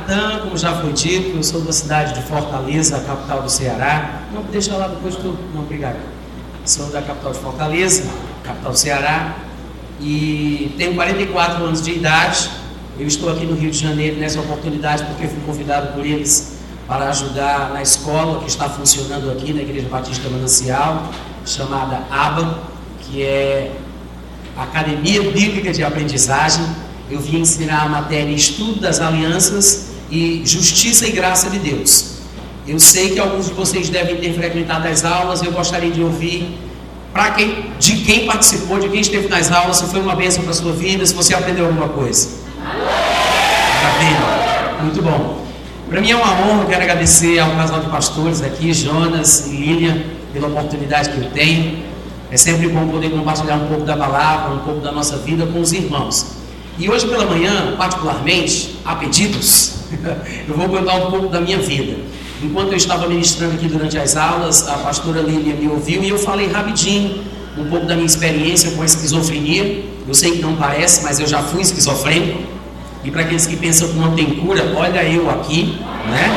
Natan, 0.00 0.40
como 0.40 0.56
já 0.56 0.74
foi 0.80 0.92
dito, 0.92 1.36
eu 1.36 1.42
sou 1.42 1.60
da 1.60 1.72
cidade 1.72 2.14
de 2.14 2.22
Fortaleza, 2.22 3.00
capital 3.00 3.42
do 3.42 3.50
Ceará. 3.50 4.22
Não, 4.32 4.42
deixa 4.42 4.74
lá 4.76 4.88
depois 4.88 5.14
tu. 5.16 5.36
Não, 5.54 5.62
obrigado. 5.62 5.96
Sou 6.64 6.86
da 6.86 7.02
capital 7.02 7.32
de 7.32 7.38
Fortaleza, 7.38 8.04
capital 8.42 8.72
do 8.72 8.78
Ceará, 8.78 9.36
e 10.00 10.74
tenho 10.78 10.94
44 10.94 11.64
anos 11.64 11.82
de 11.82 11.92
idade. 11.92 12.50
Eu 12.98 13.06
estou 13.06 13.30
aqui 13.30 13.44
no 13.44 13.54
Rio 13.54 13.70
de 13.70 13.78
Janeiro 13.78 14.16
nessa 14.18 14.40
oportunidade 14.40 15.04
porque 15.04 15.26
fui 15.26 15.40
convidado 15.44 15.94
por 15.94 16.04
eles 16.04 16.58
para 16.86 17.08
ajudar 17.08 17.70
na 17.72 17.82
escola 17.82 18.40
que 18.40 18.48
está 18.48 18.68
funcionando 18.68 19.30
aqui 19.30 19.52
na 19.52 19.62
Igreja 19.62 19.88
Batista 19.88 20.28
Manancial, 20.28 21.10
chamada 21.46 22.02
ABA, 22.10 22.58
que 23.02 23.22
é 23.22 23.72
Academia 24.56 25.22
Bíblica 25.30 25.72
de 25.72 25.82
Aprendizagem. 25.82 26.64
Eu 27.10 27.20
vim 27.20 27.38
ensinar 27.38 27.82
a 27.82 27.88
matéria 27.88 28.34
Estudo 28.34 28.80
das 28.80 29.00
Alianças 29.00 29.89
e 30.10 30.42
Justiça 30.44 31.06
e 31.06 31.12
Graça 31.12 31.48
de 31.50 31.58
Deus. 31.58 32.16
Eu 32.66 32.78
sei 32.78 33.10
que 33.10 33.18
alguns 33.18 33.46
de 33.46 33.54
vocês 33.54 33.88
devem 33.88 34.16
ter 34.16 34.32
frequentado 34.34 34.86
as 34.86 35.04
aulas, 35.04 35.42
eu 35.42 35.52
gostaria 35.52 35.90
de 35.90 36.02
ouvir 36.02 36.58
para 37.12 37.30
quem, 37.32 37.66
de 37.78 37.96
quem 37.98 38.26
participou, 38.26 38.78
de 38.78 38.88
quem 38.88 39.00
esteve 39.00 39.28
nas 39.28 39.50
aulas, 39.50 39.78
se 39.78 39.86
foi 39.86 40.00
uma 40.00 40.14
bênção 40.14 40.42
para 40.42 40.52
a 40.52 40.54
sua 40.54 40.72
vida, 40.72 41.04
se 41.04 41.14
você 41.14 41.34
aprendeu 41.34 41.66
alguma 41.66 41.88
coisa. 41.88 42.28
Muito 44.82 45.02
bom. 45.02 45.44
Para 45.88 46.00
mim 46.00 46.10
é 46.10 46.16
uma 46.16 46.32
honra, 46.32 46.66
quero 46.66 46.82
agradecer 46.82 47.38
ao 47.40 47.50
casal 47.50 47.80
de 47.80 47.90
pastores 47.90 48.40
aqui, 48.42 48.72
Jonas 48.72 49.46
e 49.46 49.50
Lilian, 49.50 50.02
pela 50.32 50.46
oportunidade 50.46 51.10
que 51.10 51.18
eu 51.18 51.30
tenho. 51.30 51.82
É 52.30 52.36
sempre 52.36 52.68
bom 52.68 52.86
poder 52.86 53.10
compartilhar 53.10 53.56
um 53.56 53.66
pouco 53.66 53.84
da 53.84 53.96
palavra, 53.96 54.54
um 54.54 54.60
pouco 54.60 54.80
da 54.80 54.92
nossa 54.92 55.16
vida 55.18 55.44
com 55.46 55.60
os 55.60 55.72
irmãos. 55.72 56.36
E 56.78 56.88
hoje 56.88 57.08
pela 57.08 57.26
manhã, 57.26 57.74
particularmente, 57.76 58.78
a 58.84 58.94
pedidos, 58.94 59.79
eu 60.48 60.56
vou 60.56 60.68
contar 60.68 60.94
um 60.94 61.10
pouco 61.10 61.28
da 61.28 61.40
minha 61.40 61.58
vida. 61.58 61.96
Enquanto 62.42 62.72
eu 62.72 62.76
estava 62.76 63.06
ministrando 63.06 63.54
aqui 63.54 63.68
durante 63.68 63.98
as 63.98 64.16
aulas, 64.16 64.66
a 64.66 64.78
pastora 64.78 65.20
Lília 65.20 65.54
me 65.54 65.68
ouviu 65.68 66.02
e 66.02 66.08
eu 66.08 66.18
falei 66.18 66.50
rapidinho 66.50 67.22
um 67.58 67.68
pouco 67.68 67.86
da 67.86 67.94
minha 67.94 68.06
experiência 68.06 68.70
com 68.70 68.82
a 68.82 68.86
esquizofrenia. 68.86 69.84
Eu 70.06 70.14
sei 70.14 70.32
que 70.32 70.42
não 70.42 70.56
parece, 70.56 71.02
mas 71.02 71.20
eu 71.20 71.26
já 71.26 71.42
fui 71.42 71.60
esquizofrênico. 71.60 72.40
E 73.04 73.10
para 73.10 73.22
aqueles 73.22 73.46
que 73.46 73.56
pensam 73.56 73.88
que 73.88 73.98
não 73.98 74.14
tem 74.14 74.26
cura, 74.36 74.72
olha 74.76 75.02
eu 75.04 75.28
aqui, 75.30 75.78
né? 76.08 76.36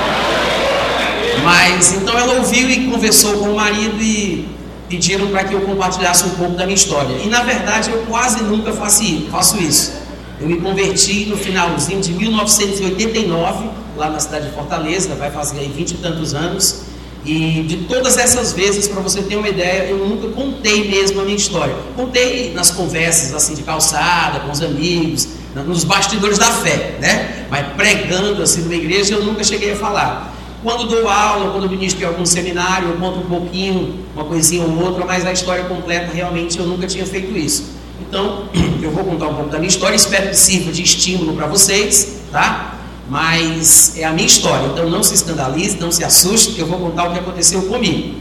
Mas 1.43 1.93
então 1.93 2.17
ela 2.17 2.35
ouviu 2.35 2.69
e 2.69 2.85
conversou 2.89 3.37
com 3.37 3.49
o 3.51 3.55
marido 3.55 4.01
e 4.01 4.47
pediram 4.87 5.27
para 5.27 5.43
que 5.43 5.53
eu 5.53 5.61
compartilhasse 5.61 6.25
um 6.25 6.31
pouco 6.31 6.55
da 6.55 6.65
minha 6.65 6.75
história. 6.75 7.15
E 7.23 7.27
na 7.27 7.43
verdade 7.43 7.91
eu 7.91 8.03
quase 8.07 8.43
nunca 8.43 8.71
faço 8.71 9.61
isso. 9.61 10.02
Eu 10.39 10.48
me 10.48 10.58
converti 10.58 11.26
no 11.26 11.38
finalzinho 11.38 12.02
de 12.02 12.12
1989 12.14 13.70
lá 13.95 14.09
na 14.09 14.20
cidade 14.20 14.48
de 14.48 14.56
Fortaleza, 14.56 15.16
vai 15.16 15.31
fazer 15.31 15.59
aí 15.59 15.67
vinte 15.67 15.92
e 15.92 15.98
tantos 15.98 16.34
anos. 16.34 16.84
E 17.26 17.64
de 17.64 17.78
todas 17.86 18.17
essas 18.17 18.52
vezes, 18.52 18.88
para 18.88 19.02
você 19.02 19.22
ter 19.22 19.38
uma 19.38 19.48
ideia, 19.48 19.88
eu 19.89 19.98
nunca 19.98 20.28
contei 20.30 20.89
mesmo 20.89 21.22
a 21.22 21.23
minha 21.23 21.38
história. 21.38 21.73
Contei 21.95 22.52
nas 22.54 22.70
conversas 22.70 23.34
assim 23.34 23.54
de 23.54 23.64
calçada, 23.64 24.42
com 24.42 24.52
os 24.52 24.61
amigos, 24.61 25.30
nos 25.56 25.84
bastidores 25.86 26.38
da 26.38 26.48
fé, 26.48 26.98
né? 27.00 27.45
Mas 27.50 27.67
pregando 27.78 28.42
assim 28.44 28.61
numa 28.61 28.76
igreja 28.76 29.14
eu 29.14 29.23
nunca 29.23 29.44
cheguei 29.44 29.72
a 29.72 29.76
falar. 29.76 30.34
Quando 30.61 30.88
dou 30.88 31.08
aula, 31.08 31.52
quando 31.52 31.70
ministro 31.70 32.04
em 32.04 32.08
algum 32.08 32.26
seminário, 32.26 32.89
eu 32.89 32.95
conto 32.95 33.20
um 33.20 33.26
pouquinho, 33.26 34.00
uma 34.16 34.26
coisinha 34.26 34.64
ou 34.64 34.81
outra, 34.81 35.06
mas 35.06 35.26
a 35.26 35.31
história 35.31 35.66
completa 35.66 36.14
realmente 36.14 36.58
eu 36.58 36.66
nunca 36.66 36.88
tinha 36.88 37.05
feito 37.05 37.38
isso. 37.38 37.73
Então, 38.08 38.49
eu 38.81 38.91
vou 38.91 39.03
contar 39.03 39.27
um 39.27 39.36
pouco 39.36 39.49
da 39.49 39.58
minha 39.58 39.69
história, 39.69 39.95
espero 39.95 40.30
que 40.30 40.37
sirva 40.37 40.71
de 40.71 40.83
estímulo 40.83 41.33
para 41.33 41.47
vocês, 41.47 42.19
tá? 42.31 42.73
mas 43.09 43.97
é 43.97 44.05
a 44.05 44.11
minha 44.11 44.25
história, 44.25 44.67
então 44.67 44.89
não 44.89 45.03
se 45.03 45.14
escandalize, 45.14 45.77
não 45.77 45.91
se 45.91 46.03
assuste, 46.03 46.53
que 46.53 46.61
eu 46.61 46.65
vou 46.65 46.80
contar 46.80 47.09
o 47.09 47.13
que 47.13 47.19
aconteceu 47.19 47.61
comigo. 47.63 48.15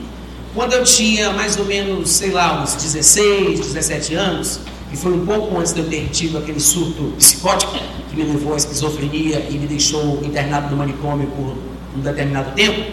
Quando 0.54 0.74
eu 0.74 0.84
tinha 0.84 1.32
mais 1.32 1.56
ou 1.56 1.64
menos, 1.64 2.10
sei 2.10 2.30
lá, 2.30 2.62
uns 2.62 2.74
16, 2.74 3.60
17 3.60 4.14
anos, 4.14 4.60
e 4.92 4.96
foi 4.96 5.12
um 5.12 5.24
pouco 5.24 5.58
antes 5.58 5.72
de 5.72 5.80
eu 5.80 5.88
ter 5.88 6.08
tido 6.10 6.36
aquele 6.36 6.60
surto 6.60 7.14
psicótico 7.16 7.78
que 8.10 8.16
me 8.16 8.24
levou 8.24 8.52
à 8.52 8.56
esquizofrenia 8.56 9.46
e 9.48 9.54
me 9.54 9.66
deixou 9.66 10.20
internado 10.22 10.68
no 10.70 10.76
manicômio 10.76 11.26
por 11.28 11.56
um 11.96 12.00
determinado 12.02 12.54
tempo, 12.54 12.90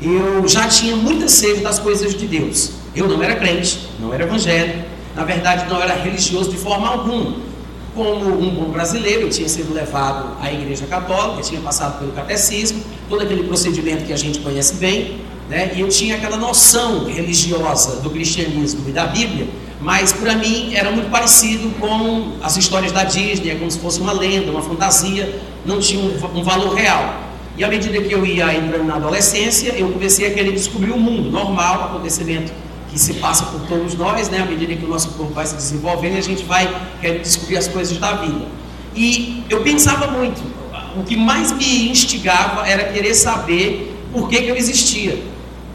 eu 0.00 0.48
já 0.48 0.66
tinha 0.68 0.96
muita 0.96 1.28
sede 1.28 1.60
das 1.60 1.78
coisas 1.78 2.14
de 2.14 2.26
Deus. 2.26 2.70
Eu 2.96 3.06
não 3.08 3.22
era 3.22 3.36
crente, 3.36 3.88
não 4.00 4.12
era 4.12 4.24
evangélico, 4.24 4.91
na 5.14 5.24
verdade 5.24 5.68
não 5.68 5.80
era 5.80 5.94
religioso 5.94 6.50
de 6.50 6.56
forma 6.56 6.88
alguma 6.88 7.52
como 7.94 8.26
um 8.40 8.50
bom 8.50 8.70
brasileiro, 8.70 9.28
tinha 9.28 9.48
sido 9.48 9.72
levado 9.74 10.36
à 10.40 10.50
Igreja 10.52 10.86
Católica, 10.86 11.42
tinha 11.42 11.60
passado 11.60 11.98
pelo 11.98 12.12
catecismo, 12.12 12.82
todo 13.08 13.22
aquele 13.22 13.44
procedimento 13.44 14.04
que 14.04 14.12
a 14.12 14.16
gente 14.16 14.38
conhece 14.38 14.74
bem, 14.76 15.18
né? 15.48 15.72
e 15.74 15.80
eu 15.80 15.88
tinha 15.88 16.16
aquela 16.16 16.36
noção 16.36 17.04
religiosa 17.04 18.00
do 18.00 18.08
cristianismo 18.08 18.88
e 18.88 18.92
da 18.92 19.06
Bíblia, 19.06 19.46
mas 19.80 20.12
para 20.12 20.34
mim 20.36 20.74
era 20.74 20.90
muito 20.90 21.10
parecido 21.10 21.68
com 21.78 22.32
as 22.42 22.56
histórias 22.56 22.92
da 22.92 23.04
Disney, 23.04 23.50
é 23.50 23.54
como 23.56 23.70
se 23.70 23.78
fosse 23.78 24.00
uma 24.00 24.12
lenda, 24.12 24.50
uma 24.50 24.62
fantasia, 24.62 25.40
não 25.66 25.78
tinha 25.78 26.02
um, 26.02 26.38
um 26.38 26.42
valor 26.42 26.74
real. 26.74 27.20
E 27.58 27.64
à 27.64 27.68
medida 27.68 28.00
que 28.00 28.12
eu 28.14 28.24
ia 28.24 28.54
entrando 28.54 28.84
na 28.84 28.94
adolescência, 28.94 29.74
eu 29.74 29.90
comecei 29.90 30.26
a 30.26 30.30
querer 30.32 30.52
descobrir 30.52 30.92
o 30.92 30.98
mundo 30.98 31.30
normal, 31.30 31.84
acontecimento 31.84 32.50
que 32.92 32.98
se 32.98 33.14
passa 33.14 33.46
por 33.46 33.62
todos 33.62 33.94
nós, 33.94 34.28
né? 34.28 34.42
À 34.42 34.44
medida 34.44 34.76
que 34.76 34.84
o 34.84 34.88
nosso 34.88 35.08
corpo 35.10 35.32
vai 35.32 35.46
se 35.46 35.54
desenvolvendo, 35.54 36.18
a 36.18 36.20
gente 36.20 36.44
vai 36.44 36.68
querer 37.00 37.20
descobrir 37.20 37.56
as 37.56 37.66
coisas 37.66 37.96
da 37.96 38.12
vida. 38.12 38.46
E 38.94 39.42
eu 39.48 39.62
pensava 39.62 40.08
muito. 40.08 40.42
O 40.94 41.02
que 41.02 41.16
mais 41.16 41.50
me 41.52 41.88
instigava 41.88 42.68
era 42.68 42.92
querer 42.92 43.14
saber 43.14 43.96
por 44.12 44.28
que, 44.28 44.42
que 44.42 44.48
eu 44.48 44.56
existia 44.56 45.31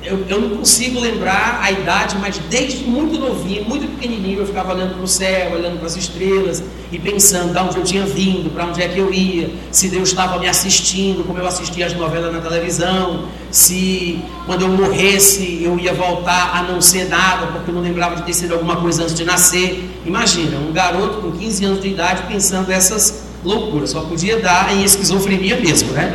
eu, 0.07 0.25
eu 0.29 0.41
não 0.41 0.57
consigo 0.57 0.99
lembrar 0.99 1.59
a 1.61 1.71
idade, 1.71 2.15
mas 2.19 2.37
desde 2.49 2.85
muito 2.85 3.19
novinho, 3.19 3.65
muito 3.65 3.87
pequenininho, 3.87 4.39
eu 4.39 4.47
ficava 4.47 4.73
olhando 4.73 4.95
para 4.95 5.03
o 5.03 5.07
céu, 5.07 5.51
olhando 5.53 5.77
para 5.77 5.87
as 5.87 5.97
estrelas 5.97 6.63
e 6.91 6.97
pensando 6.97 7.51
de 7.51 7.59
onde 7.59 7.77
eu 7.77 7.83
tinha 7.83 8.05
vindo, 8.05 8.49
para 8.53 8.65
onde 8.65 8.81
é 8.81 8.87
que 8.87 8.97
eu 8.97 9.13
ia, 9.13 9.49
se 9.69 9.89
Deus 9.89 10.09
estava 10.09 10.39
me 10.39 10.47
assistindo, 10.47 11.25
como 11.25 11.37
eu 11.37 11.45
assistia 11.45 11.85
as 11.85 11.93
novelas 11.93 12.33
na 12.33 12.39
televisão, 12.39 13.25
se 13.51 14.19
quando 14.45 14.61
eu 14.61 14.69
morresse 14.69 15.61
eu 15.61 15.77
ia 15.77 15.93
voltar 15.93 16.55
a 16.55 16.63
não 16.63 16.79
ser 16.79 17.09
nada, 17.09 17.47
porque 17.47 17.69
eu 17.69 17.75
não 17.75 17.81
lembrava 17.81 18.15
de 18.15 18.23
ter 18.23 18.33
sido 18.33 18.53
alguma 18.53 18.77
coisa 18.77 19.03
antes 19.03 19.13
de 19.13 19.25
nascer. 19.25 19.89
Imagina, 20.05 20.57
um 20.57 20.71
garoto 20.71 21.21
com 21.21 21.31
15 21.31 21.65
anos 21.65 21.81
de 21.81 21.89
idade 21.89 22.23
pensando 22.27 22.71
essas 22.71 23.27
loucuras, 23.43 23.89
só 23.89 24.01
podia 24.01 24.39
dar 24.39 24.73
em 24.73 24.83
esquizofrenia 24.83 25.59
mesmo, 25.59 25.91
né? 25.91 26.11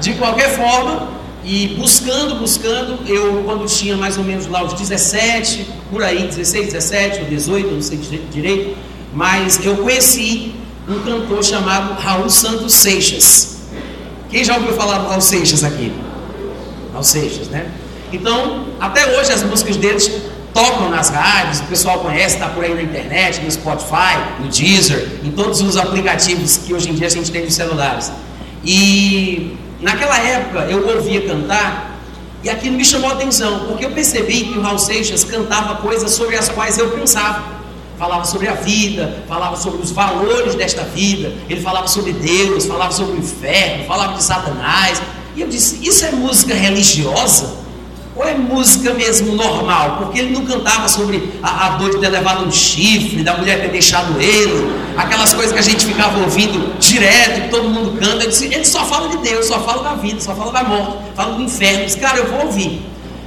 De 0.00 0.14
qualquer 0.14 0.50
forma, 0.50 1.08
e 1.44 1.76
buscando, 1.78 2.36
buscando, 2.36 2.98
eu 3.06 3.42
quando 3.44 3.66
tinha 3.66 3.96
mais 3.96 4.16
ou 4.16 4.24
menos 4.24 4.46
lá 4.46 4.64
os 4.64 4.72
17, 4.72 5.66
por 5.90 6.02
aí, 6.02 6.26
16, 6.26 6.72
17 6.72 7.20
ou 7.20 7.26
18, 7.26 7.70
não 7.70 7.82
sei 7.82 7.98
direito, 8.30 8.76
mas 9.12 9.64
eu 9.64 9.76
conheci 9.76 10.54
um 10.88 11.00
cantor 11.00 11.44
chamado 11.44 12.00
Raul 12.00 12.30
Santos 12.30 12.72
Seixas. 12.72 13.58
Quem 14.30 14.42
já 14.42 14.56
ouviu 14.56 14.72
falar 14.72 14.98
do 14.98 15.08
Raul 15.08 15.20
Seixas 15.20 15.62
aqui? 15.62 15.92
Raul 16.92 17.04
Seixas, 17.04 17.48
né? 17.48 17.70
Então, 18.10 18.66
até 18.80 19.18
hoje 19.18 19.30
as 19.30 19.42
músicas 19.42 19.76
deles 19.76 20.10
tocam 20.54 20.88
nas 20.88 21.10
rádios, 21.10 21.60
o 21.60 21.64
pessoal 21.64 21.98
conhece, 21.98 22.36
está 22.36 22.48
por 22.48 22.64
aí 22.64 22.74
na 22.74 22.82
internet, 22.82 23.42
no 23.42 23.50
Spotify, 23.50 24.16
no 24.40 24.48
Deezer, 24.48 25.20
em 25.22 25.30
todos 25.30 25.60
os 25.60 25.76
aplicativos 25.76 26.56
que 26.56 26.72
hoje 26.72 26.90
em 26.90 26.94
dia 26.94 27.08
a 27.08 27.10
gente 27.10 27.30
tem 27.30 27.44
nos 27.44 27.54
celulares. 27.54 28.10
E 28.64 29.56
Naquela 29.80 30.18
época 30.18 30.60
eu 30.70 30.86
ouvia 30.96 31.26
cantar 31.26 31.98
e 32.42 32.50
aquilo 32.50 32.76
me 32.76 32.84
chamou 32.84 33.10
a 33.10 33.14
atenção, 33.14 33.66
porque 33.66 33.84
eu 33.84 33.90
percebi 33.90 34.44
que 34.44 34.58
o 34.58 34.60
Raul 34.60 34.78
Seixas 34.78 35.24
cantava 35.24 35.76
coisas 35.76 36.12
sobre 36.12 36.36
as 36.36 36.48
quais 36.48 36.76
eu 36.76 36.90
pensava. 36.90 37.54
Falava 37.98 38.24
sobre 38.24 38.48
a 38.48 38.54
vida, 38.54 39.22
falava 39.28 39.56
sobre 39.56 39.80
os 39.80 39.92
valores 39.92 40.54
desta 40.54 40.82
vida, 40.82 41.32
ele 41.48 41.60
falava 41.60 41.86
sobre 41.86 42.12
Deus, 42.12 42.66
falava 42.66 42.92
sobre 42.92 43.14
o 43.14 43.18
inferno, 43.18 43.84
falava 43.86 44.14
de 44.14 44.22
Satanás. 44.22 45.00
E 45.34 45.40
eu 45.40 45.48
disse: 45.48 45.78
Isso 45.86 46.04
é 46.04 46.10
música 46.10 46.54
religiosa? 46.54 47.63
Ou 48.16 48.24
é 48.24 48.34
música 48.34 48.94
mesmo 48.94 49.34
normal? 49.34 49.96
Porque 49.98 50.20
ele 50.20 50.30
não 50.32 50.44
cantava 50.44 50.88
sobre 50.88 51.32
a, 51.42 51.66
a 51.66 51.68
dor 51.70 51.90
de 51.90 51.98
ter 51.98 52.08
levado 52.08 52.44
um 52.44 52.52
chifre, 52.52 53.24
da 53.24 53.36
mulher 53.36 53.60
ter 53.60 53.70
deixado 53.70 54.20
ele, 54.20 54.72
aquelas 54.96 55.34
coisas 55.34 55.52
que 55.52 55.58
a 55.58 55.62
gente 55.62 55.84
ficava 55.84 56.20
ouvindo 56.20 56.78
direto, 56.78 57.42
que 57.42 57.48
todo 57.48 57.68
mundo 57.68 57.98
canta. 57.98 58.28
Disse, 58.28 58.44
ele 58.46 58.64
só 58.64 58.84
fala 58.84 59.08
de 59.08 59.16
Deus, 59.18 59.46
só 59.46 59.60
fala 59.60 59.82
da 59.82 59.94
vida, 59.94 60.20
só 60.20 60.34
fala 60.34 60.52
da 60.52 60.62
morte, 60.62 60.96
fala 61.16 61.34
do 61.34 61.42
inferno. 61.42 61.86
Disse, 61.86 61.98
cara, 61.98 62.18
eu 62.18 62.30
vou 62.30 62.46
ouvir. 62.46 62.82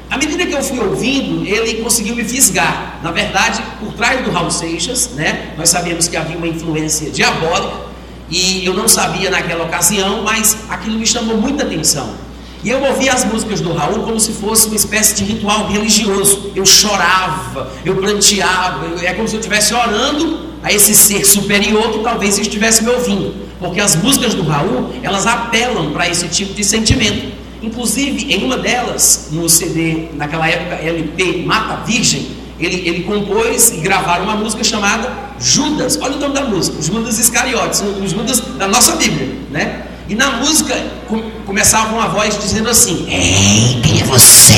À 0.09 0.17
medida 0.17 0.45
que 0.45 0.53
eu 0.53 0.63
fui 0.63 0.79
ouvindo, 0.79 1.45
ele 1.45 1.81
conseguiu 1.83 2.15
me 2.15 2.23
fisgar. 2.23 2.99
Na 3.03 3.11
verdade, 3.11 3.61
por 3.81 3.91
trás 3.91 4.23
do 4.23 4.31
Raul 4.31 4.49
Seixas, 4.49 5.09
né, 5.15 5.51
nós 5.57 5.67
sabíamos 5.67 6.07
que 6.07 6.15
havia 6.15 6.37
uma 6.37 6.47
influência 6.47 7.11
diabólica, 7.11 7.87
e 8.29 8.65
eu 8.65 8.73
não 8.73 8.87
sabia 8.87 9.29
naquela 9.29 9.65
ocasião, 9.65 10.21
mas 10.23 10.57
aquilo 10.69 10.97
me 10.97 11.05
chamou 11.05 11.37
muita 11.37 11.63
atenção. 11.63 12.26
E 12.67 12.69
eu 12.69 12.83
ouvia 12.83 13.13
as 13.13 13.23
músicas 13.23 13.61
do 13.61 13.71
Raul 13.71 13.99
como 13.99 14.19
se 14.19 14.33
fosse 14.33 14.67
uma 14.67 14.75
espécie 14.75 15.15
de 15.15 15.23
ritual 15.23 15.69
religioso. 15.69 16.51
Eu 16.53 16.65
chorava, 16.65 17.71
eu 17.85 17.95
planteava, 17.95 19.05
é 19.05 19.13
como 19.13 19.25
se 19.25 19.35
eu 19.35 19.39
estivesse 19.39 19.73
orando 19.73 20.37
a 20.61 20.73
esse 20.73 20.93
ser 20.93 21.23
superior 21.23 21.93
que 21.93 21.99
talvez 21.99 22.37
estivesse 22.37 22.83
me 22.83 22.89
ouvindo. 22.89 23.33
Porque 23.57 23.79
as 23.79 23.95
músicas 23.95 24.33
do 24.33 24.43
Raul, 24.43 24.91
elas 25.01 25.25
apelam 25.25 25.93
para 25.93 26.09
esse 26.09 26.27
tipo 26.27 26.53
de 26.53 26.61
sentimento. 26.65 27.31
Inclusive, 27.63 28.33
em 28.33 28.43
uma 28.43 28.57
delas, 28.57 29.29
no 29.31 29.47
CD, 29.47 30.09
naquela 30.15 30.49
época 30.49 30.75
LP 30.75 31.43
Mata 31.45 31.85
Virgem, 31.85 32.27
ele, 32.59 32.85
ele 32.85 33.03
compôs 33.03 33.71
e 33.71 33.77
gravaram 33.77 34.25
uma 34.25 34.35
música 34.35 34.61
chamada 34.65 35.09
Judas. 35.39 35.97
Olha 36.01 36.17
o 36.17 36.19
nome 36.19 36.33
da 36.33 36.43
música, 36.43 36.81
Judas 36.81 37.17
Iscariotes, 37.17 37.79
o 37.79 38.05
Judas 38.05 38.41
da 38.41 38.67
nossa 38.67 38.97
Bíblia, 38.97 39.37
né? 39.51 39.87
E 40.09 40.15
na 40.15 40.37
música 40.37 40.73
com, 41.07 41.21
começava 41.45 41.93
uma 41.93 42.07
voz 42.07 42.37
dizendo 42.39 42.69
assim: 42.69 43.05
Ei, 43.09 43.81
quem 43.81 44.01
é 44.01 44.03
você? 44.05 44.53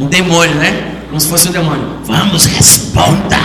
Um 0.00 0.06
demônio, 0.06 0.54
né? 0.54 1.02
Como 1.08 1.20
se 1.20 1.28
fosse 1.28 1.48
um 1.48 1.52
demônio. 1.52 1.98
Vamos, 2.04 2.44
responda. 2.44 3.36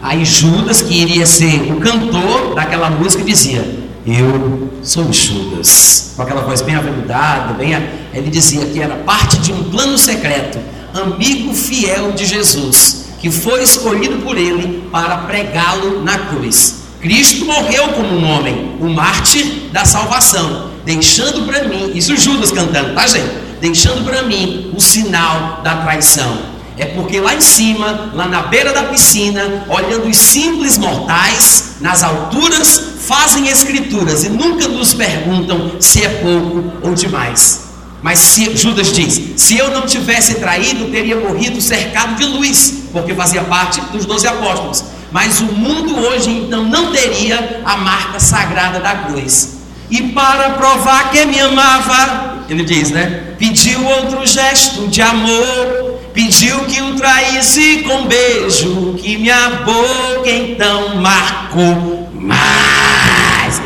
Aí 0.00 0.24
Judas, 0.24 0.80
que 0.80 0.94
iria 0.94 1.26
ser 1.26 1.72
o 1.72 1.80
cantor 1.80 2.54
daquela 2.54 2.88
música, 2.88 3.24
dizia: 3.24 3.64
Eu 4.06 4.70
sou 4.82 5.12
Judas. 5.12 6.12
Com 6.16 6.22
aquela 6.22 6.42
voz 6.42 6.62
bem 6.62 6.76
aveludada, 6.76 7.52
bem. 7.54 7.74
Ele 8.14 8.30
dizia 8.30 8.64
que 8.66 8.80
era 8.80 8.94
parte 8.96 9.38
de 9.38 9.52
um 9.52 9.64
plano 9.70 9.98
secreto, 9.98 10.58
amigo 10.94 11.52
fiel 11.52 12.12
de 12.12 12.26
Jesus, 12.26 13.06
que 13.20 13.30
foi 13.30 13.62
escolhido 13.62 14.18
por 14.18 14.38
ele 14.38 14.88
para 14.92 15.18
pregá-lo 15.18 16.02
na 16.04 16.16
cruz. 16.16 16.79
Cristo 17.00 17.46
morreu 17.46 17.88
como 17.88 18.14
um 18.14 18.30
homem, 18.30 18.76
o 18.78 18.88
mártir 18.88 19.46
da 19.72 19.84
salvação, 19.84 20.70
deixando 20.84 21.46
para 21.46 21.64
mim, 21.64 21.92
isso 21.94 22.16
Judas 22.16 22.50
cantando, 22.50 22.94
tá 22.94 23.06
gente? 23.06 23.30
Deixando 23.60 24.04
para 24.04 24.22
mim 24.22 24.70
o 24.76 24.80
sinal 24.80 25.60
da 25.62 25.76
traição. 25.76 26.50
É 26.76 26.86
porque 26.86 27.20
lá 27.20 27.34
em 27.34 27.40
cima, 27.40 28.10
lá 28.14 28.26
na 28.26 28.42
beira 28.42 28.72
da 28.72 28.84
piscina, 28.84 29.66
olhando 29.68 30.08
os 30.08 30.16
simples 30.16 30.78
mortais, 30.78 31.76
nas 31.80 32.02
alturas, 32.02 32.82
fazem 33.00 33.48
escrituras 33.48 34.24
e 34.24 34.28
nunca 34.28 34.68
nos 34.68 34.94
perguntam 34.94 35.72
se 35.78 36.02
é 36.02 36.08
pouco 36.08 36.72
ou 36.82 36.94
demais. 36.94 37.70
Mas 38.02 38.18
se, 38.18 38.56
Judas 38.56 38.92
diz: 38.92 39.20
se 39.36 39.58
eu 39.58 39.70
não 39.70 39.82
tivesse 39.82 40.36
traído, 40.36 40.90
teria 40.90 41.16
morrido 41.16 41.60
cercado 41.60 42.16
de 42.16 42.24
luz, 42.24 42.84
porque 42.92 43.14
fazia 43.14 43.42
parte 43.42 43.80
dos 43.92 44.06
doze 44.06 44.26
apóstolos. 44.26 44.84
Mas 45.10 45.40
o 45.40 45.46
mundo 45.46 45.98
hoje 45.98 46.30
então 46.30 46.64
não 46.64 46.92
teria 46.92 47.62
a 47.64 47.76
marca 47.76 48.20
sagrada 48.20 48.78
da 48.78 48.94
cruz. 48.94 49.60
E 49.90 50.02
para 50.02 50.50
provar 50.50 51.10
que 51.10 51.24
me 51.26 51.40
amava, 51.40 52.44
ele 52.48 52.62
diz, 52.62 52.90
né? 52.90 53.34
Pediu 53.38 53.84
outro 53.84 54.24
gesto 54.24 54.86
de 54.86 55.02
amor, 55.02 55.98
pediu 56.14 56.60
que 56.66 56.80
o 56.80 56.94
traísse 56.94 57.78
com 57.78 58.06
beijo, 58.06 58.94
que 58.94 59.16
minha 59.16 59.50
boca 59.64 60.30
então 60.30 60.96
marcou 60.96 62.08
mais. 62.12 63.60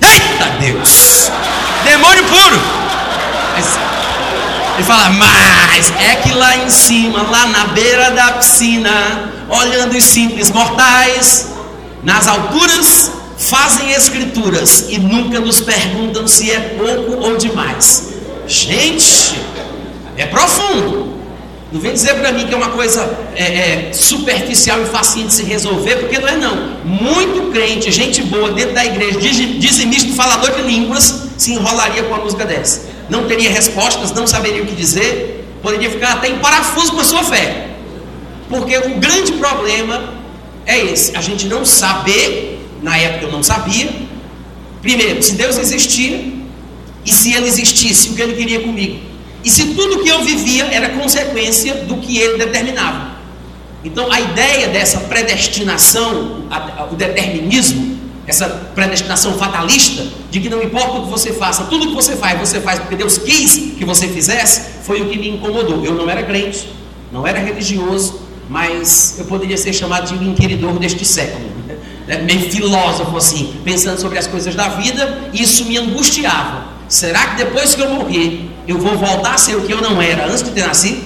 Eita 0.00 0.44
Deus, 0.60 1.30
demônio 1.84 2.24
puro. 2.24 2.58
Ele 4.78 4.86
fala, 4.86 5.10
mas 5.10 5.90
é 5.98 6.14
que 6.22 6.32
lá 6.32 6.56
em 6.56 6.70
cima, 6.70 7.22
lá 7.22 7.46
na 7.46 7.64
beira 7.64 8.12
da 8.12 8.34
piscina, 8.34 9.28
olhando 9.48 9.96
os 9.96 10.04
simples 10.04 10.52
mortais, 10.52 11.48
nas 12.04 12.28
alturas, 12.28 13.10
fazem 13.36 13.90
escrituras 13.90 14.84
e 14.88 14.98
nunca 14.98 15.40
nos 15.40 15.60
perguntam 15.60 16.28
se 16.28 16.52
é 16.52 16.60
pouco 16.78 17.26
ou 17.26 17.36
demais. 17.36 18.10
Gente, 18.46 19.36
é 20.16 20.26
profundo. 20.26 21.18
Não 21.72 21.80
vem 21.80 21.92
dizer 21.92 22.14
para 22.14 22.30
mim 22.30 22.46
que 22.46 22.54
é 22.54 22.56
uma 22.56 22.70
coisa 22.70 23.02
é, 23.34 23.88
é, 23.88 23.92
superficial 23.92 24.80
e 24.80 24.86
facinho 24.86 25.26
de 25.26 25.32
se 25.32 25.42
resolver, 25.42 25.96
porque 25.96 26.20
não 26.20 26.28
é 26.28 26.36
não. 26.36 26.56
Muito 26.84 27.50
crente, 27.50 27.90
gente 27.90 28.22
boa 28.22 28.52
dentro 28.52 28.74
da 28.74 28.84
igreja, 28.84 29.18
dizimista, 29.18 30.14
falador 30.14 30.52
de 30.52 30.62
línguas, 30.62 31.24
se 31.36 31.54
enrolaria 31.54 32.04
com 32.04 32.14
a 32.14 32.18
música 32.18 32.44
dessa 32.44 32.97
não 33.08 33.26
teria 33.26 33.50
respostas, 33.50 34.12
não 34.12 34.26
saberia 34.26 34.62
o 34.62 34.66
que 34.66 34.74
dizer, 34.74 35.44
poderia 35.62 35.90
ficar 35.90 36.14
até 36.14 36.28
em 36.28 36.38
parafuso 36.38 36.92
com 36.92 37.00
a 37.00 37.04
sua 37.04 37.24
fé. 37.24 37.68
Porque 38.48 38.76
o 38.76 38.96
grande 38.96 39.32
problema 39.32 40.14
é 40.66 40.78
esse: 40.78 41.16
a 41.16 41.20
gente 41.20 41.46
não 41.46 41.64
saber, 41.64 42.60
na 42.82 42.96
época 42.96 43.26
eu 43.26 43.32
não 43.32 43.42
sabia, 43.42 43.90
primeiro, 44.80 45.22
se 45.22 45.34
Deus 45.34 45.58
existia, 45.58 46.32
e 47.04 47.12
se 47.12 47.32
Ele 47.32 47.46
existisse, 47.46 48.10
o 48.10 48.14
que 48.14 48.22
Ele 48.22 48.34
queria 48.34 48.60
comigo, 48.60 49.00
e 49.44 49.50
se 49.50 49.74
tudo 49.74 50.02
que 50.02 50.08
eu 50.08 50.22
vivia 50.22 50.66
era 50.66 50.90
consequência 50.90 51.74
do 51.74 51.96
que 51.96 52.18
Ele 52.18 52.38
determinava. 52.38 53.18
Então, 53.84 54.10
a 54.10 54.20
ideia 54.20 54.68
dessa 54.68 55.00
predestinação, 55.00 56.44
o 56.90 56.96
determinismo, 56.96 57.97
essa 58.28 58.46
predestinação 58.74 59.38
fatalista 59.38 60.06
de 60.30 60.38
que 60.38 60.50
não 60.50 60.62
importa 60.62 60.98
o 60.98 61.04
que 61.04 61.10
você 61.10 61.32
faça, 61.32 61.64
tudo 61.64 61.88
que 61.88 61.94
você 61.94 62.14
faz, 62.14 62.38
você 62.38 62.60
faz 62.60 62.78
porque 62.78 62.94
Deus 62.94 63.16
quis 63.16 63.72
que 63.78 63.84
você 63.86 64.06
fizesse, 64.06 64.82
foi 64.82 65.00
o 65.00 65.08
que 65.08 65.18
me 65.18 65.30
incomodou. 65.30 65.82
Eu 65.82 65.94
não 65.94 66.10
era 66.10 66.22
crente, 66.22 66.68
não 67.10 67.26
era 67.26 67.38
religioso, 67.38 68.20
mas 68.50 69.16
eu 69.18 69.24
poderia 69.24 69.56
ser 69.56 69.72
chamado 69.72 70.06
de 70.08 70.14
um 70.14 70.30
inquiridor 70.30 70.78
deste 70.78 71.06
século, 71.06 71.48
né? 71.66 72.18
meio 72.24 72.50
filósofo 72.50 73.16
assim, 73.16 73.54
pensando 73.64 73.98
sobre 73.98 74.18
as 74.18 74.26
coisas 74.26 74.54
da 74.54 74.68
vida, 74.68 75.30
e 75.32 75.42
isso 75.42 75.64
me 75.64 75.78
angustiava. 75.78 76.68
Será 76.86 77.28
que 77.28 77.36
depois 77.36 77.74
que 77.74 77.80
eu 77.80 77.88
morrer, 77.88 78.48
eu 78.66 78.78
vou 78.78 78.96
voltar 78.98 79.34
a 79.34 79.38
ser 79.38 79.56
o 79.56 79.62
que 79.62 79.72
eu 79.72 79.80
não 79.80 80.00
era 80.02 80.26
antes 80.26 80.42
de 80.42 80.50
ter 80.50 80.66
nascido? 80.66 81.02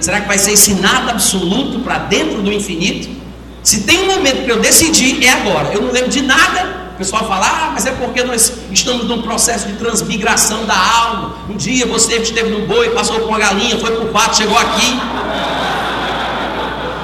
Será 0.00 0.20
que 0.20 0.26
vai 0.26 0.38
ser 0.38 0.52
esse 0.52 0.74
nada 0.74 1.12
absoluto 1.12 1.78
para 1.80 1.98
dentro 1.98 2.42
do 2.42 2.52
infinito? 2.52 3.08
Se 3.66 3.80
tem 3.80 3.98
um 3.98 4.06
momento 4.06 4.44
para 4.44 4.54
eu 4.54 4.60
decidir, 4.60 5.24
é 5.24 5.28
agora. 5.28 5.74
Eu 5.74 5.82
não 5.82 5.90
lembro 5.90 6.08
de 6.08 6.22
nada. 6.22 6.86
O 6.94 6.98
pessoal 6.98 7.26
fala, 7.26 7.46
ah, 7.46 7.70
mas 7.74 7.84
é 7.84 7.90
porque 7.90 8.22
nós 8.22 8.52
estamos 8.70 9.06
num 9.06 9.22
processo 9.22 9.66
de 9.66 9.72
transmigração 9.72 10.64
da 10.66 10.78
alma. 10.78 11.34
Um 11.50 11.56
dia 11.56 11.84
você 11.84 12.14
esteve 12.14 12.48
no 12.48 12.64
boi, 12.64 12.90
passou 12.90 13.18
por 13.18 13.28
uma 13.28 13.40
galinha, 13.40 13.76
foi 13.80 13.90
para 13.90 14.04
o 14.04 14.08
pato, 14.10 14.36
chegou 14.36 14.56
aqui. 14.56 14.96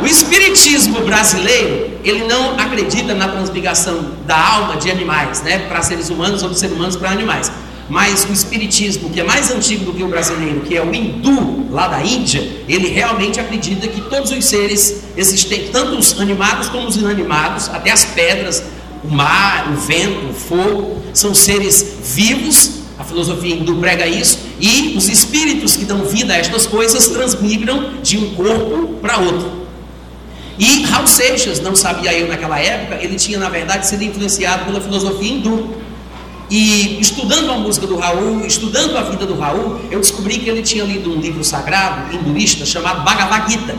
O 0.01 0.07
espiritismo 0.07 1.01
brasileiro, 1.01 1.99
ele 2.05 2.29
não 2.29 2.53
acredita 2.57 3.13
na 3.13 3.27
transmigração 3.27 4.13
da 4.25 4.37
alma 4.37 4.77
de 4.77 4.89
animais, 4.89 5.43
né, 5.43 5.67
para 5.67 5.83
seres 5.83 6.11
humanos 6.11 6.45
ou 6.45 6.51
de 6.51 6.61
seres 6.61 6.77
humanos 6.77 6.95
para 6.95 7.11
animais. 7.11 7.51
Mas 7.93 8.25
o 8.25 8.33
espiritismo, 8.33 9.11
que 9.11 9.21
é 9.21 9.23
mais 9.23 9.51
antigo 9.51 9.85
do 9.85 9.93
que 9.93 10.03
o 10.03 10.09
brasileiro, 10.09 10.63
que 10.63 10.75
é 10.75 10.83
o 10.83 10.95
hindu, 10.95 11.67
lá 11.71 11.89
da 11.89 12.03
Índia, 12.03 12.41
ele 12.67 12.89
realmente 12.89 13.39
acredita 13.39 13.87
que 13.87 14.01
todos 14.01 14.31
os 14.31 14.47
seres 14.47 15.03
existentes, 15.15 15.69
tanto 15.69 15.99
os 15.99 16.19
animados 16.19 16.71
como 16.71 16.89
os 16.89 16.97
inanimados, 16.97 17.69
até 17.69 17.91
as 17.91 18.07
pedras, 18.07 18.65
o 19.05 19.09
mar, 19.09 19.71
o 19.71 19.77
vento, 19.77 20.31
o 20.31 20.33
fogo, 20.33 21.03
são 21.13 21.35
seres 21.35 21.99
vivos. 22.03 22.81
A 22.99 23.05
filosofia 23.05 23.57
hindu 23.57 23.77
prega 23.77 24.07
isso, 24.07 24.39
e 24.59 24.95
os 24.97 25.11
espíritos 25.11 25.77
que 25.77 25.85
dão 25.85 26.03
vida 26.07 26.33
a 26.33 26.39
estas 26.39 26.67
coisas 26.67 27.09
transmigram 27.09 28.01
de 28.03 28.17
um 28.17 28.35
corpo 28.35 28.95
para 29.03 29.19
outro. 29.19 29.67
E 30.59 30.85
Raul 30.85 31.07
Seixas, 31.07 31.61
não 31.61 31.77
sabia 31.77 32.15
eu 32.15 32.27
naquela 32.27 32.59
época, 32.59 33.05
ele 33.05 33.17
tinha 33.17 33.39
na 33.39 33.51
verdade 33.51 33.87
sido 33.87 34.03
influenciado 34.03 34.65
pela 34.65 34.81
filosofia 34.81 35.31
hindu. 35.31 35.83
E 36.53 37.01
estudando 37.01 37.51
a 37.51 37.57
música 37.57 37.87
do 37.87 37.97
Raul, 37.97 38.45
estudando 38.45 38.95
a 38.99 39.03
vida 39.05 39.25
do 39.25 39.35
Raul, 39.39 39.81
eu 39.91 39.99
descobri 39.99 40.37
que 40.37 40.51
ele 40.51 40.61
tinha 40.61 40.85
lido 40.85 41.11
um 41.11 41.19
livro 41.19 41.43
sagrado 41.43 42.15
hinduísta 42.15 42.67
chamado 42.67 43.03
Bhagavad 43.03 43.51
Gita. 43.51 43.75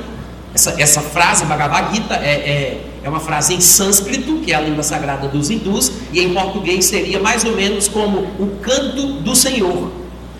Essa, 0.56 0.82
essa 0.82 1.00
frase, 1.00 1.46
Bhagavad 1.46 1.94
Gita, 1.94 2.16
é, 2.16 2.32
é, 2.32 2.86
é 3.04 3.08
uma 3.08 3.20
frase 3.20 3.54
em 3.54 3.62
sânscrito, 3.62 4.40
que 4.40 4.52
é 4.52 4.56
a 4.56 4.60
língua 4.60 4.82
sagrada 4.82 5.28
dos 5.28 5.52
hindus, 5.52 5.92
e 6.12 6.20
em 6.20 6.34
português 6.34 6.86
seria 6.86 7.20
mais 7.20 7.46
ou 7.46 7.56
menos 7.56 7.88
como 7.88 8.22
o 8.40 8.58
canto 8.60 9.22
do 9.22 9.36
Senhor. 9.36 9.92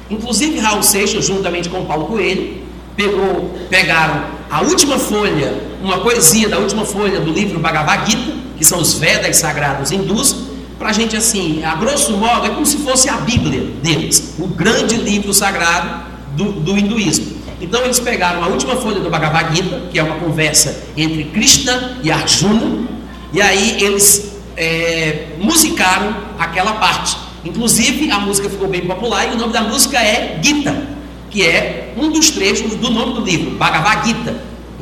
Inclusive, 0.10 0.58
Raul 0.58 0.82
Seixas, 0.82 1.24
juntamente 1.24 1.70
com 1.70 1.86
Paulo 1.86 2.08
Coelho, 2.08 2.64
pegou, 2.96 3.56
pegaram 3.70 4.24
a 4.50 4.64
última 4.64 4.98
folha, 4.98 5.54
uma 5.84 6.00
poesia 6.00 6.50
da 6.50 6.58
última 6.58 6.84
folha 6.84 7.20
do 7.20 7.32
livro 7.32 7.60
Bhagavad 7.60 8.10
Gita, 8.10 8.34
que 8.58 8.66
são 8.66 8.80
os 8.80 8.96
Vedas 8.96 9.38
sagrados 9.38 9.92
hindus, 9.92 10.52
para 10.84 10.90
a 10.90 10.94
gente 10.94 11.16
assim, 11.16 11.64
a 11.64 11.76
grosso 11.76 12.18
modo, 12.18 12.46
é 12.46 12.50
como 12.50 12.66
se 12.66 12.76
fosse 12.80 13.08
a 13.08 13.16
Bíblia 13.16 13.62
deles, 13.82 14.36
o 14.38 14.48
grande 14.48 14.98
livro 14.98 15.34
sagrado 15.34 16.12
do, 16.36 16.52
do 16.52 16.78
hinduísmo. 16.78 17.38
Então 17.62 17.86
eles 17.86 18.02
pegaram 18.02 18.44
a 18.44 18.48
última 18.48 18.76
folha 18.76 19.00
do 19.00 19.10
Bhagavad 19.10 19.56
Gita, 19.56 19.84
que 19.90 19.98
é 19.98 20.04
uma 20.04 20.18
conversa 20.18 20.84
entre 20.98 21.24
Krishna 21.24 22.00
e 22.04 22.12
Arjuna, 22.12 22.86
e 23.32 23.42
aí 23.42 23.82
eles 23.82 24.34
é, 24.58 25.28
musicaram 25.40 26.18
aquela 26.38 26.74
parte. 26.74 27.16
Inclusive 27.46 28.12
a 28.12 28.20
música 28.20 28.50
ficou 28.50 28.68
bem 28.68 28.82
popular 28.82 29.32
e 29.32 29.36
o 29.36 29.38
nome 29.38 29.54
da 29.54 29.62
música 29.62 29.98
é 29.98 30.38
Gita, 30.44 30.86
que 31.30 31.48
é 31.48 31.94
um 31.96 32.12
dos 32.12 32.30
trechos 32.30 32.76
do 32.76 32.90
nome 32.90 33.14
do 33.14 33.22
livro, 33.22 33.52
Bhagavad 33.52 34.06
Gita. 34.06 34.36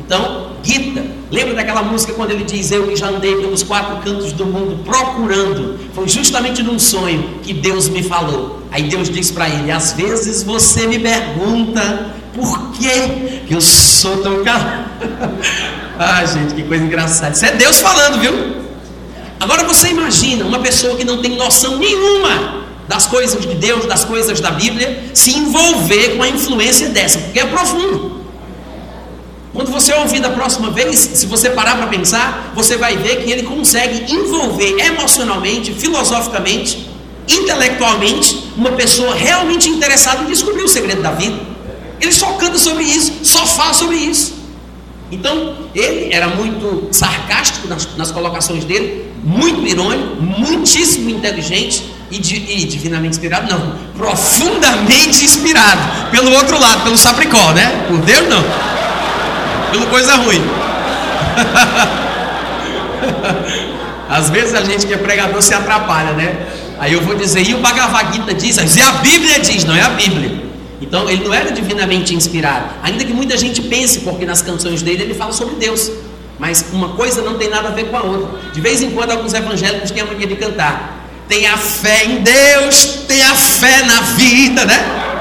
Então, 0.04 0.52
Gita, 0.62 1.04
lembra 1.30 1.54
daquela 1.54 1.82
música 1.82 2.12
quando 2.12 2.30
ele 2.30 2.44
diz: 2.44 2.70
Eu 2.70 2.86
que 2.88 2.96
já 2.96 3.08
andei 3.08 3.36
pelos 3.36 3.62
quatro 3.62 3.96
cantos 3.98 4.32
do 4.32 4.46
mundo 4.46 4.84
procurando? 4.84 5.78
Foi 5.94 6.08
justamente 6.08 6.62
num 6.62 6.78
sonho 6.78 7.40
que 7.42 7.52
Deus 7.52 7.88
me 7.88 8.02
falou. 8.02 8.62
Aí 8.70 8.84
Deus 8.84 9.10
diz 9.10 9.30
para 9.30 9.48
ele: 9.48 9.70
Às 9.70 9.92
vezes 9.92 10.42
você 10.42 10.86
me 10.86 10.98
pergunta 10.98 12.14
por 12.34 12.72
que 12.72 13.52
eu 13.52 13.60
sou 13.60 14.18
tão 14.18 14.42
calado. 14.44 14.90
ah, 15.98 16.24
gente, 16.24 16.54
que 16.54 16.62
coisa 16.62 16.84
engraçada. 16.84 17.32
Isso 17.32 17.44
é 17.44 17.52
Deus 17.52 17.80
falando, 17.80 18.20
viu? 18.20 18.62
Agora 19.38 19.64
você 19.64 19.88
imagina 19.88 20.44
uma 20.44 20.60
pessoa 20.60 20.96
que 20.96 21.04
não 21.04 21.20
tem 21.20 21.36
noção 21.36 21.76
nenhuma 21.76 22.62
das 22.86 23.06
coisas 23.06 23.44
de 23.44 23.54
Deus, 23.54 23.86
das 23.86 24.04
coisas 24.04 24.40
da 24.40 24.50
Bíblia, 24.52 25.04
se 25.14 25.36
envolver 25.36 26.16
com 26.16 26.22
a 26.22 26.28
influência 26.28 26.88
dessa, 26.90 27.18
porque 27.18 27.40
é 27.40 27.46
profundo. 27.46 28.21
Quando 29.52 29.70
você 29.70 29.92
ouvir 29.92 30.20
da 30.20 30.30
próxima 30.30 30.70
vez, 30.70 30.98
se 30.98 31.26
você 31.26 31.50
parar 31.50 31.76
para 31.76 31.86
pensar, 31.86 32.52
você 32.54 32.76
vai 32.78 32.96
ver 32.96 33.22
que 33.22 33.30
ele 33.30 33.42
consegue 33.42 34.10
envolver 34.10 34.78
emocionalmente, 34.80 35.74
filosoficamente, 35.74 36.88
intelectualmente, 37.28 38.50
uma 38.56 38.72
pessoa 38.72 39.14
realmente 39.14 39.68
interessada 39.68 40.22
em 40.22 40.26
descobrir 40.26 40.62
o 40.62 40.68
segredo 40.68 41.02
da 41.02 41.10
vida. 41.10 41.38
Ele 42.00 42.12
só 42.12 42.32
canta 42.32 42.58
sobre 42.58 42.82
isso, 42.82 43.12
só 43.22 43.46
fala 43.46 43.74
sobre 43.74 43.96
isso. 43.96 44.40
Então, 45.10 45.54
ele 45.74 46.12
era 46.12 46.28
muito 46.28 46.88
sarcástico 46.90 47.68
nas, 47.68 47.86
nas 47.98 48.10
colocações 48.10 48.64
dele, 48.64 49.12
muito 49.22 49.66
irônico, 49.66 50.16
muitíssimo 50.22 51.10
inteligente 51.10 51.84
e, 52.10 52.16
e, 52.16 52.64
divinamente 52.64 53.16
inspirado, 53.16 53.52
não, 53.52 53.74
profundamente 53.94 55.22
inspirado. 55.22 56.10
Pelo 56.10 56.32
outro 56.32 56.58
lado, 56.58 56.84
pelo 56.84 56.96
sapricó, 56.96 57.52
né? 57.52 57.84
Por 57.88 57.98
Deus, 57.98 58.26
não. 58.28 58.42
Pelo 59.72 59.86
coisa 59.86 60.14
ruim. 60.16 60.40
Às 64.08 64.28
vezes 64.28 64.54
a 64.54 64.62
gente 64.62 64.86
que 64.86 64.92
é 64.92 64.98
pregador 64.98 65.40
se 65.40 65.54
atrapalha, 65.54 66.12
né? 66.12 66.46
Aí 66.78 66.92
eu 66.92 67.00
vou 67.00 67.14
dizer, 67.14 67.48
e 67.48 67.54
o 67.54 67.58
Bhagavad 67.58 68.12
Gita 68.12 68.34
diz, 68.34 68.58
e 68.58 68.82
a 68.82 68.92
Bíblia 68.92 69.40
diz, 69.40 69.64
não 69.64 69.74
é 69.74 69.80
a 69.80 69.88
Bíblia. 69.88 70.42
Então 70.80 71.08
ele 71.08 71.24
não 71.24 71.32
era 71.32 71.50
divinamente 71.50 72.14
inspirado, 72.14 72.66
ainda 72.82 73.02
que 73.04 73.14
muita 73.14 73.38
gente 73.38 73.62
pense, 73.62 74.00
porque 74.00 74.26
nas 74.26 74.42
canções 74.42 74.82
dele 74.82 75.04
ele 75.04 75.14
fala 75.14 75.32
sobre 75.32 75.54
Deus. 75.54 75.90
Mas 76.38 76.66
uma 76.72 76.90
coisa 76.90 77.22
não 77.22 77.38
tem 77.38 77.48
nada 77.48 77.68
a 77.68 77.70
ver 77.70 77.84
com 77.84 77.96
a 77.96 78.02
outra. 78.02 78.28
De 78.52 78.60
vez 78.60 78.82
em 78.82 78.90
quando 78.90 79.12
alguns 79.12 79.32
evangélicos 79.32 79.90
têm 79.90 80.02
a 80.02 80.06
mania 80.06 80.26
de 80.26 80.36
cantar. 80.36 80.98
Tem 81.28 81.46
a 81.46 81.56
fé 81.56 82.04
em 82.04 82.20
Deus, 82.20 83.04
tem 83.08 83.22
a 83.22 83.34
fé 83.34 83.84
na 83.84 84.02
vida, 84.02 84.66
né? 84.66 85.11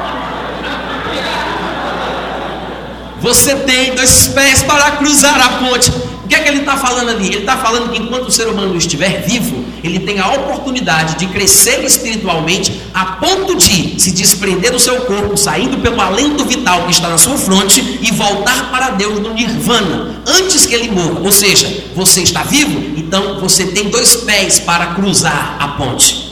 Você 3.21 3.55
tem 3.55 3.95
dois 3.95 4.27
pés 4.27 4.63
para 4.63 4.91
cruzar 4.91 5.39
a 5.39 5.49
ponte 5.59 5.91
que 6.31 6.35
é 6.35 6.39
que 6.39 6.47
ele 6.47 6.59
está 6.59 6.77
falando 6.77 7.09
ali? 7.09 7.27
Ele 7.27 7.39
está 7.39 7.57
falando 7.57 7.91
que 7.91 7.97
enquanto 7.97 8.29
o 8.29 8.31
ser 8.31 8.47
humano 8.47 8.77
estiver 8.77 9.21
vivo, 9.21 9.65
ele 9.83 9.99
tem 9.99 10.17
a 10.17 10.31
oportunidade 10.31 11.15
de 11.15 11.27
crescer 11.27 11.83
espiritualmente 11.83 12.81
a 12.93 13.05
ponto 13.17 13.53
de 13.57 13.99
se 13.99 14.11
desprender 14.11 14.71
do 14.71 14.79
seu 14.79 15.01
corpo, 15.01 15.35
saindo 15.35 15.79
pelo 15.79 15.99
alento 15.99 16.45
vital 16.45 16.85
que 16.85 16.91
está 16.91 17.09
na 17.09 17.17
sua 17.17 17.37
fronte 17.37 17.99
e 18.01 18.11
voltar 18.13 18.71
para 18.71 18.91
Deus 18.91 19.19
no 19.19 19.33
nirvana, 19.33 20.21
antes 20.25 20.65
que 20.65 20.73
ele 20.73 20.89
morra. 20.89 21.19
Ou 21.19 21.33
seja, 21.33 21.83
você 21.93 22.21
está 22.21 22.43
vivo, 22.43 22.79
então 22.95 23.41
você 23.41 23.65
tem 23.65 23.89
dois 23.89 24.15
pés 24.15 24.57
para 24.57 24.93
cruzar 24.93 25.57
a 25.59 25.67
ponte. 25.69 26.31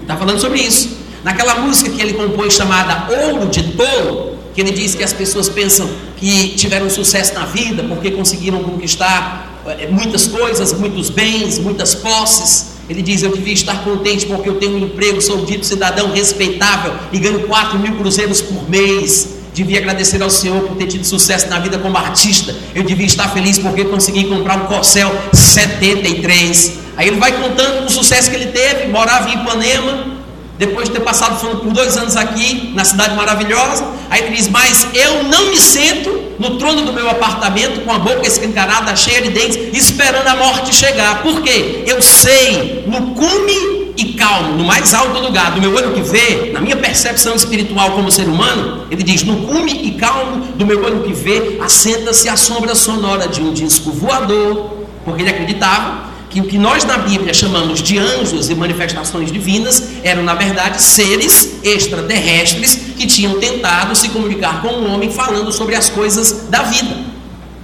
Está 0.00 0.16
falando 0.16 0.40
sobre 0.40 0.60
isso. 0.60 0.88
Naquela 1.22 1.56
música 1.56 1.90
que 1.90 2.00
ele 2.00 2.14
compôs 2.14 2.54
chamada 2.54 3.08
Ouro 3.10 3.46
de 3.50 3.62
Tolo, 3.72 4.33
que 4.54 4.60
ele 4.60 4.70
diz 4.70 4.94
que 4.94 5.02
as 5.02 5.12
pessoas 5.12 5.48
pensam 5.48 5.88
que 6.16 6.50
tiveram 6.50 6.88
sucesso 6.88 7.34
na 7.34 7.44
vida 7.44 7.82
porque 7.84 8.12
conseguiram 8.12 8.62
conquistar 8.62 9.60
eh, 9.66 9.88
muitas 9.90 10.26
coisas, 10.26 10.72
muitos 10.72 11.10
bens, 11.10 11.58
muitas 11.58 11.94
posses. 11.94 12.74
Ele 12.88 13.02
diz: 13.02 13.22
Eu 13.22 13.32
devia 13.32 13.52
estar 13.52 13.82
contente 13.82 14.26
porque 14.26 14.48
eu 14.48 14.54
tenho 14.56 14.76
um 14.76 14.78
emprego, 14.78 15.20
sou 15.20 15.44
dito 15.44 15.66
cidadão 15.66 16.12
respeitável 16.12 16.94
e 17.12 17.18
ganho 17.18 17.40
4 17.48 17.78
mil 17.78 17.96
cruzeiros 17.96 18.40
por 18.40 18.68
mês. 18.70 19.34
Devia 19.52 19.78
agradecer 19.78 20.20
ao 20.22 20.30
Senhor 20.30 20.62
por 20.62 20.76
ter 20.76 20.86
tido 20.86 21.04
sucesso 21.04 21.48
na 21.48 21.58
vida 21.60 21.78
como 21.78 21.96
artista. 21.96 22.54
Eu 22.74 22.82
devia 22.82 23.06
estar 23.06 23.28
feliz 23.28 23.58
porque 23.58 23.84
consegui 23.84 24.24
comprar 24.24 24.56
um 24.56 24.66
Corcel 24.66 25.12
73. 25.32 26.84
Aí 26.96 27.08
ele 27.08 27.18
vai 27.18 27.32
contando 27.40 27.86
o 27.86 27.90
sucesso 27.90 28.30
que 28.30 28.36
ele 28.36 28.46
teve, 28.46 28.88
morava 28.88 29.30
em 29.30 29.34
Ipanema, 29.34 30.13
depois 30.58 30.88
de 30.88 30.94
ter 30.94 31.00
passado 31.00 31.38
por 31.40 31.72
dois 31.72 31.96
anos 31.96 32.16
aqui, 32.16 32.72
na 32.74 32.84
cidade 32.84 33.16
maravilhosa, 33.16 33.86
aí 34.08 34.22
ele 34.22 34.36
diz: 34.36 34.48
Mas 34.48 34.86
eu 34.94 35.24
não 35.24 35.50
me 35.50 35.56
sento 35.56 36.22
no 36.38 36.58
trono 36.58 36.82
do 36.82 36.92
meu 36.92 37.08
apartamento 37.08 37.84
com 37.84 37.92
a 37.92 37.98
boca 37.98 38.26
escancarada, 38.26 38.94
cheia 38.94 39.22
de 39.22 39.30
dentes, 39.30 39.56
esperando 39.72 40.26
a 40.28 40.36
morte 40.36 40.74
chegar. 40.74 41.22
Por 41.22 41.42
quê? 41.42 41.82
Eu 41.86 42.00
sei, 42.00 42.84
no 42.86 43.14
cume 43.14 43.92
e 43.96 44.14
calmo, 44.14 44.56
no 44.56 44.64
mais 44.64 44.92
alto 44.92 45.20
lugar 45.20 45.52
do 45.52 45.60
meu 45.60 45.74
olho 45.74 45.92
que 45.92 46.00
vê, 46.00 46.50
na 46.52 46.60
minha 46.60 46.76
percepção 46.76 47.34
espiritual 47.34 47.92
como 47.92 48.10
ser 48.10 48.28
humano, 48.28 48.86
ele 48.90 49.02
diz: 49.02 49.24
No 49.24 49.46
cume 49.46 49.72
e 49.72 49.92
calmo 49.92 50.46
do 50.54 50.64
meu 50.64 50.84
olho 50.84 51.02
que 51.02 51.12
vê, 51.12 51.58
assenta-se 51.60 52.28
a 52.28 52.36
sombra 52.36 52.74
sonora 52.76 53.26
de 53.26 53.40
um 53.40 53.52
disco 53.52 53.90
voador, 53.90 54.70
porque 55.04 55.22
ele 55.22 55.30
acreditava 55.30 56.13
que 56.34 56.40
o 56.40 56.44
que 56.46 56.58
nós 56.58 56.82
na 56.82 56.98
Bíblia 56.98 57.32
chamamos 57.32 57.80
de 57.80 57.96
anjos 57.96 58.50
e 58.50 58.56
manifestações 58.56 59.30
divinas 59.30 59.90
eram, 60.02 60.24
na 60.24 60.34
verdade, 60.34 60.82
seres 60.82 61.60
extraterrestres 61.62 62.74
que 62.96 63.06
tinham 63.06 63.38
tentado 63.38 63.94
se 63.94 64.08
comunicar 64.08 64.60
com 64.60 64.66
o 64.66 64.90
homem 64.90 65.12
falando 65.12 65.52
sobre 65.52 65.76
as 65.76 65.88
coisas 65.88 66.48
da 66.50 66.62
vida. 66.62 66.96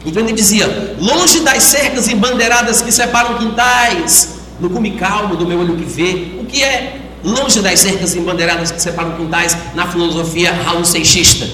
Então 0.06 0.22
ele 0.22 0.32
dizia: 0.32 0.94
longe 1.00 1.40
das 1.40 1.64
cercas 1.64 2.06
embandeiradas 2.06 2.80
que 2.80 2.92
separam 2.92 3.38
quintais, 3.38 4.36
no 4.60 4.70
cume 4.70 4.92
calmo 4.92 5.34
do 5.34 5.44
meu 5.44 5.58
olho 5.58 5.74
que 5.74 5.84
vê. 5.84 6.38
O 6.40 6.44
que 6.44 6.62
é 6.62 7.00
longe 7.24 7.60
das 7.60 7.80
cercas 7.80 8.14
embandeiradas 8.14 8.70
que 8.70 8.80
separam 8.80 9.16
quintais 9.16 9.56
na 9.74 9.88
filosofia 9.88 10.52
raul 10.52 10.84
seixista? 10.84 11.48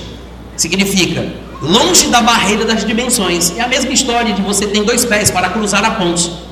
Significa 0.54 1.26
longe 1.62 2.08
da 2.08 2.20
barreira 2.20 2.66
das 2.66 2.84
dimensões. 2.84 3.56
É 3.56 3.62
a 3.62 3.68
mesma 3.68 3.92
história 3.92 4.34
de 4.34 4.42
você 4.42 4.66
ter 4.66 4.82
dois 4.82 5.02
pés 5.06 5.30
para 5.30 5.48
cruzar 5.48 5.82
a 5.82 5.92
ponte. 5.92 6.44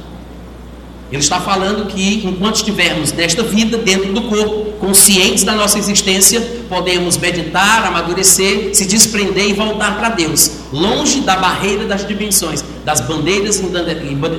Ele 1.14 1.22
está 1.22 1.40
falando 1.40 1.86
que 1.86 2.26
enquanto 2.26 2.56
estivermos 2.56 3.12
nesta 3.12 3.44
vida, 3.44 3.78
dentro 3.78 4.12
do 4.12 4.22
corpo, 4.22 4.72
conscientes 4.80 5.44
da 5.44 5.54
nossa 5.54 5.78
existência, 5.78 6.40
podemos 6.68 7.16
meditar, 7.16 7.86
amadurecer, 7.86 8.74
se 8.74 8.84
desprender 8.84 9.48
e 9.48 9.52
voltar 9.52 9.96
para 9.96 10.08
Deus, 10.08 10.50
longe 10.72 11.20
da 11.20 11.36
barreira 11.36 11.84
das 11.84 12.04
dimensões, 12.04 12.64
das 12.84 13.00
bandeiras, 13.00 13.62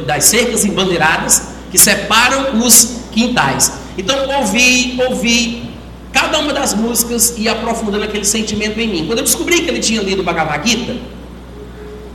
das 0.05 0.25
cercas 0.25 0.65
embandeiradas 0.65 1.47
que 1.71 1.77
separam 1.77 2.59
os 2.59 2.97
quintais. 3.13 3.71
Então, 3.97 4.27
ouvi, 4.39 4.99
ouvi 5.07 5.69
cada 6.11 6.39
uma 6.39 6.51
das 6.51 6.73
músicas 6.73 7.35
e 7.37 7.47
aprofundando 7.47 8.03
aquele 8.03 8.25
sentimento 8.25 8.77
em 8.81 8.89
mim. 8.89 9.05
Quando 9.07 9.19
eu 9.19 9.23
descobri 9.23 9.61
que 9.61 9.69
ele 9.69 9.79
tinha 9.79 10.01
lido 10.01 10.23
Bhagavad 10.23 10.69
Gita, 10.69 10.97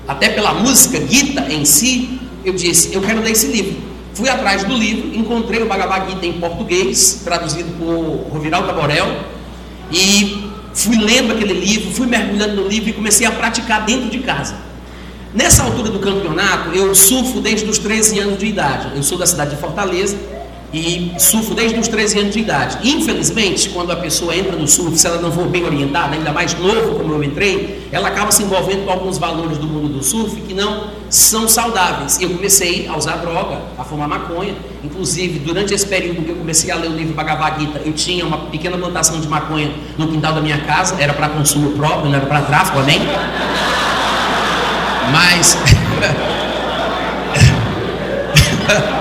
até 0.07 0.29
pela 0.29 0.53
música 0.53 1.01
Gita 1.09 1.51
em 1.51 1.65
si, 1.65 2.21
eu 2.45 2.53
disse: 2.53 2.93
Eu 2.93 3.01
quero 3.01 3.23
ler 3.23 3.31
esse 3.31 3.47
livro. 3.47 3.90
Fui 4.15 4.29
atrás 4.29 4.65
do 4.65 4.75
livro, 4.75 5.15
encontrei 5.15 5.63
o 5.63 5.67
Bhagavad 5.67 6.11
Gita 6.11 6.27
em 6.27 6.33
português, 6.35 7.23
traduzido 7.25 7.71
por 7.79 8.33
Roviraldo 8.33 8.73
Borel, 8.73 9.07
e 9.91 10.51
fui 10.75 10.99
lendo 10.99 11.33
aquele 11.33 11.55
livro, 11.55 11.91
fui 11.93 12.07
mergulhando 12.07 12.63
no 12.63 12.69
livro 12.69 12.89
e 12.89 12.93
comecei 12.93 13.27
a 13.27 13.31
praticar 13.31 13.85
dentro 13.85 14.11
de 14.11 14.19
casa. 14.19 14.55
Nessa 15.33 15.63
altura 15.63 15.91
do 15.91 16.01
campeonato, 16.01 16.71
eu 16.71 16.93
surfo 16.95 17.41
desde 17.41 17.69
os 17.69 17.79
13 17.79 18.19
anos 18.19 18.39
de 18.39 18.47
idade. 18.47 18.91
Eu 18.97 19.03
sou 19.03 19.17
da 19.17 19.27
cidade 19.27 19.55
de 19.55 19.61
Fortaleza, 19.61 20.17
e 20.73 21.13
surfo 21.19 21.55
desde 21.55 21.79
os 21.79 21.89
13 21.89 22.21
anos 22.21 22.33
de 22.33 22.41
idade. 22.41 22.79
Infelizmente, 22.89 23.69
quando 23.71 23.91
a 23.91 23.97
pessoa 23.97 24.35
entra 24.37 24.57
no 24.57 24.69
surf, 24.69 24.97
se 24.97 25.07
ela 25.07 25.21
não 25.21 25.33
for 25.33 25.47
bem 25.47 25.65
orientada, 25.65 26.15
ainda 26.15 26.33
mais 26.33 26.57
novo 26.59 26.95
como 26.97 27.13
eu 27.13 27.25
entrei, 27.25 27.89
ela 27.91 28.09
acaba 28.09 28.31
se 28.31 28.43
envolvendo 28.43 28.85
com 28.85 28.93
alguns 28.93 29.19
valores 29.19 29.59
do 29.59 29.67
mundo 29.67 29.89
do 29.89 30.03
surf 30.03 30.41
que 30.43 30.55
não 30.55 30.91
são 31.09 31.49
saudáveis. 31.49 32.21
Eu 32.21 32.31
comecei 32.31 32.87
a 32.87 32.97
usar 32.97 33.17
droga, 33.17 33.61
a 33.77 33.83
fumar 33.83 34.09
maconha. 34.09 34.55
Inclusive, 34.85 35.41
durante 35.41 35.75
esse 35.75 35.87
período 35.87 36.23
que 36.23 36.31
eu 36.31 36.37
comecei 36.37 36.71
a 36.71 36.77
ler 36.77 36.89
o 36.89 36.95
livro 36.95 37.15
Bhagavad 37.15 37.61
Gita, 37.61 37.83
eu 37.85 37.93
tinha 37.93 38.25
uma 38.25 38.39
pequena 38.39 38.79
plantação 38.79 39.21
de 39.21 39.27
maconha 39.27 39.73
no 39.99 40.07
quintal 40.07 40.33
da 40.35 40.41
minha 40.41 40.59
casa, 40.59 40.97
era 41.01 41.13
para 41.13 41.29
consumo 41.31 41.73
próprio, 41.73 42.09
não 42.09 42.17
era 42.17 42.27
para 42.27 42.43
tráfico, 42.43 42.79
amém? 42.79 43.01
Mas. 45.13 45.59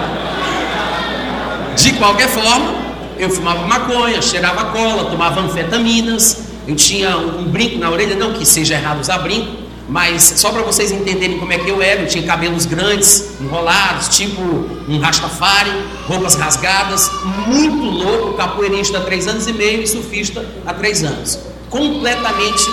De 1.90 1.98
qualquer 1.98 2.30
forma, 2.30 2.76
eu 3.18 3.32
fumava 3.32 3.66
maconha, 3.66 4.22
cheirava 4.22 4.66
cola, 4.66 5.10
tomava 5.10 5.42
anfetaminas, 5.42 6.44
eu 6.68 6.76
tinha 6.76 7.18
um 7.18 7.46
brinco 7.46 7.80
na 7.80 7.90
orelha, 7.90 8.16
não 8.16 8.32
que 8.32 8.46
seja 8.46 8.76
errado 8.76 9.02
usar 9.02 9.18
brinco, 9.18 9.64
mas 9.88 10.36
só 10.38 10.52
para 10.52 10.62
vocês 10.62 10.92
entenderem 10.92 11.40
como 11.40 11.52
é 11.52 11.58
que 11.58 11.68
eu 11.68 11.82
era, 11.82 12.02
eu 12.02 12.08
tinha 12.08 12.24
cabelos 12.24 12.68
grandes, 12.68 13.32
enrolados, 13.42 14.16
tipo 14.16 14.40
um 14.88 15.00
rastafari, 15.00 15.72
roupas 16.08 16.36
rasgadas, 16.36 17.10
muito 17.48 17.84
louco, 17.84 18.38
capoeirista 18.38 19.00
há 19.00 19.02
três 19.02 19.28
anos 19.28 19.48
e 19.48 19.54
meio 19.54 19.82
e 19.82 19.88
surfista 19.88 20.46
há 20.68 20.74
três 20.76 21.04
anos. 21.04 21.40
Completamente 21.72 22.70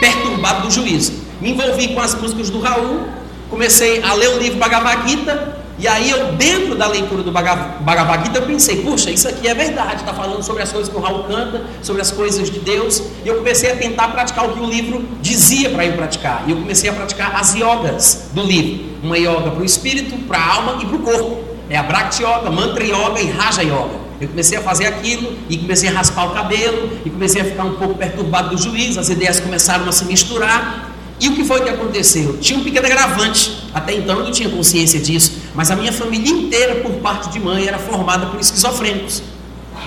perturbado 0.00 0.68
do 0.68 0.70
juízo. 0.70 1.12
Me 1.38 1.50
envolvi 1.50 1.88
com 1.88 2.00
as 2.00 2.14
músicas 2.14 2.48
do 2.48 2.60
Raul, 2.60 3.02
comecei 3.50 4.02
a 4.02 4.14
ler 4.14 4.30
o 4.30 4.38
livro 4.38 4.58
Bhagavad 4.58 5.06
Gita, 5.06 5.53
e 5.84 5.86
aí 5.86 6.08
eu, 6.08 6.32
dentro 6.32 6.74
da 6.74 6.86
leitura 6.86 7.22
do 7.22 7.30
Bhagavad 7.30 8.24
Gita, 8.24 8.38
eu 8.38 8.46
pensei, 8.46 8.76
puxa, 8.76 9.10
isso 9.10 9.28
aqui 9.28 9.46
é 9.46 9.52
verdade, 9.52 9.96
está 9.96 10.14
falando 10.14 10.42
sobre 10.42 10.62
as 10.62 10.72
coisas 10.72 10.90
que 10.90 10.96
o 10.96 10.98
Raul 10.98 11.24
canta, 11.24 11.62
sobre 11.82 12.00
as 12.00 12.10
coisas 12.10 12.48
de 12.48 12.58
Deus, 12.58 13.02
e 13.22 13.28
eu 13.28 13.34
comecei 13.34 13.70
a 13.70 13.76
tentar 13.76 14.08
praticar 14.08 14.48
o 14.48 14.54
que 14.54 14.60
o 14.60 14.64
livro 14.64 15.06
dizia 15.20 15.68
para 15.68 15.84
eu 15.84 15.92
praticar. 15.92 16.42
E 16.46 16.52
eu 16.52 16.56
comecei 16.56 16.88
a 16.88 16.92
praticar 16.94 17.36
as 17.38 17.54
yogas 17.54 18.30
do 18.32 18.42
livro. 18.42 18.82
Uma 19.02 19.18
yoga 19.18 19.50
para 19.50 19.60
o 19.60 19.64
espírito, 19.66 20.16
para 20.26 20.38
a 20.38 20.54
alma 20.54 20.82
e 20.82 20.86
para 20.86 20.96
o 20.96 21.00
corpo. 21.00 21.44
é 21.68 21.76
a 21.76 21.82
Bhakti 21.82 22.22
Yoga, 22.22 22.50
Mantra 22.50 22.82
Yoga 22.82 23.20
e 23.20 23.30
Raja 23.30 23.62
Yoga. 23.62 24.00
Eu 24.18 24.28
comecei 24.28 24.56
a 24.56 24.62
fazer 24.62 24.86
aquilo 24.86 25.34
e 25.50 25.58
comecei 25.58 25.90
a 25.90 25.92
raspar 25.92 26.28
o 26.28 26.30
cabelo 26.30 26.88
e 27.04 27.10
comecei 27.10 27.42
a 27.42 27.44
ficar 27.44 27.64
um 27.64 27.74
pouco 27.74 27.94
perturbado 27.96 28.56
do 28.56 28.62
juiz, 28.62 28.96
as 28.96 29.10
ideias 29.10 29.38
começaram 29.38 29.86
a 29.86 29.92
se 29.92 30.06
misturar. 30.06 30.94
E 31.20 31.28
o 31.28 31.34
que 31.34 31.44
foi 31.44 31.60
que 31.62 31.68
aconteceu? 31.68 32.38
Tinha 32.38 32.58
um 32.58 32.64
pequeno 32.64 32.86
agravante, 32.86 33.68
até 33.72 33.94
então 33.94 34.18
eu 34.18 34.24
não 34.24 34.32
tinha 34.32 34.48
consciência 34.48 34.98
disso, 34.98 35.43
mas 35.54 35.70
a 35.70 35.76
minha 35.76 35.92
família 35.92 36.30
inteira, 36.30 36.76
por 36.76 36.92
parte 36.94 37.30
de 37.30 37.38
mãe, 37.38 37.66
era 37.66 37.78
formada 37.78 38.26
por 38.26 38.40
esquizofrênicos. 38.40 39.22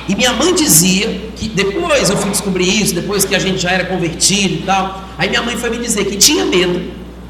E 0.07 0.15
minha 0.15 0.31
mãe 0.31 0.53
dizia 0.53 1.29
que 1.35 1.49
depois 1.49 2.09
eu 2.09 2.17
fui 2.17 2.31
descobrir 2.31 2.81
isso, 2.81 2.95
depois 2.95 3.25
que 3.25 3.35
a 3.35 3.39
gente 3.39 3.59
já 3.59 3.71
era 3.71 3.85
convertido 3.85 4.55
e 4.55 4.63
tal. 4.65 5.03
Aí 5.17 5.29
minha 5.29 5.41
mãe 5.41 5.57
foi 5.57 5.69
me 5.69 5.77
dizer 5.77 6.05
que 6.05 6.15
tinha 6.15 6.45
medo, 6.45 6.81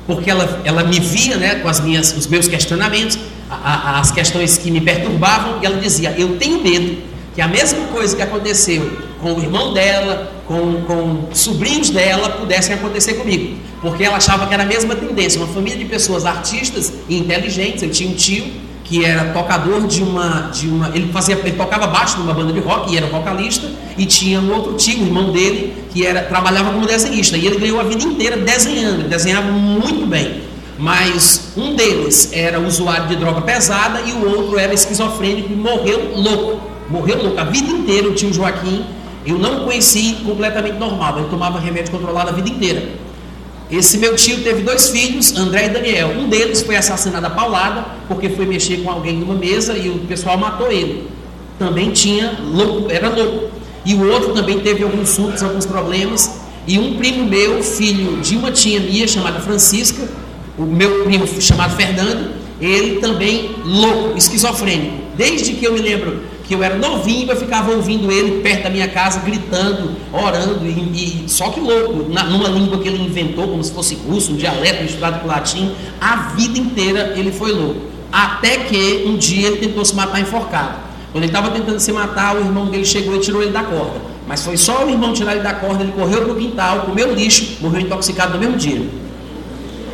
porque 0.05 0.29
ela, 0.29 0.61
ela 0.63 0.83
me 0.83 0.99
via 0.99 1.37
né, 1.37 1.55
com 1.55 1.67
as 1.67 1.79
minhas, 1.79 2.15
os 2.15 2.27
meus 2.27 2.47
questionamentos, 2.47 3.17
a, 3.49 3.55
a, 3.55 3.99
as 3.99 4.11
questões 4.11 4.57
que 4.57 4.69
me 4.69 4.81
perturbavam, 4.81 5.59
e 5.61 5.65
ela 5.65 5.79
dizia: 5.79 6.13
Eu 6.17 6.37
tenho 6.37 6.61
medo 6.61 6.97
que 7.33 7.41
a 7.41 7.47
mesma 7.47 7.87
coisa 7.87 8.15
que 8.15 8.21
aconteceu 8.21 8.91
com 9.21 9.33
o 9.33 9.39
irmão 9.41 9.73
dela, 9.73 10.31
com, 10.47 10.81
com 10.83 11.27
sobrinhos 11.33 11.89
dela, 11.89 12.29
pudessem 12.29 12.73
acontecer 12.73 13.15
comigo. 13.15 13.57
Porque 13.81 14.03
ela 14.03 14.17
achava 14.17 14.47
que 14.47 14.53
era 14.53 14.63
a 14.63 14.65
mesma 14.65 14.95
tendência, 14.95 15.39
uma 15.39 15.53
família 15.53 15.77
de 15.77 15.85
pessoas 15.85 16.25
artistas 16.25 16.93
e 17.07 17.17
inteligentes. 17.17 17.83
Eu 17.83 17.91
tinha 17.91 18.09
um 18.09 18.13
tio 18.13 18.45
que 18.87 19.03
era 19.03 19.33
tocador 19.33 19.85
de 19.85 20.01
uma, 20.01 20.49
de 20.53 20.67
uma 20.67 20.89
ele 20.95 21.11
fazia, 21.11 21.35
ele 21.35 21.51
tocava 21.51 21.87
baixo 21.87 22.19
numa 22.19 22.33
banda 22.33 22.53
de 22.53 22.59
rock 22.59 22.93
e 22.93 22.97
era 22.97 23.05
vocalista, 23.07 23.69
e 23.97 24.05
tinha 24.05 24.39
um 24.39 24.53
outro 24.53 24.75
tio, 24.75 25.01
irmão 25.01 25.31
dele, 25.33 25.73
que 25.91 26.05
era 26.05 26.23
trabalhava 26.23 26.71
como 26.71 26.87
desenhista, 26.87 27.35
e 27.35 27.45
ele 27.45 27.57
ganhou 27.57 27.81
a 27.81 27.83
vida 27.83 28.03
inteira 28.03 28.37
desenhando, 28.37 29.01
ele 29.01 29.09
desenhava 29.09 29.51
muito 29.51 30.05
bem. 30.05 30.41
Mas 30.79 31.51
um 31.57 31.75
deles 31.75 32.29
era 32.31 32.59
usuário 32.59 33.07
de 33.07 33.15
droga 33.15 33.41
pesada 33.41 34.01
e 34.01 34.11
o 34.11 34.29
outro 34.29 34.59
era 34.59 34.73
esquizofrênico 34.73 35.51
e 35.51 35.55
morreu 35.55 36.13
louco. 36.15 36.61
Morreu 36.89 37.21
louco 37.23 37.39
a 37.39 37.43
vida 37.43 37.69
inteira, 37.69 38.07
o 38.07 38.13
tio 38.13 38.31
Joaquim, 38.31 38.85
eu 39.27 39.37
não 39.37 39.65
conheci 39.65 40.17
completamente 40.25 40.77
normal, 40.77 41.19
ele 41.19 41.27
tomava 41.29 41.59
remédio 41.59 41.91
controlado 41.91 42.29
a 42.29 42.33
vida 42.33 42.49
inteira. 42.49 42.87
Esse 43.69 43.97
meu 43.97 44.15
tio 44.15 44.41
teve 44.43 44.61
dois 44.61 44.89
filhos, 44.89 45.35
André 45.35 45.65
e 45.65 45.69
Daniel. 45.69 46.11
Um 46.17 46.29
deles 46.29 46.61
foi 46.61 46.77
assassinado 46.77 47.25
a 47.25 47.29
paulada, 47.29 47.85
porque 48.07 48.29
foi 48.29 48.45
mexer 48.45 48.77
com 48.77 48.89
alguém 48.89 49.17
numa 49.17 49.35
mesa 49.35 49.77
e 49.77 49.89
o 49.89 49.99
pessoal 49.99 50.37
matou 50.37 50.71
ele. 50.71 51.09
Também 51.59 51.91
tinha 51.91 52.39
louco, 52.41 52.89
era 52.89 53.09
louco. 53.09 53.49
E 53.85 53.93
o 53.93 54.09
outro 54.09 54.33
também 54.33 54.59
teve 54.59 54.83
alguns 54.83 55.09
surtos, 55.09 55.43
alguns 55.43 55.65
problemas. 55.65 56.39
E 56.65 56.79
um 56.79 56.95
primo 56.95 57.25
meu, 57.25 57.61
filho 57.61 58.21
de 58.21 58.37
uma 58.37 58.51
tia 58.51 58.79
minha 58.79 59.07
chamada 59.07 59.41
Francisca, 59.41 60.07
o 60.57 60.63
meu 60.63 61.03
primo 61.03 61.27
chamado 61.41 61.75
Fernando, 61.75 62.31
ele 62.61 62.99
também 62.99 63.51
louco, 63.65 64.17
esquizofrênico. 64.17 64.95
Desde 65.17 65.53
que 65.53 65.65
eu 65.65 65.73
me 65.73 65.79
lembro 65.79 66.21
que 66.47 66.55
eu 66.55 66.63
era 66.63 66.77
novinho, 66.77 67.29
eu 67.29 67.35
ficava 67.35 67.71
ouvindo 67.71 68.09
ele 68.09 68.41
perto 68.41 68.63
da 68.63 68.69
minha 68.69 68.87
casa, 68.87 69.19
gritando, 69.19 69.91
orando, 70.13 70.65
e, 70.65 71.25
e 71.25 71.29
só 71.29 71.49
que 71.49 71.59
louco, 71.59 72.09
na, 72.09 72.23
numa 72.23 72.47
língua 72.47 72.77
que 72.79 72.87
ele 72.87 73.03
inventou, 73.03 73.49
como 73.49 73.61
se 73.63 73.73
fosse 73.73 73.95
russo, 73.95 74.31
um 74.31 74.37
dialeto 74.37 74.83
misturado 74.83 75.19
com 75.19 75.27
latim, 75.27 75.73
a 75.99 76.15
vida 76.35 76.57
inteira 76.57 77.13
ele 77.17 77.31
foi 77.31 77.51
louco. 77.51 77.81
Até 78.11 78.59
que 78.59 79.03
um 79.05 79.17
dia 79.17 79.47
ele 79.47 79.57
tentou 79.57 79.83
se 79.83 79.93
matar 79.93 80.21
enforcado. 80.21 80.87
Quando 81.11 81.23
ele 81.23 81.31
estava 81.31 81.51
tentando 81.51 81.79
se 81.79 81.91
matar, 81.91 82.37
o 82.37 82.39
irmão 82.39 82.67
dele 82.67 82.85
chegou 82.85 83.15
e 83.15 83.19
tirou 83.19 83.41
ele 83.41 83.51
da 83.51 83.63
corda. 83.63 83.99
Mas 84.25 84.43
foi 84.43 84.55
só 84.55 84.85
o 84.85 84.89
irmão 84.89 85.13
tirar 85.13 85.33
ele 85.33 85.43
da 85.43 85.53
corda, 85.53 85.83
ele 85.83 85.91
correu 85.91 86.21
para 86.21 86.31
o 86.31 86.35
quintal, 86.35 86.81
comeu 86.81 87.13
lixo, 87.13 87.57
morreu 87.61 87.81
intoxicado 87.81 88.33
no 88.33 88.39
mesmo 88.39 88.55
dia. 88.55 88.81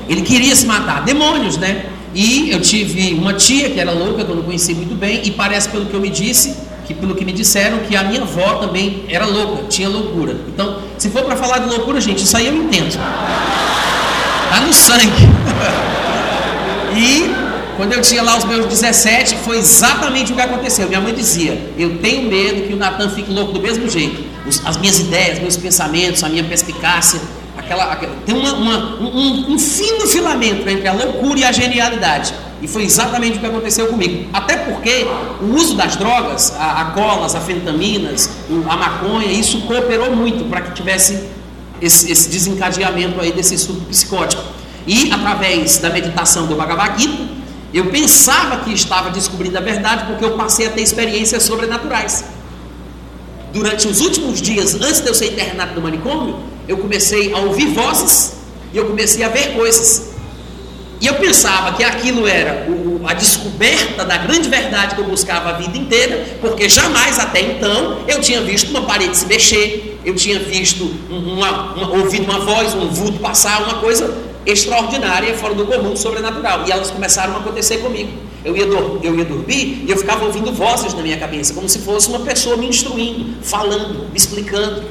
Ele 0.07 0.21
queria 0.21 0.55
se 0.55 0.65
matar. 0.65 1.03
Demônios, 1.03 1.57
né? 1.57 1.85
E 2.13 2.51
eu 2.51 2.61
tive 2.61 3.13
uma 3.13 3.33
tia 3.33 3.69
que 3.69 3.79
era 3.79 3.91
louca, 3.91 4.23
que 4.23 4.29
eu 4.29 4.35
não 4.35 4.43
conheci 4.43 4.73
muito 4.73 4.93
bem, 4.95 5.21
e 5.23 5.31
parece 5.31 5.69
pelo 5.69 5.85
que 5.85 5.93
eu 5.93 5.99
me 5.99 6.09
disse, 6.09 6.55
que 6.85 6.93
pelo 6.93 7.15
que 7.15 7.25
me 7.25 7.31
disseram, 7.31 7.79
que 7.79 7.95
a 7.95 8.03
minha 8.03 8.21
avó 8.21 8.55
também 8.55 9.03
era 9.07 9.25
louca, 9.25 9.63
tinha 9.67 9.89
loucura. 9.89 10.35
Então, 10.47 10.77
se 10.97 11.09
for 11.09 11.23
para 11.23 11.35
falar 11.35 11.59
de 11.59 11.69
loucura, 11.69 11.99
gente, 11.99 12.23
isso 12.23 12.37
aí 12.37 12.47
eu 12.47 12.55
entendo. 12.55 12.97
Tá 14.49 14.59
no 14.59 14.73
sangue. 14.73 15.09
e 16.95 17.31
quando 17.77 17.93
eu 17.93 18.01
tinha 18.01 18.21
lá 18.21 18.37
os 18.37 18.45
meus 18.45 18.67
17, 18.67 19.37
foi 19.37 19.57
exatamente 19.57 20.31
o 20.31 20.35
que 20.35 20.41
aconteceu. 20.41 20.87
Minha 20.87 21.01
mãe 21.01 21.13
dizia: 21.13 21.59
Eu 21.77 21.97
tenho 21.97 22.29
medo 22.29 22.67
que 22.67 22.73
o 22.73 22.77
Natan 22.77 23.09
fique 23.09 23.31
louco 23.31 23.53
do 23.53 23.59
mesmo 23.59 23.89
jeito. 23.89 24.23
as 24.63 24.77
minhas 24.77 24.99
ideias, 24.99 25.39
meus 25.39 25.57
pensamentos, 25.57 26.23
a 26.23 26.29
minha 26.29 26.43
perspicácia 26.43 27.19
aquela, 27.57 27.91
aquela 27.91 28.15
tem 28.25 28.35
uma, 28.35 28.53
uma, 28.53 28.77
um, 28.99 29.53
um 29.53 29.59
fino 29.59 30.07
filamento 30.07 30.67
entre 30.69 30.87
a 30.87 30.93
loucura 30.93 31.39
e 31.39 31.43
a 31.43 31.51
genialidade. 31.51 32.33
E 32.61 32.67
foi 32.67 32.83
exatamente 32.83 33.37
o 33.37 33.39
que 33.41 33.45
aconteceu 33.45 33.87
comigo. 33.87 34.29
Até 34.31 34.55
porque 34.55 35.05
o 35.41 35.53
uso 35.53 35.75
das 35.75 35.97
drogas, 35.97 36.53
a, 36.57 36.81
a 36.81 36.85
colas, 36.91 37.35
a 37.35 37.41
fenitaminas, 37.41 38.29
a 38.69 38.77
maconha, 38.77 39.27
isso 39.27 39.61
cooperou 39.61 40.15
muito 40.15 40.45
para 40.45 40.61
que 40.61 40.71
tivesse 40.71 41.27
esse, 41.81 42.09
esse, 42.09 42.29
desencadeamento 42.29 43.19
aí 43.19 43.33
desse 43.33 43.55
estudo 43.55 43.81
psicótico. 43.87 44.41
E 44.87 45.11
através 45.11 45.77
da 45.77 45.89
meditação 45.89 46.47
do 46.47 46.55
Bhagavad 46.55 47.01
Gita, 47.01 47.23
eu 47.73 47.87
pensava 47.87 48.57
que 48.57 48.71
estava 48.71 49.09
descobrindo 49.09 49.57
a 49.57 49.61
verdade 49.61 50.05
porque 50.05 50.23
eu 50.23 50.37
passei 50.37 50.67
a 50.67 50.69
ter 50.69 50.81
experiências 50.81 51.43
sobrenaturais. 51.43 52.23
Durante 53.53 53.87
os 53.87 54.01
últimos 54.01 54.41
dias, 54.41 54.73
antes 54.73 54.99
de 54.99 55.07
eu 55.07 55.13
ser 55.13 55.27
internado 55.27 55.75
no 55.75 55.81
manicômio, 55.81 56.39
eu 56.67 56.77
comecei 56.77 57.31
a 57.31 57.37
ouvir 57.37 57.67
vozes 57.67 58.37
e 58.73 58.77
eu 58.77 58.85
comecei 58.85 59.23
a 59.23 59.29
ver 59.29 59.53
coisas. 59.53 60.13
E 60.99 61.05
eu 61.05 61.13
pensava 61.15 61.73
que 61.73 61.83
aquilo 61.83 62.27
era 62.27 62.65
o, 62.67 63.01
a 63.05 63.13
descoberta 63.13 64.03
da 64.03 64.17
grande 64.17 64.49
verdade 64.49 64.95
que 64.95 65.01
eu 65.01 65.05
buscava 65.05 65.49
a 65.49 65.53
vida 65.53 65.77
inteira, 65.77 66.25
porque 66.41 66.67
jamais 66.67 67.19
até 67.19 67.41
então 67.41 67.99
eu 68.07 68.19
tinha 68.21 68.41
visto 68.41 68.69
uma 68.69 68.81
parede 68.81 69.15
se 69.15 69.27
mexer, 69.27 69.99
eu 70.03 70.15
tinha 70.15 70.39
visto 70.39 70.89
uma, 71.09 71.73
uma, 71.73 71.91
ouvido 71.91 72.23
uma 72.23 72.39
voz, 72.39 72.73
um 72.73 72.87
vulto 72.87 73.19
passar, 73.19 73.61
uma 73.63 73.75
coisa 73.75 74.17
extraordinária, 74.47 75.35
fora 75.35 75.53
do 75.53 75.65
comum, 75.67 75.95
sobrenatural. 75.95 76.65
E 76.67 76.71
elas 76.71 76.89
começaram 76.89 77.35
a 77.35 77.37
acontecer 77.37 77.77
comigo. 77.77 78.32
Eu 78.43 78.55
ia, 78.57 78.65
eu 78.65 79.15
ia 79.15 79.25
dormir 79.25 79.85
e 79.85 79.89
eu 79.89 79.97
ficava 79.97 80.25
ouvindo 80.25 80.51
vozes 80.51 80.93
na 80.93 81.01
minha 81.01 81.17
cabeça, 81.17 81.53
como 81.53 81.69
se 81.69 81.79
fosse 81.79 82.09
uma 82.09 82.19
pessoa 82.19 82.57
me 82.57 82.67
instruindo, 82.67 83.37
falando, 83.41 84.09
me 84.09 84.17
explicando. 84.17 84.83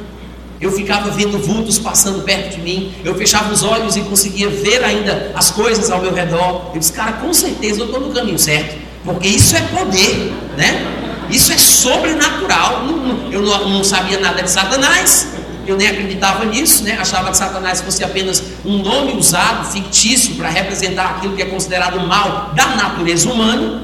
Eu 0.61 0.71
ficava 0.71 1.11
vendo 1.11 1.39
vultos 1.39 1.79
passando 1.79 2.23
perto 2.23 2.55
de 2.57 2.63
mim. 2.63 2.95
Eu 3.05 3.17
fechava 3.17 3.53
os 3.53 3.65
olhos 3.65 3.97
e 3.97 4.01
conseguia 4.03 4.49
ver 4.49 4.85
ainda 4.85 5.33
as 5.35 5.51
coisas 5.51 5.91
ao 5.91 6.01
meu 6.01 6.15
redor. 6.15 6.71
Eu 6.73 6.79
disse, 6.79 6.93
cara, 6.93 7.15
com 7.15 7.35
certeza 7.35 7.81
eu 7.81 7.87
estou 7.87 8.01
no 8.01 8.15
caminho 8.15 8.39
certo. 8.39 8.77
Porque 9.05 9.27
isso 9.27 9.57
é 9.57 9.61
poder, 9.61 10.33
né? 10.57 11.27
Isso 11.29 11.53
é 11.53 11.59
sobrenatural. 11.59 12.85
Eu 13.33 13.43
não 13.43 13.83
sabia 13.83 14.21
nada 14.21 14.41
de 14.41 14.51
Satanás. 14.51 15.42
Eu 15.67 15.77
nem 15.77 15.87
acreditava 15.87 16.45
nisso, 16.45 16.85
né? 16.85 16.99
Achava 17.01 17.31
que 17.31 17.37
Satanás 17.37 17.81
fosse 17.81 18.03
apenas 18.03 18.43
um 18.65 18.79
nome 18.79 19.13
usado, 19.13 19.71
fictício, 19.71 20.35
para 20.35 20.49
representar 20.49 21.17
aquilo 21.17 21.35
que 21.35 21.43
é 21.43 21.47
considerado 21.47 22.01
mal 22.07 22.53
da 22.55 22.77
natureza 22.77 23.31
humana. 23.31 23.83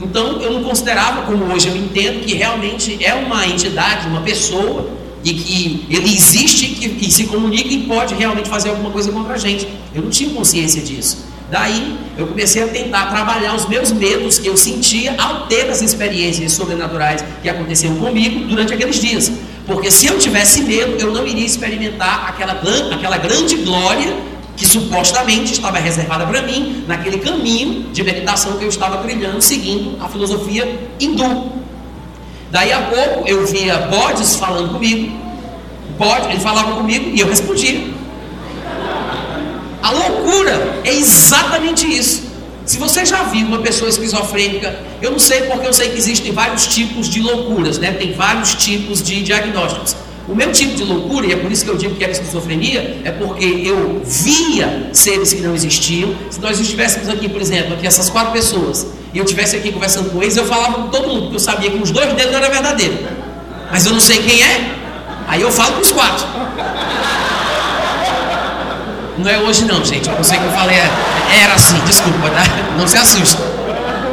Então 0.00 0.40
eu 0.40 0.52
não 0.52 0.62
considerava, 0.62 1.22
como 1.22 1.52
hoje 1.52 1.68
eu 1.68 1.76
entendo, 1.76 2.24
que 2.24 2.34
realmente 2.34 3.02
é 3.04 3.14
uma 3.14 3.46
entidade, 3.46 4.06
uma 4.06 4.20
pessoa 4.20 4.90
e 5.24 5.34
que 5.34 5.86
ele 5.90 6.14
existe 6.14 6.66
que, 6.68 6.88
que 6.90 7.10
se 7.10 7.24
comunica 7.24 7.68
e 7.68 7.82
pode 7.82 8.14
realmente 8.14 8.48
fazer 8.48 8.70
alguma 8.70 8.90
coisa 8.90 9.10
contra 9.10 9.34
a 9.34 9.38
gente. 9.38 9.66
Eu 9.94 10.02
não 10.02 10.10
tinha 10.10 10.30
consciência 10.30 10.80
disso. 10.80 11.26
Daí 11.50 11.96
eu 12.16 12.26
comecei 12.26 12.62
a 12.62 12.68
tentar 12.68 13.06
trabalhar 13.06 13.54
os 13.54 13.66
meus 13.66 13.90
medos 13.90 14.38
que 14.38 14.46
eu 14.46 14.56
sentia 14.56 15.14
ao 15.18 15.46
ter 15.46 15.68
as 15.70 15.80
experiências 15.80 16.52
sobrenaturais 16.52 17.24
que 17.42 17.48
aconteciam 17.48 17.96
comigo 17.96 18.46
durante 18.46 18.74
aqueles 18.74 19.00
dias. 19.00 19.32
Porque 19.68 19.90
se 19.90 20.06
eu 20.06 20.18
tivesse 20.18 20.62
medo, 20.62 20.96
eu 20.98 21.12
não 21.12 21.26
iria 21.26 21.44
experimentar 21.44 22.26
aquela, 22.26 22.58
aquela 22.90 23.18
grande 23.18 23.56
glória 23.56 24.16
que 24.56 24.66
supostamente 24.66 25.52
estava 25.52 25.78
reservada 25.78 26.26
para 26.26 26.40
mim 26.40 26.84
naquele 26.88 27.18
caminho 27.18 27.90
de 27.92 28.02
meditação 28.02 28.56
que 28.56 28.64
eu 28.64 28.68
estava 28.70 28.96
trilhando, 28.96 29.42
seguindo 29.42 30.02
a 30.02 30.08
filosofia 30.08 30.88
hindu. 30.98 31.52
Daí 32.50 32.72
a 32.72 32.80
pouco 32.80 33.28
eu 33.28 33.46
via 33.46 33.76
bodes 33.76 34.36
falando 34.36 34.72
comigo, 34.72 35.14
bode, 35.98 36.30
ele 36.30 36.40
falava 36.40 36.72
comigo 36.72 37.10
e 37.14 37.20
eu 37.20 37.28
respondia. 37.28 37.88
A 39.82 39.90
loucura 39.90 40.80
é 40.82 40.94
exatamente 40.94 41.86
isso. 41.86 42.27
Se 42.68 42.76
você 42.76 43.06
já 43.06 43.22
viu 43.22 43.46
uma 43.46 43.60
pessoa 43.60 43.88
esquizofrênica, 43.88 44.78
eu 45.00 45.10
não 45.10 45.18
sei 45.18 45.40
porque 45.44 45.66
eu 45.66 45.72
sei 45.72 45.88
que 45.88 45.96
existem 45.96 46.32
vários 46.32 46.66
tipos 46.66 47.08
de 47.08 47.22
loucuras, 47.22 47.78
né? 47.78 47.92
Tem 47.92 48.12
vários 48.12 48.54
tipos 48.56 49.02
de 49.02 49.22
diagnósticos. 49.22 49.96
O 50.28 50.34
meu 50.34 50.52
tipo 50.52 50.76
de 50.76 50.84
loucura, 50.84 51.26
e 51.26 51.32
é 51.32 51.36
por 51.36 51.50
isso 51.50 51.64
que 51.64 51.70
eu 51.70 51.78
digo 51.78 51.94
que 51.94 52.04
era 52.04 52.12
esquizofrenia, 52.12 53.00
é 53.06 53.10
porque 53.10 53.62
eu 53.64 54.02
via 54.04 54.90
seres 54.92 55.32
que 55.32 55.40
não 55.40 55.54
existiam. 55.54 56.14
Se 56.28 56.38
nós 56.42 56.60
estivéssemos 56.60 57.08
aqui, 57.08 57.26
por 57.26 57.40
exemplo, 57.40 57.72
aqui 57.72 57.86
essas 57.86 58.10
quatro 58.10 58.32
pessoas, 58.34 58.86
e 59.14 59.18
eu 59.18 59.24
estivesse 59.24 59.56
aqui 59.56 59.72
conversando 59.72 60.10
com 60.10 60.22
eles, 60.22 60.36
eu 60.36 60.44
falava 60.44 60.74
com 60.74 60.88
todo 60.88 61.08
mundo, 61.08 61.20
porque 61.22 61.36
eu 61.36 61.40
sabia 61.40 61.70
que 61.70 61.82
os 61.82 61.90
dois 61.90 62.12
dedos 62.12 62.32
não 62.32 62.38
era 62.38 62.50
verdadeiro. 62.50 62.98
Mas 63.72 63.86
eu 63.86 63.92
não 63.92 64.00
sei 64.00 64.18
quem 64.18 64.42
é, 64.42 64.74
aí 65.26 65.40
eu 65.40 65.50
falo 65.50 65.76
com 65.76 65.80
os 65.80 65.90
quatro. 65.90 66.26
Não 69.18 69.28
é 69.28 69.38
hoje 69.38 69.64
não, 69.64 69.84
gente. 69.84 70.08
Eu 70.08 70.22
sei 70.22 70.38
que 70.38 70.44
eu 70.44 70.52
falei, 70.52 70.76
é, 70.76 70.90
era 71.42 71.54
assim, 71.54 71.78
desculpa, 71.84 72.30
tá? 72.30 72.42
Não 72.78 72.86
se 72.86 72.96
assusta. 72.96 73.42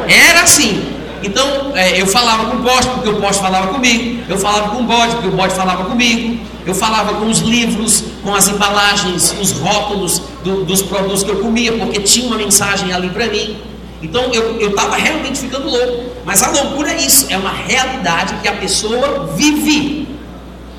Era 0.08 0.42
assim. 0.42 0.96
Então, 1.22 1.72
é, 1.74 2.00
eu 2.00 2.06
falava 2.06 2.46
com 2.46 2.56
o 2.58 2.62
poste 2.62 2.90
porque 2.92 3.08
o 3.08 3.20
poste 3.20 3.42
falava 3.42 3.68
comigo, 3.68 4.22
eu 4.28 4.38
falava 4.38 4.68
com 4.68 4.82
o 4.82 4.84
bode 4.84 5.14
porque 5.14 5.28
o 5.28 5.32
bode 5.32 5.54
falava 5.54 5.84
comigo, 5.84 6.38
eu 6.64 6.74
falava 6.74 7.14
com 7.14 7.26
os 7.26 7.38
livros, 7.40 8.04
com 8.22 8.34
as 8.34 8.48
embalagens, 8.48 9.34
os 9.40 9.52
rótulos 9.52 10.22
do, 10.44 10.64
dos 10.64 10.82
produtos 10.82 11.22
que 11.22 11.30
eu 11.30 11.36
comia, 11.36 11.72
porque 11.72 12.00
tinha 12.00 12.26
uma 12.26 12.36
mensagem 12.36 12.92
ali 12.92 13.08
para 13.08 13.26
mim. 13.26 13.56
Então 14.02 14.32
eu 14.32 14.68
estava 14.68 14.96
realmente 14.96 15.38
ficando 15.38 15.68
louco. 15.68 16.04
Mas 16.24 16.42
a 16.42 16.50
loucura 16.50 16.92
é 16.92 16.96
isso, 16.96 17.26
é 17.28 17.36
uma 17.36 17.52
realidade 17.52 18.34
que 18.42 18.48
a 18.48 18.52
pessoa 18.52 19.32
vive. 19.36 20.05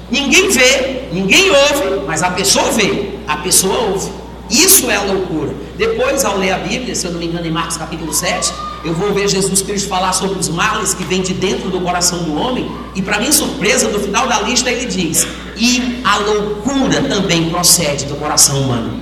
Ninguém 0.10 0.50
vê, 0.50 1.08
ninguém 1.12 1.50
ouve, 1.50 2.06
mas 2.06 2.24
a 2.24 2.32
pessoa 2.32 2.72
vê, 2.72 3.10
a 3.28 3.38
pessoa 3.38 3.78
ouve. 3.89 4.10
Isso 4.50 4.89
é 4.89 4.98
loucura. 5.00 5.54
Depois, 5.78 6.24
ao 6.24 6.38
ler 6.38 6.54
a 6.54 6.60
Bíblia, 6.60 6.96
se 6.96 7.06
eu 7.06 7.12
não 7.12 7.20
me 7.20 7.28
engano, 7.28 7.46
em 7.46 7.52
Marcos 7.52 7.76
capítulo 7.76 8.13
7, 8.13 8.54
eu 8.86 8.93
vou 8.93 9.13
ver 9.13 9.28
Jesus 9.28 9.62
Cristo 9.62 9.89
falar 9.89 10.13
sobre 10.13 10.39
os 10.39 10.48
males 10.48 10.93
que 10.93 11.04
vêm 11.04 11.22
de 11.22 11.34
dentro 11.34 11.70
do 11.70 11.82
coração 11.82 12.24
do 12.24 12.36
homem, 12.36 12.72
e 12.96 13.02
para 13.02 13.20
minha 13.20 13.32
surpresa, 13.32 13.89
no 13.89 14.00
final 14.00 14.28
da 14.28 14.41
lista 14.41 14.72
ele 14.72 14.86
diz: 14.86 15.28
e 15.58 16.02
a 16.04 16.17
loucura 16.17 17.02
também 17.02 17.50
procede 17.50 18.06
do 18.06 18.15
coração 18.15 18.62
humano. 18.62 19.02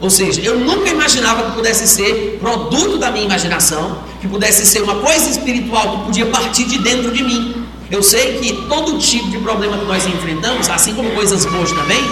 Ou 0.00 0.10
seja, 0.10 0.40
eu 0.40 0.58
nunca 0.58 0.90
imaginava 0.90 1.44
que 1.44 1.52
pudesse 1.52 1.86
ser 1.86 2.38
produto 2.40 2.98
da 2.98 3.10
minha 3.10 3.24
imaginação, 3.24 3.98
que 4.20 4.26
pudesse 4.26 4.66
ser 4.66 4.82
uma 4.82 4.96
coisa 4.96 5.30
espiritual 5.30 5.98
que 5.98 6.04
podia 6.06 6.26
partir 6.26 6.64
de 6.64 6.78
dentro 6.78 7.10
de 7.12 7.22
mim. 7.22 7.63
Eu 7.90 8.02
sei 8.02 8.38
que 8.38 8.52
todo 8.68 8.98
tipo 8.98 9.30
de 9.30 9.38
problema 9.38 9.76
que 9.76 9.84
nós 9.84 10.06
enfrentamos, 10.06 10.68
assim 10.68 10.94
como 10.94 11.10
coisas 11.10 11.44
boas 11.44 11.70
também, 11.70 12.02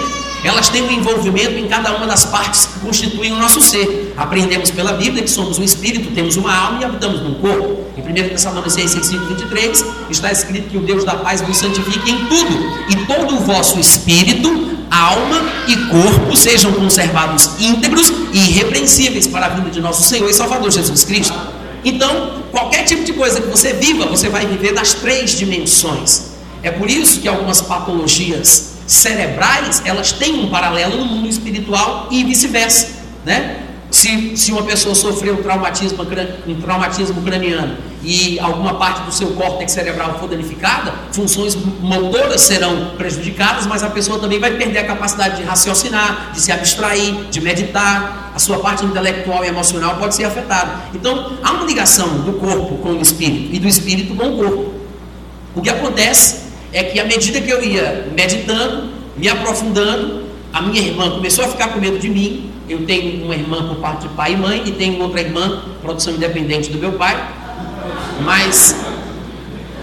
elas 0.43 0.67
têm 0.69 0.83
um 0.83 0.91
envolvimento 0.91 1.53
em 1.53 1.67
cada 1.67 1.95
uma 1.95 2.05
das 2.05 2.25
partes 2.25 2.65
que 2.65 2.79
constituem 2.81 3.31
o 3.31 3.37
nosso 3.37 3.61
ser. 3.61 4.13
Aprendemos 4.17 4.69
pela 4.71 4.91
Bíblia 4.93 5.23
que 5.23 5.29
somos 5.29 5.57
um 5.57 5.63
espírito, 5.63 6.13
temos 6.13 6.35
uma 6.35 6.53
alma 6.53 6.81
e 6.81 6.85
habitamos 6.85 7.21
num 7.21 7.35
corpo. 7.35 7.85
Em 7.97 8.01
1 8.01 8.29
Tessalonicenses 8.29 9.05
5, 9.05 9.25
23, 9.25 9.85
está 10.09 10.31
escrito 10.31 10.69
que 10.69 10.77
o 10.77 10.81
Deus 10.81 11.05
da 11.05 11.15
paz 11.15 11.41
vos 11.41 11.57
santifique 11.57 12.11
em 12.11 12.25
tudo, 12.25 12.53
e 12.89 12.95
todo 13.05 13.35
o 13.35 13.39
vosso 13.39 13.79
espírito, 13.79 14.49
alma 14.91 15.41
e 15.67 15.77
corpo 15.87 16.35
sejam 16.35 16.73
conservados 16.73 17.51
íntegros 17.57 18.11
e 18.33 18.49
irrepreensíveis 18.49 19.25
para 19.25 19.45
a 19.45 19.49
vida 19.49 19.69
de 19.69 19.79
nosso 19.79 20.03
Senhor 20.03 20.29
e 20.29 20.33
Salvador 20.33 20.69
Jesus 20.69 21.05
Cristo. 21.05 21.62
Então, 21.83 22.43
qualquer 22.51 22.83
tipo 22.83 23.03
de 23.03 23.13
coisa 23.13 23.41
que 23.41 23.47
você 23.47 23.73
viva, 23.73 24.05
você 24.05 24.29
vai 24.29 24.45
viver 24.45 24.71
nas 24.71 24.93
três 24.93 25.31
dimensões. 25.31 26.33
É 26.61 26.71
por 26.71 26.89
isso 26.89 27.19
que 27.19 27.27
algumas 27.27 27.61
patologias 27.61 28.73
cerebrais, 28.87 29.81
elas 29.85 30.11
têm 30.11 30.39
um 30.39 30.49
paralelo 30.49 30.97
no 30.97 31.05
mundo 31.05 31.27
espiritual 31.27 32.07
e 32.11 32.23
vice-versa, 32.23 32.89
né? 33.25 33.62
Se, 33.93 34.35
se 34.35 34.51
uma 34.51 34.63
pessoa 34.63 34.95
sofreu 34.95 35.35
um 35.35 35.43
traumatismo, 35.43 35.99
um 36.47 36.59
traumatismo 36.59 37.21
craniano 37.21 37.77
e 38.01 38.39
alguma 38.39 38.73
parte 38.73 39.03
do 39.03 39.11
seu 39.11 39.27
córtex 39.33 39.71
cerebral 39.71 40.17
for 40.19 40.27
danificada, 40.27 40.91
funções 41.11 41.55
motoras 41.79 42.41
serão 42.41 42.95
prejudicadas, 42.97 43.67
mas 43.67 43.83
a 43.83 43.91
pessoa 43.91 44.17
também 44.17 44.39
vai 44.39 44.57
perder 44.57 44.79
a 44.79 44.85
capacidade 44.85 45.37
de 45.37 45.43
raciocinar, 45.43 46.31
de 46.33 46.41
se 46.41 46.51
abstrair, 46.51 47.25
de 47.29 47.39
meditar, 47.39 48.31
a 48.33 48.39
sua 48.39 48.57
parte 48.57 48.83
intelectual 48.83 49.45
e 49.45 49.47
emocional 49.47 49.97
pode 49.97 50.15
ser 50.15 50.23
afetada. 50.23 50.85
Então, 50.95 51.33
há 51.43 51.51
uma 51.51 51.63
ligação 51.63 52.21
do 52.21 52.33
corpo 52.33 52.77
com 52.77 52.93
o 52.93 52.99
espírito 53.01 53.55
e 53.55 53.59
do 53.59 53.67
espírito 53.67 54.15
com 54.15 54.27
o 54.27 54.37
corpo. 54.37 54.73
O 55.53 55.61
que 55.61 55.69
acontece 55.69 56.45
é 56.71 56.83
que 56.83 56.99
à 56.99 57.05
medida 57.05 57.39
que 57.39 57.51
eu 57.51 57.63
ia 57.63 58.11
meditando, 58.11 58.89
me 59.15 59.29
aprofundando, 59.29 60.23
a 60.51 60.63
minha 60.63 60.81
irmã 60.81 61.11
começou 61.11 61.45
a 61.45 61.47
ficar 61.47 61.67
com 61.69 61.79
medo 61.79 61.99
de 61.99 62.09
mim. 62.09 62.52
Eu 62.67 62.85
tenho 62.85 63.25
uma 63.25 63.35
irmã 63.35 63.67
por 63.67 63.77
parte 63.77 64.07
de 64.07 64.13
pai 64.13 64.33
e 64.33 64.37
mãe, 64.37 64.63
e 64.65 64.71
tenho 64.71 65.01
outra 65.01 65.21
irmã, 65.21 65.63
produção 65.81 66.13
independente 66.13 66.71
do 66.71 66.79
meu 66.79 66.93
pai. 66.93 67.15
Mas 68.21 68.75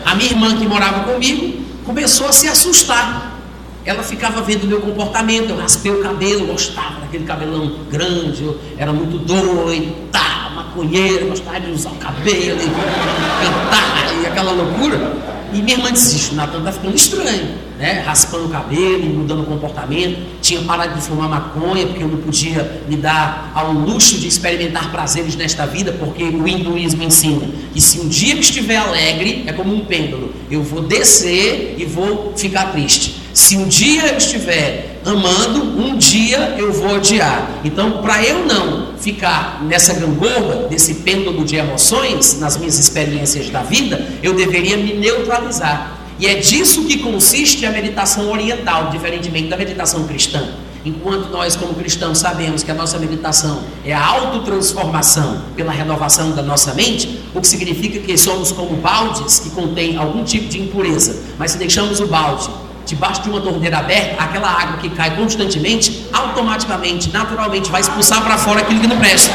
a 0.04 0.14
minha 0.14 0.30
irmã 0.30 0.56
que 0.56 0.66
morava 0.66 1.12
comigo 1.12 1.60
começou 1.84 2.28
a 2.28 2.32
se 2.32 2.48
assustar. 2.48 3.38
Ela 3.84 4.02
ficava 4.02 4.42
vendo 4.42 4.64
o 4.64 4.66
meu 4.66 4.80
comportamento, 4.80 5.50
eu 5.50 5.56
raspei 5.56 5.90
o 5.90 6.02
cabelo, 6.02 6.46
gostava 6.46 7.00
daquele 7.00 7.24
cabelão 7.24 7.78
grande, 7.90 8.44
eu 8.44 8.60
era 8.76 8.92
muito 8.92 9.18
doido, 9.18 10.10
tá, 10.12 10.52
maconheiro, 10.54 11.28
gostava 11.28 11.60
de 11.60 11.70
usar 11.70 11.90
o 11.90 11.96
cabelo, 11.96 12.60
e 12.60 13.44
cantar, 13.44 14.22
e 14.22 14.26
aquela 14.26 14.52
loucura. 14.52 15.39
E 15.52 15.62
minha 15.62 15.76
irmã 15.76 15.92
disse: 15.92 16.34
Natan 16.34 16.58
está 16.58 16.72
ficando 16.72 16.94
estranho, 16.94 17.54
né? 17.78 18.02
Raspando 18.06 18.46
o 18.46 18.48
cabelo, 18.48 19.04
mudando 19.04 19.42
o 19.42 19.46
comportamento. 19.46 20.18
Tinha 20.40 20.62
parado 20.62 20.94
de 20.94 21.02
fumar 21.02 21.28
maconha, 21.28 21.86
porque 21.86 22.02
eu 22.02 22.08
não 22.08 22.18
podia 22.18 22.82
me 22.88 22.96
dar 22.96 23.52
ao 23.54 23.72
luxo 23.72 24.18
de 24.18 24.28
experimentar 24.28 24.90
prazeres 24.90 25.36
nesta 25.36 25.66
vida, 25.66 25.92
porque 25.92 26.24
o 26.24 26.46
hinduísmo 26.46 27.02
ensina 27.02 27.46
que 27.72 27.80
se 27.80 28.00
um 28.00 28.08
dia 28.08 28.34
que 28.34 28.40
estiver 28.40 28.76
alegre, 28.76 29.44
é 29.46 29.52
como 29.52 29.74
um 29.74 29.84
pêndulo, 29.84 30.32
eu 30.50 30.62
vou 30.62 30.82
descer 30.82 31.76
e 31.78 31.84
vou 31.84 32.32
ficar 32.36 32.72
triste. 32.72 33.20
Se 33.32 33.56
um 33.56 33.68
dia 33.68 34.06
eu 34.06 34.18
estiver 34.18 34.89
amando, 35.04 35.62
um 35.62 35.96
dia 35.96 36.56
eu 36.58 36.72
vou 36.72 36.96
odiar. 36.96 37.60
Então, 37.64 38.02
para 38.02 38.22
eu 38.22 38.44
não 38.44 38.94
ficar 38.98 39.62
nessa 39.64 39.94
gangorra, 39.94 40.68
desse 40.68 40.96
pêndulo 40.96 41.44
de 41.44 41.56
emoções, 41.56 42.38
nas 42.38 42.56
minhas 42.56 42.78
experiências 42.78 43.48
da 43.48 43.62
vida, 43.62 44.06
eu 44.22 44.34
deveria 44.34 44.76
me 44.76 44.94
neutralizar. 44.94 45.98
E 46.18 46.26
é 46.26 46.34
disso 46.34 46.84
que 46.84 46.98
consiste 46.98 47.64
a 47.64 47.70
meditação 47.70 48.30
oriental, 48.30 48.90
diferentemente 48.90 49.48
da 49.48 49.56
meditação 49.56 50.06
cristã. 50.06 50.50
Enquanto 50.84 51.28
nós, 51.28 51.56
como 51.56 51.74
cristãos, 51.74 52.18
sabemos 52.18 52.62
que 52.62 52.70
a 52.70 52.74
nossa 52.74 52.98
meditação 52.98 53.62
é 53.84 53.92
a 53.92 54.02
autotransformação 54.02 55.42
pela 55.54 55.72
renovação 55.72 56.32
da 56.32 56.42
nossa 56.42 56.72
mente, 56.74 57.20
o 57.34 57.40
que 57.40 57.46
significa 57.46 57.98
que 58.00 58.16
somos 58.16 58.50
como 58.50 58.76
baldes 58.76 59.38
que 59.38 59.50
contêm 59.50 59.96
algum 59.96 60.24
tipo 60.24 60.48
de 60.48 60.60
impureza. 60.60 61.22
Mas 61.38 61.52
se 61.52 61.58
deixamos 61.58 62.00
o 62.00 62.06
balde 62.06 62.48
debaixo 62.86 63.22
de 63.22 63.30
uma 63.30 63.40
torneira 63.40 63.78
aberta, 63.78 64.22
aquela 64.22 64.48
água 64.48 64.78
que 64.78 64.90
cai 64.90 65.14
constantemente, 65.16 66.06
automaticamente, 66.12 67.10
naturalmente, 67.10 67.70
vai 67.70 67.80
expulsar 67.80 68.22
para 68.22 68.36
fora 68.38 68.60
aquilo 68.60 68.80
que 68.80 68.86
não 68.86 68.98
presta. 68.98 69.30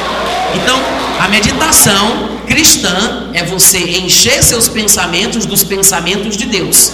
Então, 0.56 0.78
a 1.20 1.28
meditação 1.28 2.30
cristã 2.46 3.30
é 3.34 3.44
você 3.44 3.80
encher 4.00 4.44
seus 4.44 4.68
pensamentos 4.68 5.46
dos 5.46 5.64
pensamentos 5.64 6.36
de 6.38 6.46
Deus. 6.46 6.94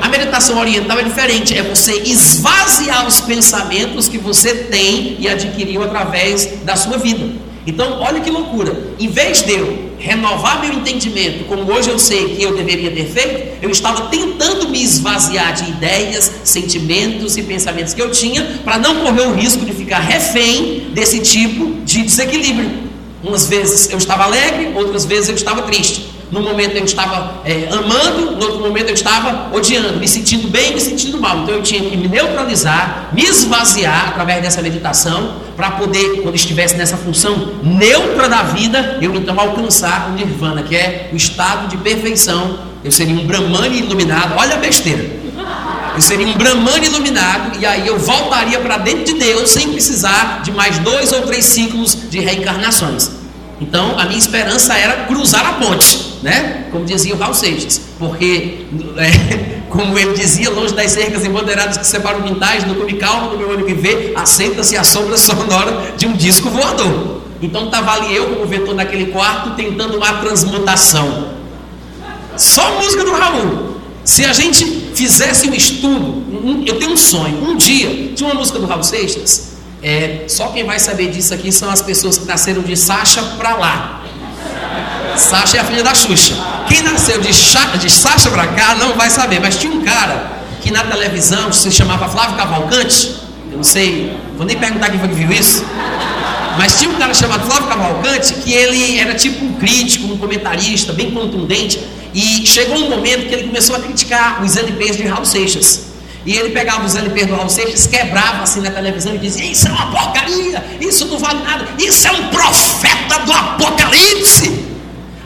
A 0.00 0.08
meditação 0.08 0.58
oriental 0.58 0.98
é 0.98 1.02
diferente, 1.02 1.56
é 1.56 1.62
você 1.62 2.02
esvaziar 2.02 3.06
os 3.06 3.20
pensamentos 3.20 4.08
que 4.08 4.18
você 4.18 4.54
tem 4.54 5.16
e 5.18 5.28
adquiriu 5.28 5.82
através 5.82 6.62
da 6.64 6.76
sua 6.76 6.98
vida. 6.98 7.53
Então, 7.66 8.00
olha 8.00 8.20
que 8.20 8.30
loucura. 8.30 8.94
Em 8.98 9.08
vez 9.08 9.42
de 9.42 9.52
eu 9.52 9.94
renovar 9.98 10.60
meu 10.60 10.72
entendimento, 10.74 11.44
como 11.44 11.70
hoje 11.72 11.88
eu 11.88 11.98
sei 11.98 12.34
que 12.34 12.42
eu 12.42 12.54
deveria 12.54 12.90
ter 12.90 13.06
feito, 13.06 13.58
eu 13.62 13.70
estava 13.70 14.08
tentando 14.08 14.68
me 14.68 14.82
esvaziar 14.82 15.54
de 15.54 15.70
ideias, 15.70 16.30
sentimentos 16.44 17.36
e 17.38 17.42
pensamentos 17.42 17.94
que 17.94 18.02
eu 18.02 18.10
tinha, 18.10 18.60
para 18.64 18.78
não 18.78 18.96
correr 18.96 19.26
o 19.26 19.34
risco 19.34 19.64
de 19.64 19.72
ficar 19.72 20.00
refém 20.00 20.88
desse 20.92 21.20
tipo 21.20 21.80
de 21.84 22.02
desequilíbrio. 22.02 22.84
Umas 23.22 23.46
vezes 23.46 23.90
eu 23.90 23.96
estava 23.96 24.24
alegre, 24.24 24.72
outras 24.74 25.06
vezes 25.06 25.30
eu 25.30 25.34
estava 25.34 25.62
triste. 25.62 26.13
No 26.34 26.42
momento 26.42 26.76
eu 26.76 26.84
estava 26.84 27.42
é, 27.44 27.68
amando, 27.70 28.32
no 28.32 28.44
outro 28.44 28.58
momento 28.58 28.88
eu 28.88 28.94
estava 28.94 29.56
odiando, 29.56 30.00
me 30.00 30.08
sentindo 30.08 30.48
bem, 30.48 30.74
me 30.74 30.80
sentindo 30.80 31.16
mal. 31.20 31.38
Então 31.38 31.54
eu 31.54 31.62
tinha 31.62 31.88
que 31.88 31.96
me 31.96 32.08
neutralizar, 32.08 33.10
me 33.12 33.22
esvaziar 33.22 34.08
através 34.08 34.42
dessa 34.42 34.60
meditação, 34.60 35.36
para 35.56 35.70
poder, 35.70 36.22
quando 36.22 36.34
estivesse 36.34 36.74
nessa 36.74 36.96
função 36.96 37.52
neutra 37.62 38.28
da 38.28 38.42
vida, 38.42 38.98
eu 39.00 39.14
então 39.14 39.38
alcançar 39.38 40.10
o 40.10 40.14
nirvana, 40.14 40.64
que 40.64 40.74
é 40.74 41.08
o 41.12 41.16
estado 41.16 41.68
de 41.68 41.76
perfeição. 41.76 42.58
Eu 42.82 42.90
seria 42.90 43.14
um 43.14 43.24
Brahmani 43.24 43.78
iluminado. 43.78 44.34
Olha 44.36 44.54
a 44.54 44.58
besteira. 44.58 45.08
Eu 45.94 46.00
seria 46.00 46.26
um 46.26 46.32
Brahmani 46.32 46.86
iluminado 46.86 47.60
e 47.60 47.64
aí 47.64 47.86
eu 47.86 47.96
voltaria 47.96 48.58
para 48.58 48.78
dentro 48.78 49.04
de 49.04 49.20
Deus 49.20 49.50
sem 49.50 49.70
precisar 49.70 50.42
de 50.42 50.50
mais 50.50 50.78
dois 50.78 51.12
ou 51.12 51.22
três 51.22 51.44
ciclos 51.44 51.96
de 52.10 52.18
reencarnações. 52.18 53.08
Então 53.60 53.96
a 53.96 54.04
minha 54.06 54.18
esperança 54.18 54.76
era 54.76 55.04
cruzar 55.04 55.46
a 55.46 55.52
ponte 55.52 56.13
né? 56.24 56.68
Como 56.72 56.86
dizia 56.86 57.14
o 57.14 57.18
Raul 57.18 57.34
Seixas, 57.34 57.78
porque, 57.98 58.64
é, 58.96 59.60
como 59.68 59.96
ele 59.98 60.14
dizia, 60.14 60.48
longe 60.48 60.74
das 60.74 60.90
cercas 60.90 61.22
embanderadas 61.22 61.76
que 61.76 61.86
separam 61.86 62.22
quintais, 62.22 62.64
no 62.64 62.74
come 62.76 62.94
calmo 62.94 63.28
do 63.28 63.36
meu 63.36 63.50
olho 63.50 63.66
que 63.66 63.74
vê, 63.74 64.14
assenta-se 64.16 64.74
a 64.74 64.82
sombra 64.82 65.18
sonora 65.18 65.92
de 65.98 66.06
um 66.06 66.14
disco 66.14 66.48
voador. 66.48 67.20
Então 67.42 67.66
estava 67.66 67.92
ali 67.92 68.16
eu, 68.16 68.28
como 68.28 68.46
vetor 68.46 68.74
naquele 68.74 69.12
quarto, 69.12 69.50
tentando 69.50 69.98
uma 69.98 70.14
transmutação. 70.14 71.34
Só 72.38 72.80
música 72.80 73.04
do 73.04 73.12
Raul. 73.12 73.74
Se 74.02 74.24
a 74.24 74.32
gente 74.32 74.64
fizesse 74.94 75.46
um 75.46 75.52
estudo, 75.52 76.24
eu 76.66 76.78
tenho 76.78 76.92
um 76.92 76.96
sonho, 76.96 77.50
um 77.50 77.54
dia, 77.54 78.12
tinha 78.14 78.30
uma 78.30 78.40
música 78.40 78.58
do 78.58 78.66
Raul 78.66 78.82
Seixas, 78.82 79.56
é, 79.82 80.24
só 80.26 80.48
quem 80.48 80.64
vai 80.64 80.80
saber 80.80 81.10
disso 81.10 81.34
aqui 81.34 81.52
são 81.52 81.68
as 81.68 81.82
pessoas 81.82 82.16
que 82.16 82.24
nasceram 82.24 82.62
de 82.62 82.74
Sacha 82.76 83.22
para 83.36 83.56
lá. 83.56 84.03
Sasha 85.16 85.58
é 85.58 85.60
a 85.60 85.64
filha 85.64 85.82
da 85.82 85.94
Xuxa. 85.94 86.34
Quem 86.68 86.82
nasceu 86.82 87.20
de, 87.20 87.28
de 87.28 87.90
Sasha 87.90 88.30
para 88.30 88.46
cá 88.48 88.74
não 88.74 88.94
vai 88.94 89.10
saber, 89.10 89.40
mas 89.40 89.56
tinha 89.56 89.72
um 89.72 89.82
cara 89.82 90.32
que 90.60 90.70
na 90.70 90.82
televisão 90.82 91.52
se 91.52 91.70
chamava 91.70 92.08
Flávio 92.08 92.36
Cavalcante. 92.36 93.14
Eu 93.50 93.58
não 93.58 93.64
sei, 93.64 94.16
vou 94.36 94.46
nem 94.46 94.58
perguntar 94.58 94.90
quem 94.90 94.98
foi 94.98 95.08
que 95.08 95.14
viu 95.14 95.30
isso. 95.30 95.64
Mas 96.56 96.78
tinha 96.78 96.90
um 96.90 96.94
cara 96.94 97.12
chamado 97.12 97.46
Flávio 97.46 97.68
Cavalcante 97.68 98.34
que 98.34 98.52
ele 98.52 98.98
era 98.98 99.14
tipo 99.14 99.44
um 99.44 99.54
crítico, 99.54 100.06
um 100.06 100.16
comentarista 100.16 100.92
bem 100.92 101.10
contundente. 101.10 101.80
E 102.12 102.46
chegou 102.46 102.76
um 102.76 102.90
momento 102.90 103.28
que 103.28 103.34
ele 103.34 103.48
começou 103.48 103.76
a 103.76 103.80
criticar 103.80 104.42
os 104.42 104.56
LPs 104.56 104.96
de 104.96 105.02
Raul 105.04 105.24
Seixas. 105.24 105.92
E 106.24 106.34
ele 106.36 106.50
pegava 106.50 106.86
os 106.86 106.94
LPs 106.94 107.26
do 107.26 107.34
Raul 107.34 107.50
Seixas, 107.50 107.86
quebrava 107.86 108.44
assim 108.44 108.60
na 108.60 108.70
televisão 108.70 109.14
e 109.14 109.18
dizia: 109.18 109.44
Isso 109.44 109.68
é 109.68 109.70
uma 109.70 109.90
porcaria, 109.90 110.64
isso 110.80 111.06
não 111.06 111.18
vale 111.18 111.42
nada, 111.42 111.68
isso 111.78 112.06
é 112.06 112.12
um 112.12 112.28
profeta 112.28 113.18
do 113.26 113.32
Apocalipse. 113.32 114.73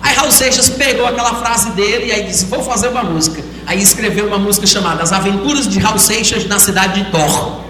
Aí 0.02 0.14
Raul 0.14 0.30
Seixas 0.30 0.68
pegou 0.68 1.06
aquela 1.06 1.34
frase 1.34 1.70
dele 1.70 2.06
e 2.06 2.12
aí 2.12 2.22
disse: 2.24 2.46
Vou 2.46 2.62
fazer 2.62 2.88
uma 2.88 3.02
música. 3.02 3.42
Aí 3.66 3.82
escreveu 3.82 4.26
uma 4.26 4.38
música 4.38 4.66
chamada 4.66 5.02
As 5.02 5.12
Aventuras 5.12 5.68
de 5.68 5.78
Raul 5.78 5.98
Seixas 5.98 6.46
na 6.46 6.58
cidade 6.58 7.02
de 7.02 7.10
Thor. 7.10 7.60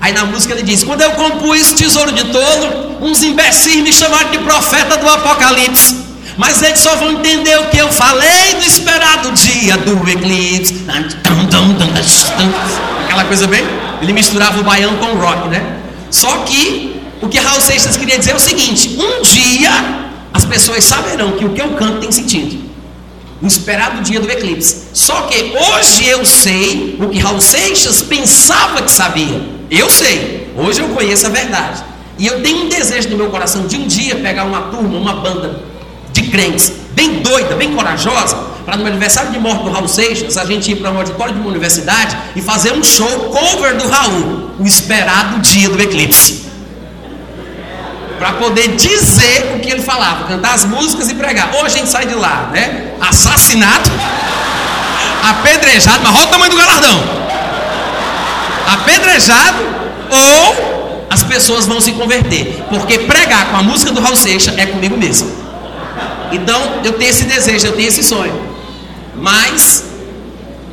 Aí 0.00 0.12
na 0.12 0.24
música 0.24 0.54
ele 0.54 0.62
diz: 0.62 0.84
Quando 0.84 1.02
eu 1.02 1.10
compus 1.12 1.72
Tesouro 1.72 2.12
de 2.12 2.24
Tolo, 2.24 2.98
uns 3.00 3.22
imbecis 3.22 3.76
me 3.76 3.92
chamaram 3.92 4.30
de 4.30 4.38
profeta 4.38 4.96
do 4.96 5.08
Apocalipse. 5.08 6.10
Mas 6.36 6.62
eles 6.62 6.80
só 6.80 6.96
vão 6.96 7.12
entender 7.12 7.58
o 7.58 7.66
que 7.66 7.78
eu 7.78 7.92
falei 7.92 8.54
no 8.54 8.62
esperado 8.62 9.30
dia 9.32 9.76
do 9.76 10.08
eclipse. 10.08 10.84
Aquela 13.04 13.24
coisa 13.24 13.46
bem. 13.46 13.62
Ele 14.00 14.12
misturava 14.12 14.58
o 14.58 14.64
baiano 14.64 14.96
com 14.96 15.06
o 15.06 15.20
rock, 15.20 15.48
né? 15.48 15.78
Só 16.10 16.38
que 16.38 17.00
o 17.20 17.28
que 17.28 17.38
Raul 17.38 17.60
Seixas 17.60 17.96
queria 17.96 18.18
dizer 18.18 18.32
é 18.32 18.36
o 18.36 18.40
seguinte: 18.40 18.96
um 18.98 19.22
dia 19.22 20.09
as 20.32 20.44
pessoas 20.44 20.84
saberão 20.84 21.32
que 21.32 21.44
o 21.44 21.50
que 21.50 21.60
eu 21.60 21.70
canto 21.70 22.00
tem 22.00 22.12
sentido. 22.12 22.70
O 23.42 23.46
esperado 23.46 24.02
dia 24.02 24.20
do 24.20 24.30
eclipse. 24.30 24.88
Só 24.92 25.22
que 25.22 25.54
hoje 25.56 26.06
eu 26.06 26.24
sei 26.26 26.96
o 27.00 27.08
que 27.08 27.18
Raul 27.18 27.40
Seixas 27.40 28.02
pensava 28.02 28.82
que 28.82 28.92
sabia. 28.92 29.40
Eu 29.70 29.88
sei. 29.88 30.52
Hoje 30.56 30.80
eu 30.80 30.88
conheço 30.90 31.26
a 31.26 31.30
verdade. 31.30 31.82
E 32.18 32.26
eu 32.26 32.42
tenho 32.42 32.66
um 32.66 32.68
desejo 32.68 33.08
no 33.08 33.16
meu 33.16 33.30
coração 33.30 33.66
de 33.66 33.76
um 33.76 33.86
dia 33.86 34.16
pegar 34.16 34.44
uma 34.44 34.62
turma, 34.62 34.98
uma 34.98 35.14
banda 35.14 35.70
de 36.12 36.24
crentes, 36.24 36.72
bem 36.92 37.20
doida, 37.22 37.54
bem 37.54 37.72
corajosa, 37.74 38.36
para 38.64 38.76
no 38.76 38.86
aniversário 38.86 39.30
de 39.30 39.38
morte 39.38 39.64
do 39.64 39.70
Raul 39.70 39.88
Seixas, 39.88 40.36
a 40.36 40.44
gente 40.44 40.70
ir 40.70 40.76
para 40.76 40.90
um 40.90 40.98
auditório 40.98 41.32
de 41.32 41.40
uma 41.40 41.48
universidade 41.48 42.16
e 42.36 42.42
fazer 42.42 42.72
um 42.72 42.82
show 42.82 43.08
cover 43.30 43.76
do 43.76 43.88
Raul, 43.88 44.50
o 44.58 44.66
esperado 44.66 45.38
dia 45.40 45.68
do 45.70 45.80
eclipse. 45.80 46.39
Para 48.20 48.34
poder 48.34 48.76
dizer 48.76 49.54
o 49.56 49.60
que 49.60 49.70
ele 49.70 49.80
falava, 49.80 50.26
cantar 50.26 50.52
as 50.52 50.66
músicas 50.66 51.08
e 51.08 51.14
pregar. 51.14 51.54
Hoje 51.54 51.64
a 51.64 51.78
gente 51.78 51.88
sai 51.88 52.04
de 52.04 52.14
lá, 52.14 52.50
né? 52.52 52.92
Assassinato, 53.00 53.90
apedrejado, 55.30 56.00
mas 56.02 56.14
olha 56.14 56.24
o 56.24 56.26
tamanho 56.26 56.50
do 56.50 56.56
galardão. 56.58 57.02
Apedrejado 58.74 59.56
ou 60.10 61.06
as 61.08 61.22
pessoas 61.22 61.64
vão 61.64 61.80
se 61.80 61.92
converter. 61.92 62.62
Porque 62.68 62.98
pregar 62.98 63.52
com 63.52 63.56
a 63.56 63.62
música 63.62 63.90
do 63.90 64.02
Raul 64.02 64.14
Seixas 64.14 64.58
é 64.58 64.66
comigo 64.66 64.98
mesmo. 64.98 65.32
Então 66.30 66.82
eu 66.84 66.92
tenho 66.92 67.08
esse 67.08 67.24
desejo, 67.24 67.68
eu 67.68 67.72
tenho 67.72 67.88
esse 67.88 68.04
sonho. 68.04 68.38
Mas, 69.16 69.86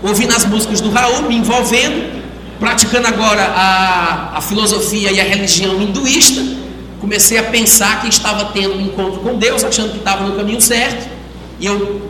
ouvindo 0.03 0.35
as 0.35 0.43
músicas 0.43 0.81
do 0.81 0.91
Raul, 0.91 1.21
me 1.21 1.37
envolvendo, 1.37 2.21
praticando 2.59 3.07
agora 3.07 3.41
a, 3.55 4.37
a 4.37 4.41
filosofia 4.41 5.13
e 5.13 5.21
a 5.21 5.23
religião 5.23 5.81
hinduísta, 5.81 6.66
comecei 6.99 7.37
a 7.37 7.43
pensar 7.43 8.01
que 8.01 8.09
estava 8.09 8.45
tendo 8.45 8.75
um 8.75 8.81
encontro 8.81 9.19
com 9.21 9.37
Deus, 9.37 9.63
achando 9.63 9.91
que 9.91 9.97
estava 9.97 10.23
no 10.25 10.35
caminho 10.35 10.61
certo, 10.61 11.09
e 11.59 11.65
eu 11.65 12.09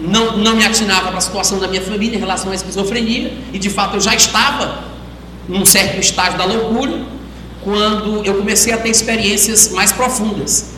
não, 0.00 0.36
não 0.38 0.56
me 0.56 0.64
atinava 0.64 1.08
para 1.08 1.18
a 1.18 1.20
situação 1.20 1.58
da 1.58 1.68
minha 1.68 1.82
família 1.82 2.16
em 2.16 2.20
relação 2.20 2.50
à 2.50 2.54
esquizofrenia, 2.54 3.32
e 3.52 3.58
de 3.58 3.70
fato 3.70 3.96
eu 3.96 4.00
já 4.00 4.14
estava 4.14 4.84
num 5.48 5.64
certo 5.64 5.98
estágio 6.00 6.38
da 6.38 6.44
loucura, 6.44 7.00
quando 7.62 8.24
eu 8.24 8.34
comecei 8.34 8.72
a 8.72 8.78
ter 8.78 8.90
experiências 8.90 9.70
mais 9.70 9.92
profundas. 9.92 10.72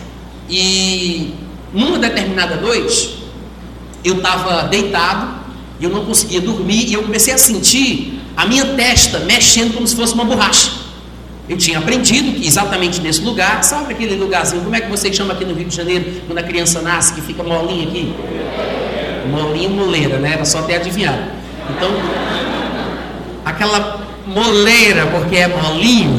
E 0.49 1.35
numa 1.73 1.99
determinada 1.99 2.57
noite, 2.57 3.25
eu 4.05 4.17
estava 4.19 4.65
deitado 4.65 5.45
eu 5.81 5.91
não 5.91 6.05
conseguia 6.05 6.41
dormir 6.41 6.89
e 6.89 6.95
eu 6.95 7.03
comecei 7.03 7.35
a 7.35 7.39
sentir 7.39 8.21
a 8.37 8.47
minha 8.47 8.65
testa 8.75 9.21
mexendo 9.21 9.75
como 9.75 9.87
se 9.87 9.95
fosse 9.95 10.15
uma 10.15 10.25
borracha. 10.25 10.71
Eu 11.49 11.59
tinha 11.59 11.79
aprendido 11.79 12.33
que 12.33 12.47
exatamente 12.47 13.01
nesse 13.03 13.21
lugar, 13.21 13.63
sabe 13.63 13.93
aquele 13.93 14.17
lugarzinho, 14.17 14.63
como 14.63 14.75
é 14.75 14.81
que 14.81 14.91
vocês 14.91 15.15
chamam 15.15 15.37
aqui 15.37 15.45
no 15.45 15.55
Rio 15.55 15.69
de 15.69 15.77
Janeiro, 15.77 16.23
quando 16.27 16.39
a 16.39 16.43
criança 16.43 16.81
nasce, 16.81 17.13
que 17.13 17.21
fica 17.21 17.43
molinha 17.43 17.87
aqui? 17.87 18.15
Molinha 19.31 19.69
moleira, 19.69 20.19
né? 20.19 20.33
Era 20.33 20.45
só 20.47 20.63
ter 20.63 20.77
adivinhado. 20.77 21.23
Então, 21.71 21.91
aquela 23.45 24.07
moleira, 24.27 25.07
porque 25.09 25.37
é 25.37 25.49
molinho, 25.49 26.17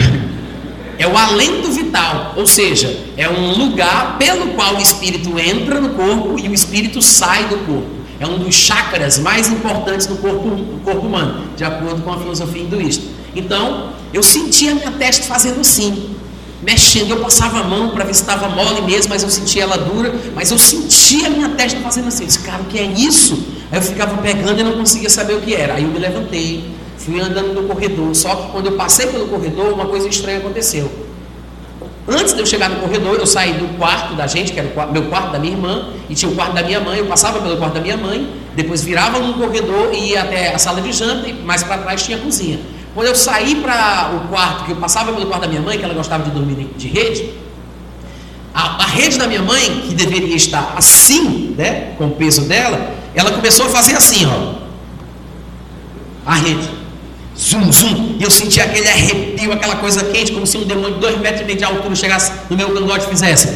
é 0.97 1.07
o 1.07 1.17
alento 1.17 1.71
vital, 1.71 2.33
ou 2.35 2.45
seja, 2.45 2.95
é 3.17 3.27
um 3.27 3.57
lugar 3.57 4.17
pelo 4.19 4.49
qual 4.49 4.75
o 4.75 4.81
espírito 4.81 5.39
entra 5.39 5.81
no 5.81 5.89
corpo 5.89 6.39
e 6.39 6.47
o 6.47 6.53
espírito 6.53 7.01
sai 7.01 7.45
do 7.45 7.57
corpo. 7.65 7.95
É 8.19 8.25
um 8.25 8.37
dos 8.37 8.55
chakras 8.55 9.17
mais 9.19 9.49
importantes 9.51 10.05
do 10.07 10.15
corpo, 10.17 10.49
do 10.49 10.81
corpo 10.83 11.05
humano, 11.05 11.45
de 11.57 11.63
acordo 11.63 12.01
com 12.01 12.13
a 12.13 12.17
filosofia 12.17 12.61
hinduísta. 12.61 13.03
Então, 13.35 13.89
eu 14.15 14.23
sentia 14.23 14.71
a 14.71 14.75
minha 14.75 14.91
testa 14.91 15.23
fazendo 15.25 15.61
assim, 15.61 16.15
mexendo. 16.61 17.11
Eu 17.11 17.17
passava 17.17 17.59
a 17.59 17.63
mão 17.63 17.89
para 17.89 18.03
ver 18.03 18.13
se 18.13 18.21
estava 18.21 18.49
mole 18.49 18.81
mesmo, 18.81 19.09
mas 19.09 19.23
eu 19.23 19.29
sentia 19.29 19.63
ela 19.63 19.77
dura. 19.77 20.13
Mas 20.33 20.51
eu 20.51 20.57
sentia 20.57 21.27
a 21.27 21.29
minha 21.29 21.49
testa 21.49 21.79
fazendo 21.79 22.07
assim. 22.07 22.23
Eu 22.23 22.27
disse, 22.27 22.39
cara, 22.39 22.61
o 22.61 22.65
que 22.65 22.79
é 22.79 22.83
isso? 22.83 23.45
Aí 23.71 23.77
eu 23.77 23.81
ficava 23.81 24.17
pegando 24.21 24.59
e 24.59 24.63
não 24.63 24.73
conseguia 24.73 25.09
saber 25.09 25.33
o 25.33 25.41
que 25.41 25.53
era. 25.53 25.75
Aí 25.75 25.83
eu 25.83 25.89
me 25.89 25.99
levantei, 25.99 26.75
Fui 26.97 27.19
andando 27.19 27.53
no 27.53 27.67
corredor, 27.67 28.15
só 28.15 28.35
que 28.35 28.51
quando 28.51 28.65
eu 28.67 28.71
passei 28.71 29.07
pelo 29.07 29.27
corredor, 29.27 29.73
uma 29.73 29.85
coisa 29.85 30.07
estranha 30.07 30.39
aconteceu. 30.39 30.89
Antes 32.07 32.33
de 32.33 32.39
eu 32.39 32.45
chegar 32.45 32.69
no 32.69 32.77
corredor, 32.77 33.15
eu 33.15 33.27
saí 33.27 33.53
do 33.53 33.77
quarto 33.77 34.15
da 34.15 34.25
gente, 34.25 34.51
que 34.51 34.59
era 34.59 34.67
o 34.67 34.91
meu 34.91 35.03
quarto 35.03 35.31
da 35.31 35.39
minha 35.39 35.53
irmã, 35.53 35.89
e 36.09 36.15
tinha 36.15 36.31
o 36.31 36.35
quarto 36.35 36.53
da 36.53 36.63
minha 36.63 36.79
mãe. 36.79 36.99
Eu 36.99 37.05
passava 37.05 37.39
pelo 37.39 37.57
quarto 37.57 37.75
da 37.75 37.81
minha 37.81 37.97
mãe, 37.97 38.27
depois 38.55 38.83
virava 38.83 39.19
num 39.19 39.33
corredor 39.33 39.93
e 39.93 40.11
ia 40.11 40.21
até 40.23 40.53
a 40.53 40.57
sala 40.57 40.81
de 40.81 40.91
janta, 40.91 41.27
e 41.27 41.33
mais 41.33 41.63
para 41.63 41.79
trás 41.79 42.03
tinha 42.03 42.17
a 42.17 42.21
cozinha. 42.21 42.59
Quando 42.95 43.07
eu 43.07 43.15
saí 43.15 43.55
para 43.55 44.13
o 44.15 44.29
quarto, 44.29 44.63
que 44.63 44.71
eu 44.71 44.77
passava 44.77 45.11
pelo 45.11 45.27
quarto 45.27 45.41
da 45.41 45.49
minha 45.49 45.61
mãe, 45.61 45.77
que 45.77 45.83
ela 45.83 45.93
gostava 45.93 46.23
de 46.23 46.31
dormir 46.31 46.69
de 46.77 46.87
rede, 46.87 47.29
a, 48.53 48.83
a 48.83 48.87
rede 48.87 49.17
da 49.17 49.27
minha 49.27 49.41
mãe, 49.41 49.81
que 49.81 49.93
deveria 49.93 50.33
estar 50.33 50.75
assim, 50.77 51.53
né, 51.57 51.93
com 51.97 52.07
o 52.07 52.11
peso 52.11 52.43
dela, 52.43 52.95
ela 53.13 53.33
começou 53.33 53.65
a 53.65 53.69
fazer 53.69 53.95
assim, 53.97 54.25
ó. 54.25 54.55
A 56.25 56.35
rede. 56.35 56.69
Zum, 57.37 57.69
zum. 57.69 58.15
E 58.17 58.23
eu 58.23 58.31
senti 58.31 58.61
aquele 58.61 58.87
arrepio, 58.87 59.51
aquela 59.51 59.75
coisa 59.75 60.01
quente, 60.05 60.31
como 60.31 60.47
se 60.47 60.57
um 60.57 60.63
demônio 60.63 60.93
de 60.93 61.01
dois 61.01 61.19
metros 61.19 61.41
e 61.41 61.43
meio 61.43 61.57
de 61.57 61.65
altura 61.65 61.93
chegasse 61.95 62.31
no 62.49 62.55
meu 62.55 62.73
cangote 62.73 63.07
e 63.07 63.09
fizesse. 63.09 63.49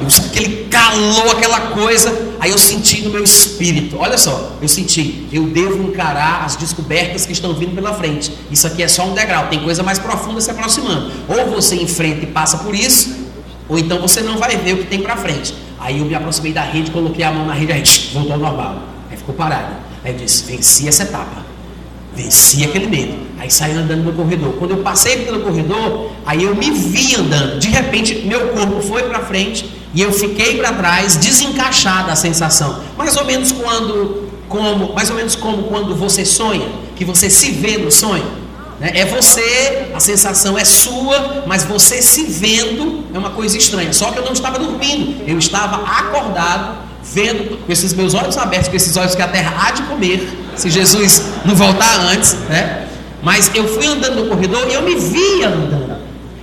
Eu, 0.00 0.06
aquele 0.24 0.55
calor, 0.86 1.36
aquela 1.36 1.60
coisa. 1.72 2.36
Aí 2.38 2.50
eu 2.50 2.58
senti 2.58 3.02
no 3.02 3.10
meu 3.10 3.24
espírito. 3.24 3.96
Olha 3.98 4.16
só, 4.16 4.52
eu 4.60 4.68
senti. 4.68 5.26
Eu 5.32 5.44
devo 5.44 5.82
encarar 5.82 6.44
as 6.44 6.56
descobertas 6.56 7.26
que 7.26 7.32
estão 7.32 7.54
vindo 7.54 7.74
pela 7.74 7.92
frente. 7.94 8.32
Isso 8.50 8.66
aqui 8.66 8.82
é 8.82 8.88
só 8.88 9.06
um 9.06 9.14
degrau. 9.14 9.48
Tem 9.48 9.62
coisa 9.62 9.82
mais 9.82 9.98
profunda 9.98 10.40
se 10.40 10.50
aproximando. 10.50 11.10
Ou 11.28 11.46
você 11.50 11.76
enfrenta 11.76 12.24
e 12.24 12.26
passa 12.26 12.58
por 12.58 12.74
isso, 12.74 13.14
ou 13.68 13.78
então 13.78 14.00
você 14.00 14.20
não 14.20 14.38
vai 14.38 14.56
ver 14.56 14.74
o 14.74 14.78
que 14.78 14.86
tem 14.86 15.00
para 15.00 15.16
frente. 15.16 15.54
Aí 15.78 15.98
eu 15.98 16.04
me 16.04 16.14
aproximei 16.14 16.52
da 16.52 16.62
rede, 16.62 16.90
coloquei 16.90 17.24
a 17.24 17.32
mão 17.32 17.46
na 17.46 17.52
rede, 17.52 17.72
aí 17.72 17.82
voltou 18.12 18.34
ao 18.34 18.38
normal. 18.38 18.82
Aí 19.10 19.16
ficou 19.16 19.34
parado. 19.34 19.74
Aí 20.04 20.12
eu 20.12 20.18
disse: 20.18 20.44
venci 20.44 20.88
essa 20.88 21.02
etapa. 21.02 21.44
Venci 22.14 22.64
aquele 22.64 22.86
medo. 22.86 23.26
Aí 23.38 23.50
saí 23.50 23.72
andando 23.72 24.04
no 24.04 24.12
corredor. 24.12 24.54
Quando 24.54 24.70
eu 24.70 24.78
passei 24.78 25.24
pelo 25.24 25.40
corredor, 25.40 26.12
aí 26.24 26.44
eu 26.44 26.54
me 26.54 26.70
vi 26.70 27.14
andando. 27.14 27.58
De 27.58 27.68
repente, 27.68 28.22
meu 28.24 28.48
corpo 28.48 28.80
foi 28.80 29.02
para 29.02 29.20
frente 29.20 29.68
e 29.96 30.02
eu 30.02 30.12
fiquei 30.12 30.58
para 30.58 30.74
trás, 30.74 31.16
desencaixada 31.16 32.12
a 32.12 32.16
sensação. 32.16 32.80
Mais 32.98 33.16
ou 33.16 33.24
menos 33.24 33.50
quando, 33.50 34.28
como, 34.46 34.92
mais 34.92 35.08
ou 35.08 35.16
menos 35.16 35.34
como 35.34 35.62
quando 35.62 35.96
você 35.96 36.22
sonha, 36.22 36.68
que 36.94 37.02
você 37.02 37.30
se 37.30 37.50
vê 37.52 37.78
no 37.78 37.90
sonho. 37.90 38.26
Né? 38.78 38.90
É 38.94 39.06
você, 39.06 39.88
a 39.94 39.98
sensação 39.98 40.58
é 40.58 40.66
sua, 40.66 41.44
mas 41.46 41.64
você 41.64 42.02
se 42.02 42.24
vendo 42.24 43.04
é 43.14 43.18
uma 43.18 43.30
coisa 43.30 43.56
estranha. 43.56 43.90
Só 43.94 44.10
que 44.10 44.18
eu 44.18 44.24
não 44.26 44.34
estava 44.34 44.58
dormindo, 44.58 45.26
eu 45.26 45.38
estava 45.38 45.82
acordado 45.82 46.76
vendo 47.02 47.64
com 47.64 47.72
esses 47.72 47.94
meus 47.94 48.12
olhos 48.12 48.36
abertos, 48.36 48.68
com 48.68 48.76
esses 48.76 48.94
olhos 48.98 49.14
que 49.14 49.22
a 49.22 49.28
terra 49.28 49.54
há 49.58 49.70
de 49.70 49.80
comer, 49.84 50.28
se 50.56 50.68
Jesus 50.68 51.22
não 51.42 51.54
voltar 51.54 52.00
antes, 52.00 52.34
né? 52.50 52.86
Mas 53.22 53.50
eu 53.54 53.66
fui 53.66 53.86
andando 53.86 54.24
no 54.24 54.28
corredor 54.28 54.68
e 54.68 54.74
eu 54.74 54.82
me 54.82 54.94
via 54.94 55.48
andando. 55.48 55.85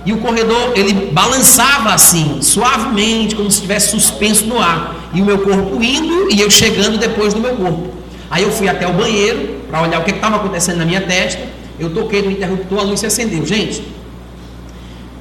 E 0.06 0.12
o 0.12 0.18
corredor, 0.18 0.72
ele 0.74 1.10
balançava 1.12 1.94
assim, 1.94 2.40
suavemente, 2.42 3.34
como 3.34 3.50
se 3.50 3.56
estivesse 3.56 3.90
suspenso 3.90 4.44
no 4.46 4.60
ar. 4.60 5.10
E 5.14 5.22
o 5.22 5.24
meu 5.24 5.38
corpo 5.38 5.82
indo 5.82 6.30
e 6.30 6.40
eu 6.40 6.50
chegando 6.50 6.98
depois 6.98 7.32
do 7.32 7.40
meu 7.40 7.54
corpo. 7.54 7.88
Aí 8.30 8.42
eu 8.42 8.50
fui 8.50 8.68
até 8.68 8.86
o 8.86 8.92
banheiro 8.92 9.60
para 9.70 9.82
olhar 9.82 10.00
o 10.00 10.04
que 10.04 10.10
estava 10.10 10.36
acontecendo 10.36 10.78
na 10.78 10.84
minha 10.84 11.00
testa. 11.00 11.40
Eu 11.78 11.90
toquei 11.90 12.22
no 12.22 12.30
interruptor, 12.30 12.80
a 12.80 12.82
luz 12.82 13.00
se 13.00 13.06
acendeu. 13.06 13.46
Gente, 13.46 13.82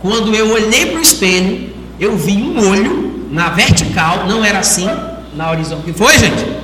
quando 0.02 0.36
eu 0.36 0.52
olhei 0.52 0.88
para 0.88 1.00
o 1.00 1.02
espelho, 1.02 1.70
eu 2.00 2.18
vi 2.18 2.38
um 2.38 2.70
olho 2.70 3.28
na 3.32 3.50
vertical, 3.50 4.26
não 4.28 4.44
era 4.44 4.60
assim, 4.60 4.90
na 5.36 5.50
horizontal. 5.52 5.84
Que 5.86 5.94
foi, 5.94 6.18
gente? 6.18 6.64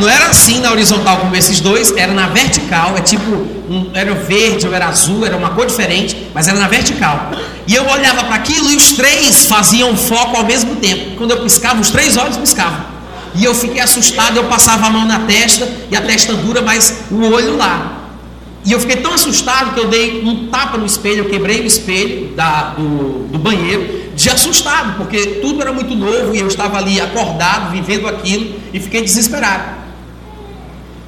não 0.00 0.08
era 0.08 0.26
assim 0.26 0.60
na 0.60 0.70
horizontal 0.70 1.18
como 1.18 1.34
esses 1.34 1.60
dois, 1.60 1.94
era 1.96 2.12
na 2.12 2.28
vertical, 2.28 2.96
é 2.96 3.00
tipo, 3.00 3.46
um, 3.68 3.90
era 3.94 4.14
verde 4.14 4.66
ou 4.66 4.74
era 4.74 4.86
azul, 4.86 5.24
era 5.24 5.36
uma 5.36 5.50
cor 5.50 5.66
diferente, 5.66 6.28
mas 6.34 6.48
era 6.48 6.58
na 6.58 6.68
vertical. 6.68 7.30
E 7.66 7.74
eu 7.74 7.86
olhava 7.86 8.24
para 8.24 8.36
aquilo 8.36 8.70
e 8.70 8.76
os 8.76 8.92
três 8.92 9.46
faziam 9.46 9.96
foco 9.96 10.36
ao 10.36 10.44
mesmo 10.44 10.76
tempo. 10.76 11.16
Quando 11.16 11.32
eu 11.32 11.42
piscava, 11.42 11.80
os 11.80 11.90
três 11.90 12.16
olhos 12.16 12.36
piscavam. 12.36 12.98
E 13.34 13.44
eu 13.44 13.54
fiquei 13.54 13.80
assustado, 13.80 14.36
eu 14.36 14.44
passava 14.44 14.86
a 14.86 14.90
mão 14.90 15.06
na 15.06 15.20
testa 15.20 15.68
e 15.90 15.96
a 15.96 16.00
testa 16.00 16.34
dura, 16.34 16.62
mas 16.62 17.04
o 17.10 17.22
olho 17.30 17.56
lá. 17.56 17.98
E 18.64 18.72
eu 18.72 18.80
fiquei 18.80 18.96
tão 18.96 19.14
assustado 19.14 19.74
que 19.74 19.80
eu 19.80 19.88
dei 19.88 20.22
um 20.24 20.48
tapa 20.48 20.76
no 20.76 20.84
espelho, 20.84 21.24
eu 21.24 21.30
quebrei 21.30 21.60
o 21.60 21.64
espelho 21.64 22.34
da, 22.34 22.70
do, 22.70 23.28
do 23.28 23.38
banheiro, 23.38 24.10
de 24.14 24.28
assustado, 24.28 24.96
porque 24.96 25.38
tudo 25.40 25.62
era 25.62 25.72
muito 25.72 25.94
novo 25.94 26.34
e 26.34 26.40
eu 26.40 26.48
estava 26.48 26.78
ali 26.78 27.00
acordado, 27.00 27.70
vivendo 27.70 28.08
aquilo, 28.08 28.56
e 28.72 28.80
fiquei 28.80 29.02
desesperado. 29.02 29.78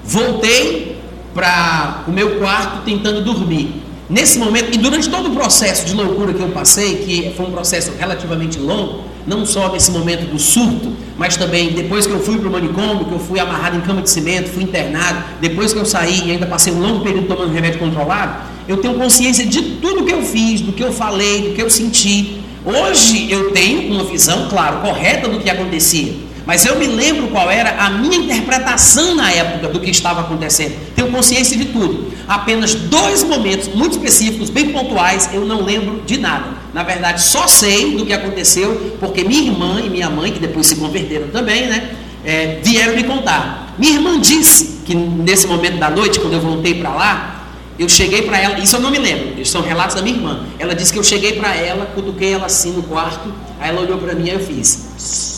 Voltei 0.04 0.99
para 1.34 2.04
o 2.06 2.10
meu 2.10 2.38
quarto 2.38 2.82
tentando 2.84 3.22
dormir. 3.22 3.82
Nesse 4.08 4.40
momento, 4.40 4.74
e 4.74 4.78
durante 4.78 5.08
todo 5.08 5.30
o 5.30 5.34
processo 5.36 5.86
de 5.86 5.94
loucura 5.94 6.34
que 6.34 6.40
eu 6.40 6.48
passei, 6.48 6.96
que 6.96 7.32
foi 7.36 7.46
um 7.46 7.52
processo 7.52 7.92
relativamente 7.96 8.58
longo, 8.58 9.04
não 9.24 9.46
só 9.46 9.70
nesse 9.70 9.92
momento 9.92 10.28
do 10.28 10.36
surto, 10.36 10.92
mas 11.16 11.36
também 11.36 11.70
depois 11.70 12.08
que 12.08 12.12
eu 12.12 12.18
fui 12.18 12.36
para 12.38 12.48
o 12.48 12.50
manicômio, 12.50 13.04
que 13.04 13.12
eu 13.12 13.20
fui 13.20 13.38
amarrado 13.38 13.76
em 13.76 13.80
cama 13.82 14.02
de 14.02 14.10
cimento, 14.10 14.48
fui 14.48 14.64
internado, 14.64 15.22
depois 15.40 15.72
que 15.72 15.78
eu 15.78 15.86
saí 15.86 16.26
e 16.26 16.32
ainda 16.32 16.46
passei 16.46 16.72
um 16.72 16.80
longo 16.80 17.04
período 17.04 17.28
tomando 17.28 17.52
remédio 17.52 17.78
controlado, 17.78 18.48
eu 18.66 18.78
tenho 18.78 18.94
consciência 18.94 19.46
de 19.46 19.62
tudo 19.76 20.04
que 20.04 20.12
eu 20.12 20.22
fiz, 20.22 20.60
do 20.60 20.72
que 20.72 20.82
eu 20.82 20.92
falei, 20.92 21.42
do 21.42 21.54
que 21.54 21.62
eu 21.62 21.70
senti. 21.70 22.40
Hoje 22.64 23.30
eu 23.30 23.52
tenho 23.52 23.92
uma 23.92 24.04
visão, 24.04 24.48
claro, 24.48 24.78
correta 24.78 25.28
do 25.28 25.38
que 25.38 25.48
acontecia. 25.48 26.29
Mas 26.50 26.66
eu 26.66 26.76
me 26.80 26.88
lembro 26.88 27.28
qual 27.28 27.48
era 27.48 27.76
a 27.78 27.90
minha 27.90 28.16
interpretação 28.16 29.14
na 29.14 29.30
época 29.30 29.68
do 29.68 29.78
que 29.78 29.88
estava 29.88 30.22
acontecendo. 30.22 30.74
Tenho 30.96 31.08
consciência 31.08 31.56
de 31.56 31.66
tudo. 31.66 32.12
Apenas 32.26 32.74
dois 32.74 33.22
momentos 33.22 33.68
muito 33.68 33.92
específicos, 33.92 34.50
bem 34.50 34.70
pontuais, 34.70 35.30
eu 35.32 35.44
não 35.46 35.62
lembro 35.62 36.02
de 36.04 36.18
nada. 36.18 36.46
Na 36.74 36.82
verdade, 36.82 37.22
só 37.22 37.46
sei 37.46 37.96
do 37.96 38.04
que 38.04 38.12
aconteceu 38.12 38.96
porque 38.98 39.22
minha 39.22 39.42
irmã 39.42 39.80
e 39.80 39.88
minha 39.88 40.10
mãe, 40.10 40.32
que 40.32 40.40
depois 40.40 40.66
se 40.66 40.74
converteram 40.74 41.28
também, 41.28 41.68
né, 41.68 41.92
é, 42.24 42.58
vieram 42.64 42.96
me 42.96 43.04
contar. 43.04 43.72
Minha 43.78 43.92
irmã 43.92 44.18
disse 44.18 44.80
que 44.84 44.92
nesse 44.92 45.46
momento 45.46 45.78
da 45.78 45.88
noite, 45.88 46.18
quando 46.18 46.32
eu 46.32 46.40
voltei 46.40 46.74
para 46.74 46.90
lá, 46.90 47.44
eu 47.78 47.88
cheguei 47.88 48.22
para 48.22 48.40
ela, 48.40 48.58
isso 48.58 48.74
eu 48.74 48.80
não 48.80 48.90
me 48.90 48.98
lembro, 48.98 49.46
são 49.46 49.62
relatos 49.62 49.94
da 49.94 50.02
minha 50.02 50.16
irmã. 50.16 50.40
Ela 50.58 50.74
disse 50.74 50.92
que 50.92 50.98
eu 50.98 51.04
cheguei 51.04 51.34
para 51.34 51.54
ela, 51.54 51.86
cutuquei 51.94 52.32
ela 52.32 52.46
assim 52.46 52.72
no 52.72 52.82
quarto, 52.82 53.32
aí 53.60 53.68
ela 53.68 53.82
olhou 53.82 53.98
para 53.98 54.16
mim 54.16 54.24
e 54.24 54.30
eu 54.30 54.40
fiz. 54.40 55.29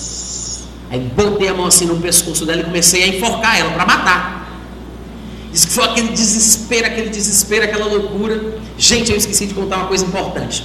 Aí 0.93 1.01
botei 1.01 1.49
a 1.49 1.55
mão 1.55 1.65
assim 1.65 1.87
no 1.87 1.97
pescoço 1.97 2.45
dela 2.45 2.61
e 2.61 2.65
comecei 2.65 3.03
a 3.03 3.09
enforcar 3.09 3.59
ela 3.59 3.71
para 3.71 3.87
matar. 3.87 4.61
Diz 5.51 5.65
que 5.65 5.73
foi 5.73 5.85
aquele 5.85 6.09
desespero, 6.09 6.87
aquele 6.87 7.09
desespero, 7.09 7.65
aquela 7.65 7.87
loucura. 7.87 8.59
Gente, 8.77 9.11
eu 9.11 9.17
esqueci 9.17 9.47
de 9.47 9.55
contar 9.55 9.77
uma 9.79 9.87
coisa 9.87 10.05
importante. 10.05 10.65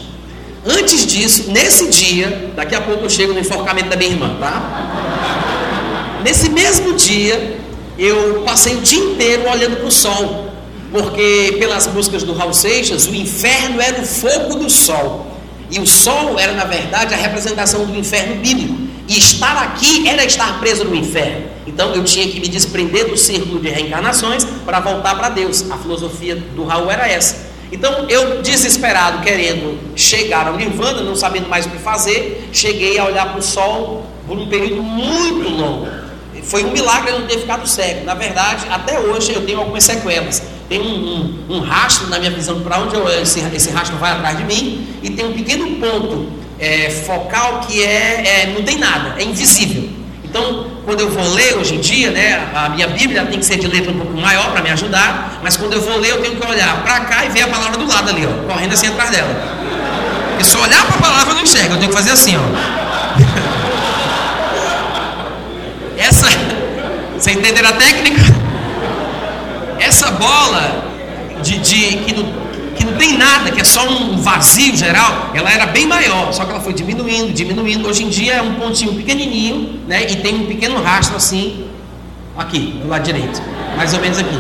Antes 0.66 1.06
disso, 1.06 1.50
nesse 1.50 1.88
dia, 1.88 2.52
daqui 2.58 2.76
a 2.76 2.82
pouco 2.82 3.06
eu 3.06 3.10
chego 3.10 3.32
no 3.32 3.40
enforcamento 3.40 3.88
da 3.88 3.96
minha 3.96 4.12
irmã, 4.12 4.36
tá? 4.38 6.20
Nesse 6.26 6.50
mesmo 6.50 6.94
dia, 6.94 7.58
eu 7.98 8.44
passei 8.44 8.76
o 8.76 8.82
dia 8.82 9.00
inteiro 9.00 9.50
olhando 9.50 9.78
para 9.78 9.88
o 9.88 9.92
sol, 9.92 10.50
porque 10.92 11.56
pelas 11.58 11.88
músicas 11.88 12.24
do 12.24 12.34
Raul 12.34 12.54
Seixas, 12.54 13.08
o 13.08 13.16
inferno 13.16 13.80
era 13.80 14.02
o 14.02 14.06
fogo 14.06 14.56
do 14.56 14.70
sol, 14.70 15.27
e 15.70 15.80
o 15.80 15.86
sol 15.86 16.40
era, 16.40 16.54
na 16.54 16.64
verdade, 16.64 17.14
a 17.14 17.18
representação 17.18 17.86
do 17.86 17.96
inferno 17.98 18.36
bíblico. 18.36 18.76
E 19.08 19.18
estar 19.18 19.58
aqui 19.64 20.08
era 20.08 20.24
estar 20.26 20.60
preso 20.60 20.84
no 20.84 20.96
inferno. 20.96 21.46
Então 21.66 21.94
eu 21.94 22.04
tinha 22.04 22.28
que 22.28 22.40
me 22.40 22.48
desprender 22.48 23.10
do 23.10 23.18
círculo 23.18 23.60
de 23.60 23.70
reencarnações 23.70 24.46
para 24.66 24.80
voltar 24.80 25.16
para 25.16 25.30
Deus. 25.30 25.70
A 25.70 25.78
filosofia 25.78 26.36
do 26.36 26.66
Raul 26.66 26.90
era 26.90 27.08
essa. 27.08 27.48
Então 27.72 28.06
eu, 28.10 28.42
desesperado, 28.42 29.22
querendo 29.22 29.78
chegar 29.96 30.48
ao 30.48 30.56
Nirvana, 30.56 31.02
não 31.02 31.16
sabendo 31.16 31.50
mais 31.50 31.66
o 31.66 31.70
que 31.70 31.78
fazer, 31.78 32.50
cheguei 32.54 32.98
a 32.98 33.06
olhar 33.06 33.28
para 33.30 33.40
o 33.40 33.42
sol 33.42 34.06
por 34.26 34.38
um 34.38 34.48
período 34.48 34.82
muito 34.82 35.50
longo. 35.50 35.88
Foi 36.44 36.64
um 36.64 36.72
milagre 36.72 37.12
eu 37.12 37.20
não 37.20 37.28
ter 37.28 37.40
ficado 37.40 37.68
cego. 37.68 38.06
Na 38.06 38.14
verdade, 38.14 38.66
até 38.70 38.98
hoje 39.00 39.34
eu 39.34 39.46
tenho 39.46 39.60
algumas 39.60 39.84
sequelas. 39.84 40.42
Tem 40.70 40.82
um, 40.82 41.46
um, 41.50 41.56
um 41.56 41.60
rastro 41.62 42.08
na 42.08 42.20
minha 42.20 42.32
visão 42.32 42.62
para 42.62 42.80
onde 42.80 42.96
eu, 42.96 43.08
esse, 43.22 43.40
esse 43.54 43.72
rastro 43.72 43.98
vai 43.98 44.12
atrás 44.12 44.38
de 44.38 44.44
mim, 44.44 44.88
e 45.02 45.10
tem 45.10 45.26
um 45.26 45.34
pequeno 45.34 45.68
ponto 45.78 46.28
é, 46.60 46.90
focal 46.90 47.62
que 47.62 47.84
é, 47.84 48.44
é, 48.44 48.54
não 48.54 48.64
tem 48.64 48.78
nada, 48.78 49.16
é 49.18 49.24
invisível. 49.24 49.90
Então, 50.24 50.68
quando 50.84 51.00
eu 51.00 51.10
vou 51.10 51.34
ler 51.34 51.58
hoje 51.58 51.76
em 51.76 51.80
dia, 51.80 52.12
né, 52.12 52.50
a 52.54 52.70
minha 52.70 52.88
Bíblia 52.88 53.26
tem 53.26 53.40
que 53.40 53.46
ser 53.46 53.58
de 53.58 53.68
letra 53.68 53.92
um 53.92 53.98
pouco 53.98 54.18
maior 54.18 54.52
para 54.52 54.62
me 54.62 54.70
ajudar, 54.72 55.40
mas 55.42 55.56
quando 55.56 55.74
eu 55.74 55.82
vou 55.82 55.98
ler, 55.98 56.12
eu 56.12 56.22
tenho 56.22 56.36
que 56.36 56.46
olhar 56.46 56.84
para 56.84 57.00
cá 57.02 57.26
e 57.26 57.30
ver 57.30 57.44
a 57.44 57.48
palavra 57.48 57.78
do 57.78 57.88
lado 57.88 58.10
ali, 58.10 58.26
ó, 58.26 58.52
correndo 58.52 58.74
assim 58.74 58.88
atrás 58.88 59.10
dela. 59.10 59.30
E 60.40 60.44
se 60.44 60.56
eu 60.56 60.62
olhar 60.62 60.86
para 60.86 60.96
a 60.96 61.00
palavra, 61.00 61.32
eu 61.32 61.36
não 61.36 61.44
enxergo, 61.44 61.76
eu 61.76 61.80
tenho 61.80 61.90
que 61.90 61.98
fazer 61.98 62.12
assim, 62.12 62.36
ó. 62.36 62.42
Essa, 65.98 66.28
você 67.18 67.32
entender 67.32 67.66
a 67.66 67.72
técnica? 67.72 68.37
Essa 69.80 70.12
bola 70.12 70.86
de, 71.42 71.58
de 71.60 71.98
que 71.98 72.14
no 72.14 72.48
que 72.78 72.86
não 72.86 72.94
tem 72.94 73.18
nada, 73.18 73.52
que 73.52 73.60
é 73.60 73.64
só 73.64 73.88
um 73.90 74.18
vazio 74.18 74.78
geral, 74.78 75.32
ela 75.34 75.52
era 75.52 75.66
bem 75.66 75.88
maior, 75.88 76.32
só 76.32 76.46
que 76.46 76.52
ela 76.52 76.60
foi 76.60 76.74
diminuindo, 76.74 77.34
diminuindo. 77.34 77.88
Hoje 77.88 78.04
em 78.04 78.10
dia 78.10 78.34
é 78.36 78.42
um 78.42 78.54
pontinho 78.54 78.94
pequenininho, 78.94 79.80
né? 79.88 80.04
E 80.04 80.18
tem 80.18 80.36
um 80.36 80.46
pequeno 80.46 80.80
rastro 80.82 81.18
assim, 81.18 81.66
aqui, 82.38 82.80
do 82.82 82.88
lado 82.88 83.04
direito, 83.04 83.42
mais 83.76 83.94
ou 83.94 84.00
menos 84.00 84.20
aqui. 84.20 84.38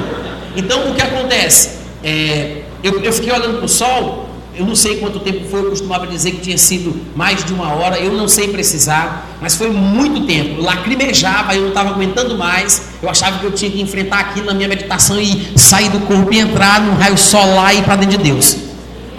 Então 0.55 0.91
o 0.91 0.95
que 0.95 1.01
acontece? 1.01 1.79
É, 2.03 2.61
eu, 2.83 3.01
eu 3.01 3.11
fiquei 3.11 3.31
olhando 3.33 3.57
para 3.57 3.65
o 3.65 3.69
sol 3.69 4.26
eu 4.57 4.65
não 4.65 4.75
sei 4.75 4.97
quanto 4.97 5.19
tempo 5.19 5.47
foi, 5.47 5.59
eu 5.59 5.69
costumava 5.69 6.07
dizer 6.07 6.31
que 6.31 6.41
tinha 6.41 6.57
sido 6.57 6.99
mais 7.15 7.43
de 7.45 7.53
uma 7.53 7.75
hora, 7.75 7.99
eu 7.99 8.11
não 8.13 8.27
sei 8.27 8.47
precisar, 8.47 9.37
mas 9.39 9.55
foi 9.55 9.69
muito 9.69 10.25
tempo. 10.25 10.61
lacrimejava, 10.61 11.55
eu 11.55 11.61
não 11.61 11.69
estava 11.69 11.91
aguentando 11.91 12.35
mais. 12.35 12.89
Eu 13.01 13.07
achava 13.07 13.37
que 13.37 13.45
eu 13.45 13.51
tinha 13.51 13.69
que 13.69 13.79
enfrentar 13.79 14.19
aquilo 14.19 14.47
na 14.47 14.55
minha 14.55 14.67
meditação 14.67 15.21
e 15.21 15.51
sair 15.55 15.89
do 15.89 15.99
corpo 15.99 16.33
e 16.33 16.39
entrar 16.39 16.81
no 16.81 16.95
raio 16.95 17.17
solar 17.17 17.75
e 17.75 17.79
ir 17.79 17.83
para 17.83 17.97
dentro 17.97 18.17
de 18.17 18.23
Deus. 18.23 18.57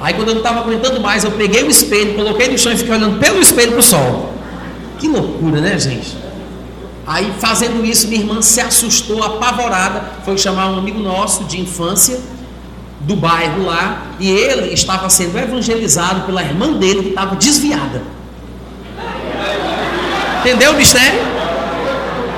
Aí 0.01 0.13
quando 0.15 0.29
eu 0.29 0.35
não 0.35 0.43
estava 0.43 0.61
aguentando 0.61 1.01
mais, 1.01 1.23
eu 1.23 1.31
peguei 1.31 1.63
o 1.63 1.71
espelho, 1.71 2.15
coloquei 2.15 2.49
no 2.49 2.59
chão 2.59 2.73
e 2.73 2.77
fiquei 2.77 2.95
olhando 2.95 3.19
pelo 3.21 3.41
espelho 3.41 3.73
para 3.73 3.81
o 3.81 3.83
sol. 3.83 4.35
Que 4.99 5.07
loucura, 5.07 5.61
né, 5.61 5.79
gente? 5.79 6.17
Aí 7.07 7.33
fazendo 7.39 7.85
isso, 7.87 8.09
minha 8.09 8.21
irmã 8.21 8.43
se 8.43 8.61
assustou, 8.61 9.23
apavorada, 9.23 10.03
foi 10.25 10.37
chamar 10.37 10.71
um 10.71 10.79
amigo 10.79 10.99
nosso 10.99 11.45
de 11.45 11.61
infância 11.61 12.21
do 13.01 13.15
bairro 13.15 13.65
lá 13.65 14.03
e 14.19 14.29
ele 14.29 14.73
estava 14.73 15.09
sendo 15.09 15.39
evangelizado 15.39 16.23
pela 16.23 16.43
irmã 16.43 16.73
dele 16.73 17.03
que 17.03 17.09
estava 17.11 17.37
desviada. 17.37 18.03
Entendeu 20.41 20.73
o 20.73 20.77
mistério? 20.77 21.21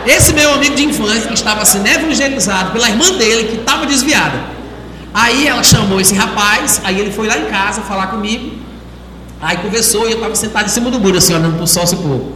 Esse 0.06 0.32
meu 0.32 0.54
amigo 0.54 0.74
de 0.74 0.84
infância 0.84 1.28
que 1.28 1.34
estava 1.34 1.64
sendo 1.64 1.86
evangelizado 1.86 2.72
pela 2.72 2.88
irmã 2.88 3.12
dele 3.12 3.48
que 3.48 3.56
estava 3.56 3.86
desviada. 3.86 4.40
Aí 5.12 5.46
ela 5.46 5.62
chamou 5.62 6.00
esse 6.00 6.14
rapaz, 6.14 6.80
aí 6.84 7.00
ele 7.00 7.10
foi 7.10 7.26
lá 7.26 7.38
em 7.38 7.46
casa 7.46 7.82
falar 7.82 8.08
comigo. 8.08 8.52
Aí 9.40 9.56
conversou 9.58 10.06
e 10.06 10.12
eu 10.12 10.16
estava 10.16 10.34
sentado 10.34 10.66
em 10.66 10.68
cima 10.68 10.90
do 10.90 11.00
muro, 11.00 11.18
assim, 11.18 11.34
olhando 11.34 11.54
para 11.54 11.64
o 11.64 11.66
sol 11.66 11.86
se 11.86 11.96
pôr. 11.96 12.32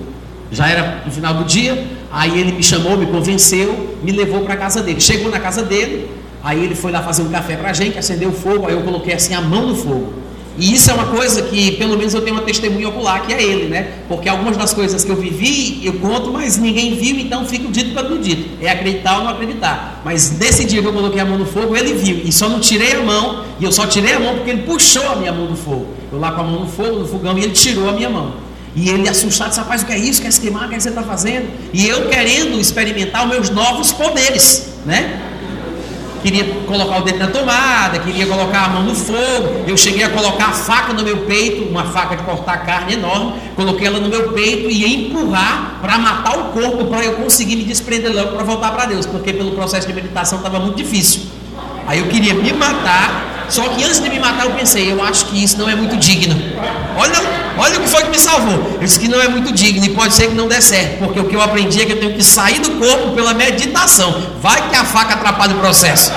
Já 0.50 0.68
era 0.68 1.02
no 1.04 1.12
final 1.12 1.34
do 1.34 1.44
dia, 1.44 1.87
aí 2.10 2.38
ele 2.38 2.52
me 2.52 2.62
chamou, 2.62 2.96
me 2.96 3.06
convenceu, 3.06 3.98
me 4.02 4.12
levou 4.12 4.40
para 4.42 4.54
a 4.54 4.56
casa 4.56 4.82
dele. 4.82 5.00
Chegou 5.00 5.30
na 5.30 5.38
casa 5.38 5.62
dele, 5.62 6.10
Aí 6.44 6.62
ele 6.62 6.74
foi 6.74 6.92
lá 6.92 7.02
fazer 7.02 7.22
um 7.22 7.30
café 7.30 7.57
para 7.57 7.70
a 7.70 7.72
gente, 7.72 7.98
acendeu 7.98 8.28
o 8.28 8.33
fogo, 8.33 8.66
aí 8.66 8.74
eu 8.74 8.83
coloquei 8.83 9.14
assim 9.14 9.33
a 9.33 9.40
mão 9.40 9.68
no 9.68 9.74
fogo. 9.74 10.12
E 10.57 10.72
isso 10.74 10.88
é 10.88 10.94
uma 10.94 11.07
coisa 11.07 11.42
que, 11.42 11.72
pelo 11.72 11.96
menos, 11.96 12.14
eu 12.14 12.20
tenho 12.20 12.37
uma 12.37 12.44
testemunha 12.44 12.88
ocular, 12.88 13.26
que 13.26 13.33
é 13.33 13.42
ele, 13.42 13.66
né? 13.66 13.88
Porque 14.07 14.28
algumas 14.28 14.57
das 14.57 14.73
coisas 14.73 15.02
que 15.02 15.10
eu 15.10 15.16
vivi, 15.16 15.85
eu 15.85 15.94
conto, 15.94 16.31
mas 16.31 16.56
ninguém 16.56 16.94
viu, 16.94 17.19
então 17.19 17.44
fica 17.44 17.66
o 17.66 17.73
dito 17.73 17.92
para 17.92 18.12
o 18.12 18.19
dito. 18.19 18.62
É 18.62 18.71
acreditar 18.71 19.19
ou 19.19 19.25
não 19.25 19.31
acreditar. 19.31 20.00
Mas 20.04 20.38
nesse 20.38 20.64
dia 20.64 20.81
que 20.81 20.87
eu 20.87 20.92
coloquei 20.92 21.21
a 21.21 21.25
mão 21.25 21.38
no 21.38 21.46
fogo, 21.46 21.75
ele 21.75 21.94
viu. 21.94 22.21
E 22.25 22.31
só 22.31 22.48
não 22.48 22.60
tirei 22.60 22.92
a 22.92 23.02
mão, 23.02 23.42
e 23.58 23.64
eu 23.64 23.73
só 23.73 23.87
tirei 23.87 24.12
a 24.12 24.21
mão 24.21 24.37
porque 24.37 24.50
ele 24.50 24.62
puxou 24.62 25.10
a 25.10 25.16
minha 25.16 25.33
mão 25.33 25.46
do 25.46 25.56
fogo. 25.56 25.88
Eu 26.12 26.21
lá 26.21 26.31
com 26.31 26.42
a 26.42 26.44
mão 26.44 26.60
no 26.60 26.69
fogo, 26.69 27.00
no 27.00 27.06
fogão, 27.06 27.37
e 27.37 27.42
ele 27.42 27.52
tirou 27.52 27.88
a 27.88 27.92
minha 27.92 28.10
mão. 28.10 28.35
E 28.77 28.90
ele 28.90 29.08
assustado, 29.08 29.48
disse, 29.48 29.60
rapaz, 29.60 29.83
o 29.83 29.87
que 29.87 29.92
é 29.92 29.98
isso? 29.98 30.23
Quer 30.23 30.33
se 30.33 30.40
queimar? 30.40 30.66
O 30.66 30.69
que, 30.69 30.75
é 30.75 30.77
que 30.77 30.83
você 30.83 30.90
está 30.90 31.02
fazendo? 31.02 31.48
E 31.73 31.88
eu 31.88 32.08
querendo 32.08 32.60
experimentar 32.60 33.25
os 33.25 33.31
meus 33.31 33.50
novos 33.50 33.92
poderes, 33.92 34.75
né? 34.87 35.21
Queria 36.25 36.44
colocar 36.66 37.00
o 37.00 37.02
dedo 37.02 37.18
na 37.18 37.27
tomada, 37.27 37.98
queria 37.98 38.27
colocar 38.27 38.64
a 38.64 38.68
mão 38.70 38.83
no 38.83 38.94
fogo. 38.94 39.64
Eu 39.66 39.77
cheguei 39.77 40.02
a 40.02 40.08
colocar 40.08 40.46
a 40.46 40.52
faca 40.52 40.94
no 40.94 41.02
meu 41.02 41.18
peito, 41.18 41.68
uma 41.68 41.85
faca 41.85 42.16
de 42.16 42.22
cortar 42.22 42.64
carne 42.64 42.94
enorme, 42.94 43.35
coloquei 43.54 43.87
ela 43.87 44.00
no 44.00 44.08
meu 44.08 44.33
peito 44.33 44.70
e 44.70 44.81
ia 44.81 44.88
empurrar 44.88 45.79
para 45.83 45.98
matar 45.98 46.38
o 46.38 46.44
corpo, 46.44 46.87
para 46.87 47.04
eu 47.04 47.16
conseguir 47.16 47.56
me 47.56 47.64
desprender 47.64 48.10
logo 48.10 48.33
para 48.33 48.42
voltar 48.42 48.72
para 48.72 48.87
Deus, 48.87 49.04
porque 49.04 49.35
pelo 49.35 49.52
processo 49.52 49.87
de 49.87 49.92
meditação 49.92 50.38
estava 50.38 50.58
muito 50.58 50.77
difícil. 50.77 51.25
Aí 51.87 51.98
eu 51.98 52.06
queria 52.06 52.33
me 52.33 52.50
matar, 52.54 53.33
só 53.49 53.69
que 53.69 53.85
antes 53.85 54.01
de 54.01 54.09
me 54.09 54.19
matar 54.19 54.45
eu 54.47 54.53
pensei, 54.53 54.90
eu 54.90 55.03
acho 55.03 55.27
que 55.27 55.42
isso 55.42 55.59
não 55.59 55.69
é 55.69 55.75
muito 55.75 55.97
digno. 55.97 56.35
Olha 56.97 57.45
Olha 57.57 57.79
o 57.79 57.83
que 57.83 57.88
foi 57.88 58.03
que 58.03 58.11
me 58.11 58.19
salvou. 58.19 58.73
Eu 58.75 58.81
disse 58.81 58.99
que 58.99 59.09
não 59.09 59.21
é 59.21 59.29
muito 59.29 59.53
digno 59.53 59.85
e 59.85 59.90
pode 59.90 60.13
ser 60.13 60.29
que 60.29 60.35
não 60.35 60.49
dê 60.49 60.61
certo, 60.61 60.99
porque 60.99 61.21
o 61.21 61.25
que 61.25 61.37
eu 61.37 61.40
aprendi 61.40 61.83
é 61.83 61.87
que 61.87 61.92
eu 61.92 62.01
tenho 62.01 62.15
que 62.15 62.23
sair 62.23 62.59
do 62.59 62.73
corpo 62.73 63.13
pela 63.13 63.33
meditação. 63.33 64.23
Vai 64.40 64.69
que 64.69 64.77
a 64.77 64.85
faca 64.85 65.15
atrapalha 65.15 65.55
o 65.55 65.61
processo. 65.61 66.11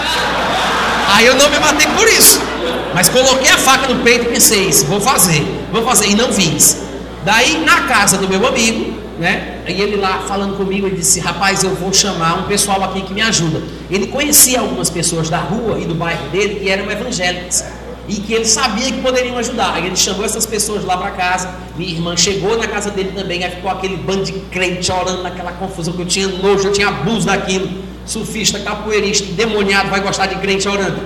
Aí 1.13 1.25
eu 1.25 1.35
não 1.35 1.49
me 1.49 1.59
matei 1.59 1.87
por 1.87 2.07
isso. 2.07 2.41
Mas 2.93 3.07
coloquei 3.07 3.51
a 3.51 3.57
faca 3.57 3.87
no 3.87 4.03
peito 4.03 4.25
e 4.25 4.29
pensei, 4.29 4.71
vou 4.87 4.99
fazer, 4.99 5.45
vou 5.71 5.83
fazer, 5.83 6.07
e 6.07 6.15
não 6.15 6.33
fiz. 6.33 6.81
Daí, 7.23 7.63
na 7.63 7.81
casa 7.81 8.17
do 8.17 8.27
meu 8.27 8.45
amigo, 8.47 8.96
né? 9.19 9.61
E 9.67 9.81
ele 9.81 9.95
lá 9.95 10.19
falando 10.27 10.55
comigo, 10.57 10.87
ele 10.87 10.97
disse: 10.97 11.19
Rapaz, 11.19 11.63
eu 11.63 11.73
vou 11.75 11.91
chamar 11.93 12.39
um 12.39 12.43
pessoal 12.43 12.83
aqui 12.83 13.01
que 13.01 13.13
me 13.13 13.21
ajuda. 13.21 13.61
Ele 13.89 14.07
conhecia 14.07 14.59
algumas 14.59 14.89
pessoas 14.89 15.29
da 15.29 15.39
rua 15.39 15.79
e 15.79 15.85
do 15.85 15.95
bairro 15.95 16.29
dele 16.29 16.59
que 16.59 16.69
eram 16.69 16.89
evangélicas 16.91 17.63
e 18.07 18.15
que 18.15 18.33
ele 18.33 18.45
sabia 18.45 18.85
que 18.91 19.01
poderiam 19.01 19.37
ajudar. 19.37 19.73
Aí 19.73 19.85
ele 19.85 19.95
chamou 19.95 20.23
essas 20.23 20.45
pessoas 20.45 20.85
lá 20.85 20.97
para 20.97 21.11
casa. 21.11 21.53
Minha 21.75 21.91
irmã 21.91 22.15
chegou 22.15 22.57
na 22.57 22.67
casa 22.67 22.89
dele 22.89 23.11
também. 23.13 23.43
Aí 23.43 23.51
ficou 23.51 23.69
aquele 23.69 23.97
bando 23.97 24.23
de 24.23 24.31
crente 24.33 24.91
orando 24.91 25.23
naquela 25.23 25.51
confusão 25.51 25.93
que 25.93 26.01
eu 26.01 26.05
tinha 26.05 26.27
nojo, 26.27 26.67
eu 26.67 26.71
tinha 26.71 26.87
abuso 26.87 27.25
daquilo. 27.25 27.69
Surfista, 28.05 28.59
capoeirista, 28.59 29.25
demoniado, 29.33 29.89
vai 29.89 29.99
gostar 29.99 30.27
de 30.27 30.35
crente 30.35 30.67
orando. 30.67 31.01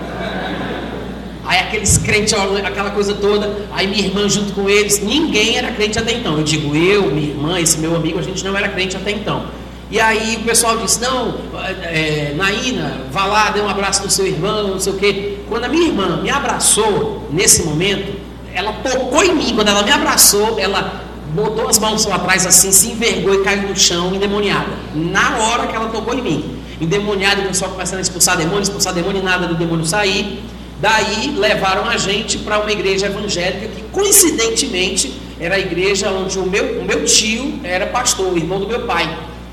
Aí 1.44 1.60
aqueles 1.60 1.98
crentes, 1.98 2.34
aquela 2.34 2.92
coisa 2.92 3.14
toda, 3.16 3.66
aí 3.72 3.88
minha 3.88 4.06
irmã 4.06 4.30
junto 4.30 4.54
com 4.54 4.70
eles, 4.70 5.02
ninguém 5.02 5.58
era 5.58 5.72
crente 5.72 5.98
até 5.98 6.14
então. 6.14 6.38
Eu 6.38 6.44
digo, 6.44 6.76
eu, 6.76 7.08
minha 7.08 7.30
irmã, 7.30 7.60
esse 7.60 7.80
meu 7.80 7.96
amigo, 7.96 8.20
a 8.20 8.22
gente 8.22 8.44
não 8.44 8.56
era 8.56 8.70
crente 8.70 8.96
até 8.96 9.12
então. 9.12 9.46
E 9.90 10.00
aí 10.00 10.38
o 10.38 10.46
pessoal 10.46 10.78
disse, 10.78 11.02
não, 11.02 11.36
é, 11.84 12.34
Naína, 12.38 13.02
vá 13.12 13.26
lá, 13.26 13.50
dê 13.50 13.60
um 13.60 13.68
abraço 13.68 14.04
no 14.04 14.10
seu 14.10 14.26
irmão, 14.26 14.70
não 14.70 14.80
sei 14.80 14.94
o 14.94 14.98
quê. 14.98 15.40
Quando 15.50 15.66
a 15.66 15.68
minha 15.68 15.88
irmã 15.88 16.22
me 16.22 16.30
abraçou, 16.30 17.28
nesse 17.30 17.64
momento, 17.64 18.14
ela 18.54 18.72
tocou 18.74 19.24
em 19.24 19.36
mim, 19.36 19.54
quando 19.54 19.68
ela 19.68 19.84
me 19.84 19.92
abraçou, 19.92 20.58
ela 20.60 21.02
botou 21.34 21.68
as 21.68 21.80
mãos 21.80 22.06
lá 22.06 22.16
atrás 22.16 22.46
assim, 22.46 22.72
se 22.72 22.92
envergou 22.92 23.34
e 23.34 23.44
caiu 23.44 23.68
no 23.68 23.76
chão, 23.76 24.14
endemoniada. 24.14 24.70
Na 24.96 25.38
hora 25.38 25.68
que 25.68 25.76
ela 25.76 25.90
tocou 25.90 26.14
em 26.14 26.22
mim. 26.22 26.58
Endemoniada, 26.80 27.42
o 27.42 27.48
pessoal 27.48 27.72
começando 27.72 28.00
a 28.00 28.02
expulsar 28.02 28.38
demônio, 28.38 28.64
expulsar 28.64 28.94
demônio 28.94 29.22
e 29.22 29.26
nada 29.26 29.48
do 29.48 29.56
demônio 29.56 29.86
sair. 29.86 30.42
Daí 30.82 31.36
levaram 31.38 31.86
a 31.86 31.96
gente 31.96 32.40
para 32.40 32.60
uma 32.60 32.72
igreja 32.72 33.06
evangélica 33.06 33.68
que 33.68 33.84
coincidentemente 33.92 35.14
era 35.40 35.56
a 35.56 35.60
igreja 35.60 36.10
onde 36.10 36.40
o 36.40 36.46
meu, 36.46 36.82
o 36.82 36.84
meu 36.84 37.06
tio 37.06 37.60
era 37.64 37.86
pastor, 37.86 38.34
o 38.34 38.38
irmão 38.38 38.60
do 38.60 38.68
meu 38.68 38.82
pai. 38.88 39.08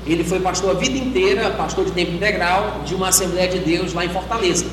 Ele 0.07 0.23
foi 0.23 0.39
pastor 0.39 0.71
a 0.71 0.73
vida 0.73 0.97
inteira, 0.97 1.51
pastor 1.51 1.85
de 1.85 1.91
tempo 1.91 2.13
integral 2.13 2.81
de 2.83 2.95
uma 2.95 3.09
Assembleia 3.09 3.47
de 3.47 3.59
Deus 3.59 3.93
lá 3.93 4.03
em 4.03 4.09
Fortaleza. 4.09 4.65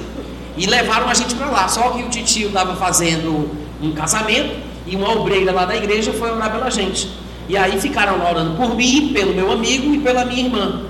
E 0.56 0.64
levaram 0.64 1.10
a 1.10 1.14
gente 1.14 1.34
para 1.34 1.46
lá. 1.46 1.68
Só 1.68 1.90
que 1.90 2.02
o 2.02 2.08
tio 2.08 2.48
estava 2.48 2.74
fazendo 2.74 3.50
um 3.82 3.92
casamento 3.92 4.56
e 4.86 4.96
uma 4.96 5.12
obreira 5.12 5.52
lá 5.52 5.66
da 5.66 5.76
igreja 5.76 6.10
foi 6.14 6.30
orar 6.30 6.50
pela 6.50 6.70
gente. 6.70 7.10
E 7.50 7.56
aí 7.56 7.78
ficaram 7.78 8.16
lá 8.18 8.30
orando 8.30 8.56
por 8.56 8.74
mim, 8.74 9.12
pelo 9.12 9.34
meu 9.34 9.52
amigo 9.52 9.94
e 9.94 9.98
pela 9.98 10.24
minha 10.24 10.42
irmã. 10.42 10.82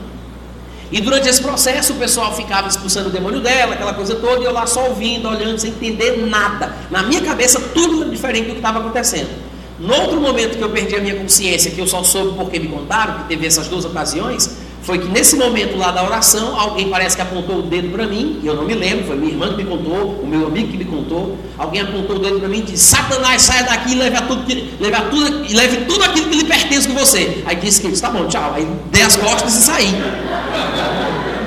E 0.91 1.01
durante 1.01 1.29
esse 1.29 1.43
processo 1.43 1.93
o 1.93 1.97
pessoal 1.97 2.35
ficava 2.35 2.69
expulsando 2.69 3.09
o 3.09 3.13
demônio 3.13 3.41
dela, 3.41 3.75
aquela 3.75 3.95
coisa 3.95 4.15
toda, 4.15 4.41
e 4.41 4.45
eu 4.45 4.53
lá 4.53 4.67
só 4.67 4.89
ouvindo, 4.89 5.29
olhando, 5.29 5.59
sem 5.59 5.71
entender 5.71 6.27
nada. 6.27 6.75
Na 6.91 7.03
minha 7.03 7.21
cabeça 7.23 7.61
tudo 7.75 8.09
diferente 8.09 8.47
do 8.47 8.53
que 8.53 8.59
estava 8.59 8.79
acontecendo. 8.79 9.31
No 9.79 9.95
outro 9.95 10.21
momento 10.21 10.57
que 10.57 10.63
eu 10.63 10.71
perdi 10.71 10.97
a 10.97 11.01
minha 11.01 11.17
consciência, 11.17 11.71
que 11.71 11.79
eu 11.79 11.87
só 11.87 12.03
soube 12.03 12.37
porque 12.37 12.59
me 12.59 12.69
contaram, 12.69 13.19
que 13.19 13.25
teve 13.29 13.47
essas 13.47 13.69
duas 13.69 13.85
ocasiões, 13.85 14.56
foi 14.87 14.99
que 14.99 15.09
nesse 15.09 15.35
momento 15.35 15.77
lá 15.77 15.91
da 15.91 16.05
oração, 16.05 16.59
alguém 16.59 16.89
parece 16.89 17.17
que 17.17 17.23
apontou 17.23 17.59
o 17.59 17.63
dedo 17.63 17.89
para 17.89 18.07
mim, 18.07 18.39
e 18.41 18.47
eu 18.47 18.55
não 18.55 18.63
me 18.63 18.73
lembro, 18.73 19.05
foi 19.05 19.17
minha 19.17 19.33
irmã 19.33 19.49
que 19.49 19.57
me 19.57 19.65
contou, 19.65 20.21
o 20.23 20.25
meu 20.25 20.47
amigo 20.47 20.69
que 20.71 20.77
me 20.77 20.85
contou, 20.85 21.37
alguém 21.59 21.83
apontou 21.83 22.15
o 22.15 22.19
dedo 22.21 22.39
para 22.39 22.49
mim 22.49 22.59
e 22.59 22.63
disse, 22.63 22.85
Satanás, 22.85 23.43
saia 23.43 23.65
daqui 23.65 23.95
e 23.95 23.95
leve, 23.97 24.17
tudo, 24.29 24.45
leve, 24.79 24.97
tudo, 25.11 25.57
leve 25.57 25.77
tudo 25.87 26.05
aquilo 26.05 26.29
que 26.29 26.37
lhe 26.37 26.45
pertence 26.45 26.87
com 26.87 26.95
você. 26.95 27.43
Aí 27.45 27.57
disse 27.57 27.81
que 27.81 27.89
disse, 27.89 28.01
tá 28.01 28.11
bom, 28.11 28.29
tchau. 28.29 28.53
Aí 28.55 28.65
dei 28.93 29.03
as 29.03 29.17
costas 29.17 29.57
e 29.57 29.63
saí. 29.63 29.93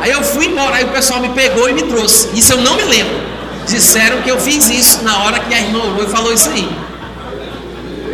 Aí 0.01 0.11
eu 0.11 0.21
fui 0.21 0.47
embora, 0.47 0.75
aí 0.75 0.83
o 0.83 0.89
pessoal 0.89 1.21
me 1.21 1.29
pegou 1.29 1.69
e 1.69 1.73
me 1.73 1.83
trouxe. 1.83 2.37
Isso 2.37 2.51
eu 2.51 2.57
não 2.57 2.75
me 2.75 2.83
lembro. 2.83 3.21
Disseram 3.65 4.21
que 4.21 4.29
eu 4.29 4.37
fiz 4.37 4.69
isso 4.69 5.01
na 5.03 5.17
hora 5.23 5.39
que 5.39 5.53
a 5.53 5.61
irmã 5.61 5.79
orou 5.79 6.03
e 6.03 6.07
falou 6.07 6.33
isso 6.33 6.49
aí. 6.49 6.69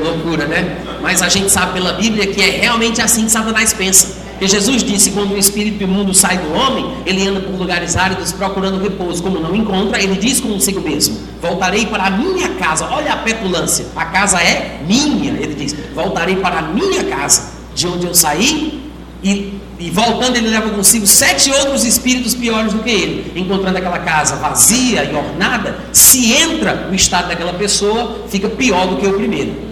Loucura, 0.04 0.46
né? 0.46 0.78
Mas 1.02 1.24
a 1.24 1.30
gente 1.30 1.50
sabe 1.52 1.74
pela 1.74 1.94
Bíblia 1.94 2.28
que 2.28 2.40
é 2.44 2.60
realmente 2.62 3.02
assim 3.02 3.26
que 3.26 3.32
Satanás 3.32 3.74
pensa. 3.74 4.15
Porque 4.36 4.50
Jesus 4.50 4.84
disse: 4.84 5.12
quando 5.12 5.34
o 5.34 5.38
espírito 5.38 5.82
imundo 5.82 6.14
sai 6.14 6.38
do 6.38 6.54
homem, 6.54 6.94
ele 7.06 7.26
anda 7.26 7.40
por 7.40 7.58
lugares 7.58 7.96
áridos 7.96 8.34
procurando 8.34 8.82
repouso. 8.82 9.24
Como 9.24 9.40
não 9.40 9.56
encontra, 9.56 10.02
ele 10.02 10.16
diz 10.16 10.42
consigo 10.42 10.82
mesmo: 10.82 11.18
Voltarei 11.42 11.86
para 11.86 12.08
a 12.08 12.10
minha 12.10 12.50
casa. 12.50 12.86
Olha 12.92 13.14
a 13.14 13.18
petulância: 13.18 13.86
a 13.96 14.06
casa 14.06 14.42
é 14.42 14.82
minha. 14.86 15.32
Ele 15.32 15.56
diz: 15.56 15.74
Voltarei 15.94 16.36
para 16.36 16.60
a 16.60 16.62
minha 16.64 17.06
casa, 17.06 17.54
de 17.74 17.88
onde 17.88 18.06
eu 18.06 18.14
saí. 18.14 18.84
E, 19.24 19.54
e 19.80 19.90
voltando, 19.90 20.36
ele 20.36 20.50
leva 20.50 20.70
consigo 20.70 21.08
sete 21.08 21.50
outros 21.50 21.86
espíritos 21.86 22.36
piores 22.36 22.74
do 22.74 22.80
que 22.80 22.90
ele. 22.90 23.40
Encontrando 23.40 23.78
aquela 23.78 24.00
casa 24.00 24.36
vazia 24.36 25.06
e 25.06 25.16
ornada, 25.16 25.80
se 25.94 26.34
entra 26.34 26.90
o 26.92 26.94
estado 26.94 27.30
daquela 27.30 27.54
pessoa, 27.54 28.26
fica 28.30 28.50
pior 28.50 28.86
do 28.86 28.98
que 28.98 29.08
o 29.08 29.14
primeiro. 29.14 29.65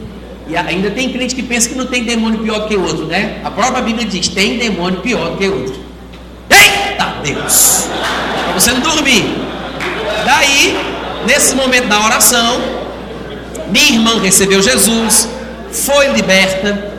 E 0.53 0.55
ainda 0.55 0.91
tem 0.91 1.11
crente 1.11 1.33
que 1.33 1.41
pensa 1.41 1.67
que 1.67 1.73
não 1.73 1.87
tem 1.87 2.03
demônio 2.03 2.37
pior 2.37 2.67
que 2.67 2.77
outro, 2.77 3.07
né? 3.07 3.41
A 3.43 3.49
própria 3.49 3.81
Bíblia 3.81 4.05
diz: 4.05 4.27
tem 4.27 4.59
demônio 4.59 5.01
pior 5.01 5.35
que 5.35 5.47
outro. 5.47 5.83
Eita 6.47 7.15
Deus! 7.23 7.87
Para 7.87 8.53
você 8.53 8.71
não 8.71 8.81
dormir. 8.81 9.35
Daí, 10.23 10.77
nesse 11.25 11.55
momento 11.55 11.87
da 11.87 12.05
oração, 12.05 12.61
minha 13.69 13.93
irmã 13.93 14.21
recebeu 14.21 14.61
Jesus, 14.61 15.27
foi 15.71 16.09
liberta. 16.09 16.93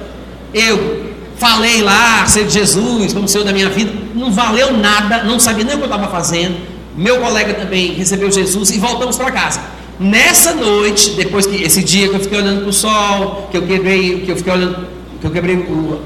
Eu 0.52 1.14
falei 1.36 1.80
lá, 1.80 2.26
ser 2.26 2.50
Jesus, 2.50 3.12
como 3.12 3.28
Senhor 3.28 3.44
da 3.44 3.52
minha 3.52 3.68
vida, 3.68 3.92
não 4.16 4.32
valeu 4.32 4.72
nada, 4.72 5.22
não 5.22 5.38
sabia 5.38 5.64
nem 5.64 5.76
o 5.76 5.78
que 5.78 5.84
eu 5.84 5.90
estava 5.92 6.10
fazendo. 6.10 6.56
Meu 6.96 7.20
colega 7.20 7.54
também 7.54 7.92
recebeu 7.92 8.32
Jesus 8.32 8.70
e 8.70 8.80
voltamos 8.80 9.16
para 9.16 9.30
casa. 9.30 9.60
Nessa 10.04 10.52
noite, 10.52 11.12
depois 11.12 11.46
que 11.46 11.62
esse 11.62 11.82
dia 11.82 12.10
que 12.10 12.14
eu 12.14 12.20
fiquei 12.20 12.38
olhando 12.38 12.60
para 12.60 12.68
o 12.68 12.72
sol, 12.74 13.48
que 13.50 13.56
eu 13.56 13.62
quebrei, 13.62 14.20
que 14.20 14.30
eu 14.30 14.36
fiquei 14.36 14.52
olhando, 14.52 14.86
que 15.18 15.26
eu 15.26 15.30
quebrei 15.30 15.56
o. 15.56 15.98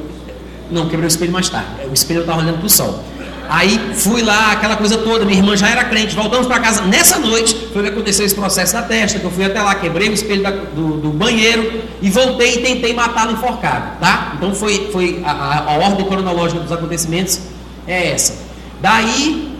Não, 0.71 0.89
quebrei 0.89 1.07
o 1.07 1.09
espelho 1.09 1.33
mais 1.33 1.49
tarde. 1.49 1.69
O 1.91 1.93
espelho 1.93 2.19
eu 2.19 2.21
estava 2.21 2.41
olhando 2.41 2.59
para 2.59 2.67
o 2.67 2.71
sol. 2.71 3.03
Aí 3.49 3.91
fui 3.95 4.23
lá, 4.23 4.53
aquela 4.53 4.77
coisa 4.77 4.99
toda, 4.99 5.25
minha 5.25 5.39
irmã 5.39 5.57
já 5.57 5.69
era 5.69 5.83
crente, 5.83 6.15
voltamos 6.15 6.47
para 6.47 6.61
casa. 6.61 6.83
Nessa 6.83 7.19
noite 7.19 7.57
foi 7.73 7.83
que 7.83 7.89
aconteceu 7.89 8.25
esse 8.25 8.37
processo 8.37 8.75
da 8.75 8.83
testa, 8.83 9.19
que 9.19 9.25
eu 9.25 9.33
fui 9.33 9.45
até 9.45 9.61
lá, 9.61 9.75
quebrei 9.75 10.09
o 10.09 10.13
espelho 10.13 10.45
da, 10.45 10.51
do, 10.53 10.99
do, 10.99 11.09
banheiro 11.09 11.83
e 12.01 12.09
voltei 12.09 12.55
e 12.55 12.59
tentei 12.59 12.95
matá-lo 12.95 13.33
enforcado, 13.33 13.99
tá? 13.99 14.35
Então 14.37 14.55
foi, 14.55 14.91
foi 14.93 15.21
a, 15.25 15.33
a, 15.33 15.59
a 15.73 15.79
ordem 15.79 16.07
cronológica 16.07 16.61
dos 16.61 16.71
acontecimentos 16.71 17.41
é 17.85 18.13
essa. 18.13 18.37
Daí, 18.81 19.51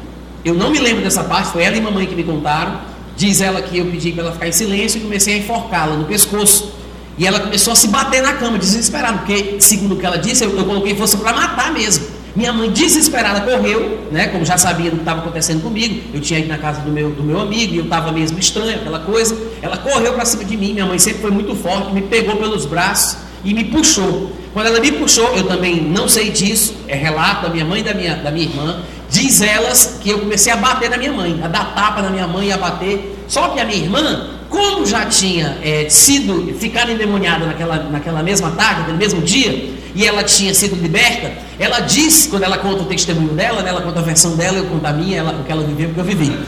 eu 0.45 0.55
não 0.55 0.71
me 0.71 0.79
lembro 0.79 1.03
dessa 1.03 1.25
parte, 1.25 1.51
foi 1.51 1.65
ela 1.65 1.77
e 1.77 1.81
mamãe 1.81 2.07
que 2.07 2.15
me 2.15 2.23
contaram. 2.23 2.98
Diz 3.19 3.41
ela 3.41 3.61
que 3.61 3.77
eu 3.77 3.87
pedi 3.87 4.13
para 4.13 4.23
ela 4.23 4.33
ficar 4.33 4.47
em 4.47 4.53
silêncio 4.53 4.99
e 4.99 5.01
comecei 5.03 5.35
a 5.35 5.39
enforcá-la 5.39 5.97
no 5.97 6.05
pescoço. 6.05 6.73
E 7.19 7.27
ela 7.27 7.41
começou 7.41 7.73
a 7.73 7.77
se 7.77 7.89
bater 7.89 8.23
na 8.23 8.35
cama, 8.35 8.57
desesperada, 8.57 9.19
porque, 9.19 9.57
segundo 9.59 9.97
o 9.97 9.99
que 9.99 10.07
ela 10.07 10.17
disse, 10.17 10.45
eu, 10.45 10.57
eu 10.57 10.65
coloquei 10.65 10.95
força 10.95 11.17
para 11.17 11.33
matar 11.33 11.73
mesmo. 11.73 12.07
Minha 12.37 12.53
mãe, 12.53 12.71
desesperada, 12.71 13.41
correu, 13.41 14.07
né? 14.13 14.29
Como 14.29 14.45
já 14.45 14.57
sabia 14.57 14.89
do 14.89 14.99
que 14.99 15.03
estava 15.03 15.19
acontecendo 15.19 15.61
comigo. 15.65 16.01
Eu 16.15 16.21
tinha 16.21 16.39
ido 16.39 16.49
na 16.49 16.59
casa 16.59 16.81
do 16.83 16.93
meu, 16.93 17.11
do 17.11 17.25
meu 17.25 17.41
amigo 17.41 17.75
e 17.75 17.79
eu 17.79 17.85
estava 17.85 18.13
mesmo 18.13 18.39
estranho, 18.39 18.77
aquela 18.77 19.01
coisa. 19.01 19.37
Ela 19.61 19.77
correu 19.79 20.13
para 20.13 20.25
cima 20.25 20.45
de 20.45 20.57
mim. 20.57 20.75
Minha 20.75 20.87
mãe 20.87 21.01
sempre 21.01 21.21
foi 21.21 21.33
muito 21.33 21.57
forte, 21.57 21.93
me 21.93 22.03
pegou 22.03 22.37
pelos 22.37 22.67
braços 22.67 23.19
e 23.45 23.53
me 23.53 23.65
puxou. 23.65 24.31
Quando 24.53 24.67
ela 24.67 24.79
me 24.79 24.93
puxou, 24.93 25.35
eu 25.35 25.43
também 25.43 25.81
não 25.81 26.07
sei 26.07 26.31
disso, 26.31 26.75
é 26.87 26.95
relato 26.95 27.43
da 27.43 27.49
minha 27.49 27.65
mãe 27.65 27.81
e 27.81 27.83
da 27.83 27.95
minha, 27.95 28.15
da 28.15 28.31
minha 28.31 28.47
irmã. 28.47 28.81
Diz 29.11 29.41
elas 29.41 29.99
que 30.03 30.11
eu 30.11 30.19
comecei 30.19 30.53
a 30.53 30.57
bater 30.57 30.91
na 30.91 30.99
minha 30.99 31.13
mãe, 31.13 31.41
a 31.43 31.49
dar 31.49 31.75
tapa 31.75 32.03
na 32.03 32.11
minha 32.11 32.27
mãe 32.27 32.49
e 32.49 32.53
a 32.53 32.59
bater. 32.59 33.25
Só 33.27 33.49
que 33.49 33.61
a 33.61 33.65
minha 33.65 33.79
irmã, 33.79 34.29
como 34.51 34.85
já 34.85 35.07
tinha 35.07 35.59
é, 35.63 35.89
sido, 35.89 36.55
ficado 36.59 36.91
endemoniada 36.91 37.47
naquela, 37.47 37.77
naquela 37.85 38.23
mesma 38.23 38.51
tarde, 38.51 38.81
naquele 38.81 38.99
mesmo 38.99 39.23
dia, 39.23 39.79
e 39.95 40.07
ela 40.07 40.23
tinha 40.23 40.55
sido 40.55 40.77
liberta, 40.77 41.33
ela 41.59 41.81
diz, 41.81 42.27
quando 42.27 42.43
ela 42.43 42.59
conta 42.59 42.83
o 42.83 42.87
testemunho 42.87 43.35
dela, 43.35 43.63
né, 43.63 43.71
ela 43.71 43.81
conta 43.81 43.99
a 44.01 44.03
versão 44.03 44.37
dela, 44.37 44.59
eu 44.59 44.67
conto 44.67 44.87
a 44.87 44.93
minha, 44.93 45.19
ela, 45.19 45.33
o 45.33 45.45
que 45.45 45.51
ela 45.51 45.63
viveu, 45.65 45.91
o 45.91 45.95
que 45.95 46.01
eu 46.01 46.05
vivi. 46.05 46.39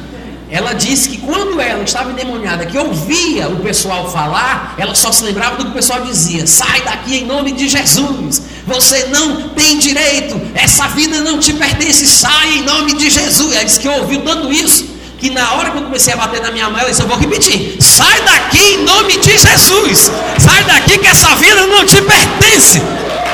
Ela 0.51 0.73
disse 0.73 1.09
que 1.09 1.19
quando 1.19 1.61
ela 1.61 1.83
estava 1.85 2.11
endemoniada, 2.11 2.67
que 2.67 2.77
ouvia 2.77 3.49
o 3.49 3.61
pessoal 3.61 4.11
falar, 4.11 4.75
ela 4.77 4.97
só 4.97 5.13
se 5.13 5.23
lembrava 5.23 5.57
do 5.57 5.65
que 5.65 5.71
o 5.71 5.75
pessoal 5.75 6.03
dizia: 6.03 6.45
sai 6.45 6.83
daqui 6.83 7.19
em 7.19 7.25
nome 7.25 7.53
de 7.53 7.69
Jesus, 7.69 8.43
você 8.67 9.07
não 9.11 9.49
tem 9.51 9.79
direito, 9.79 10.41
essa 10.55 10.89
vida 10.89 11.21
não 11.21 11.39
te 11.39 11.53
pertence, 11.53 12.07
sai 12.07 12.59
em 12.59 12.63
nome 12.63 12.95
de 12.95 13.11
Jesus. 13.11 13.55
Ela 13.55 13.65
disse 13.65 13.81
que 13.81 13.89
ouviu 13.89 14.21
tanto 14.23 14.53
isso, 14.53 14.87
que 15.19 15.31
na 15.31 15.55
hora 15.55 15.71
que 15.71 15.79
eu 15.79 15.83
comecei 15.83 16.13
a 16.13 16.17
bater 16.17 16.41
na 16.41 16.51
minha 16.51 16.69
mão, 16.69 16.79
ela 16.79 16.91
disse: 16.91 17.03
eu 17.03 17.09
vou 17.09 17.19
repetir: 17.19 17.77
sai 17.81 18.21
daqui 18.23 18.75
em 18.75 18.85
nome 18.85 19.17
de 19.19 19.39
Jesus, 19.39 20.11
sai 20.39 20.65
daqui 20.65 20.99
que 20.99 21.07
essa 21.07 21.35
vida 21.37 21.67
não 21.67 21.85
te 21.85 22.01
pertence. 22.03 22.83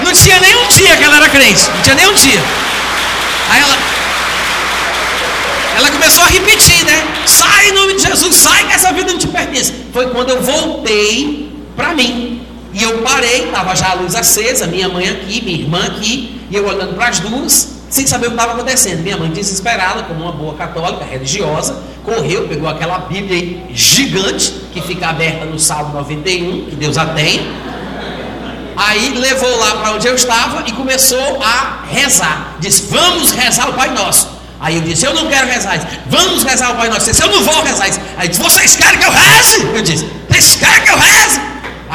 Não 0.04 0.12
tinha 0.12 0.38
nenhum 0.40 0.68
dia 0.68 0.96
que 0.96 1.04
ela 1.04 1.16
era 1.16 1.28
crente, 1.28 1.62
não 1.74 1.82
tinha 1.82 1.94
nenhum 1.96 2.14
dia. 2.14 2.42
Aí 3.50 3.62
ela, 3.62 3.78
ela 5.78 5.90
começou 5.90 6.24
a 6.24 6.26
repetir, 6.28 6.84
né? 6.84 7.06
Sai 7.26 7.70
em 7.70 7.72
nome 7.72 7.94
de 7.94 8.02
Jesus, 8.02 8.34
sai 8.36 8.66
que 8.66 8.72
essa 8.72 8.92
vida 8.92 9.12
não 9.12 9.18
te 9.18 9.26
pertence. 9.26 9.72
Foi 9.92 10.08
quando 10.10 10.30
eu 10.30 10.42
voltei 10.42 11.50
para 11.74 11.94
mim. 11.94 12.45
E 12.76 12.82
eu 12.82 12.98
parei, 12.98 13.46
estava 13.46 13.74
já 13.74 13.92
a 13.92 13.94
luz 13.94 14.14
acesa, 14.14 14.66
minha 14.66 14.86
mãe 14.86 15.08
aqui, 15.08 15.42
minha 15.42 15.58
irmã 15.60 15.86
aqui, 15.86 16.38
e 16.50 16.56
eu 16.56 16.68
olhando 16.68 16.94
para 16.94 17.08
as 17.08 17.20
duas, 17.20 17.76
sem 17.88 18.06
saber 18.06 18.26
o 18.26 18.30
que 18.32 18.36
estava 18.36 18.52
acontecendo. 18.52 19.02
Minha 19.02 19.16
mãe, 19.16 19.30
desesperada, 19.30 20.02
como 20.02 20.24
uma 20.24 20.32
boa 20.32 20.52
católica, 20.52 21.02
religiosa, 21.02 21.82
correu, 22.04 22.46
pegou 22.46 22.68
aquela 22.68 22.98
Bíblia 22.98 23.62
gigante, 23.72 24.52
que 24.74 24.82
fica 24.82 25.08
aberta 25.08 25.46
no 25.46 25.58
Salmo 25.58 25.94
91, 25.94 26.66
que 26.66 26.76
Deus 26.76 26.98
a 26.98 27.06
tem. 27.06 27.50
Aí 28.76 29.08
levou 29.14 29.58
lá 29.58 29.76
para 29.76 29.92
onde 29.92 30.06
eu 30.06 30.14
estava 30.14 30.62
e 30.68 30.72
começou 30.72 31.42
a 31.42 31.84
rezar. 31.90 32.58
Disse: 32.60 32.88
Vamos 32.90 33.30
rezar 33.30 33.70
o 33.70 33.72
Pai 33.72 33.88
Nosso. 33.88 34.28
Aí 34.60 34.76
eu 34.76 34.82
disse: 34.82 35.06
Eu 35.06 35.14
não 35.14 35.28
quero 35.28 35.46
rezar. 35.46 35.78
Disse, 35.78 35.98
Vamos 36.08 36.44
rezar 36.44 36.72
o 36.72 36.76
Pai 36.76 36.90
Nosso. 36.90 37.08
Eu 37.08 37.14
disse: 37.14 37.22
Eu 37.22 37.30
não 37.30 37.42
vou 37.42 37.62
rezar. 37.62 37.88
Aí 38.18 38.28
disse: 38.28 38.42
Vocês 38.42 38.76
querem 38.76 38.98
que 38.98 39.06
eu 39.06 39.12
reze? 39.12 39.62
Eu 39.62 39.82
disse: 39.82 40.10
Vocês 40.28 40.56
querem 40.56 40.84
que 40.84 40.90
eu 40.90 40.98
reze? 40.98 41.45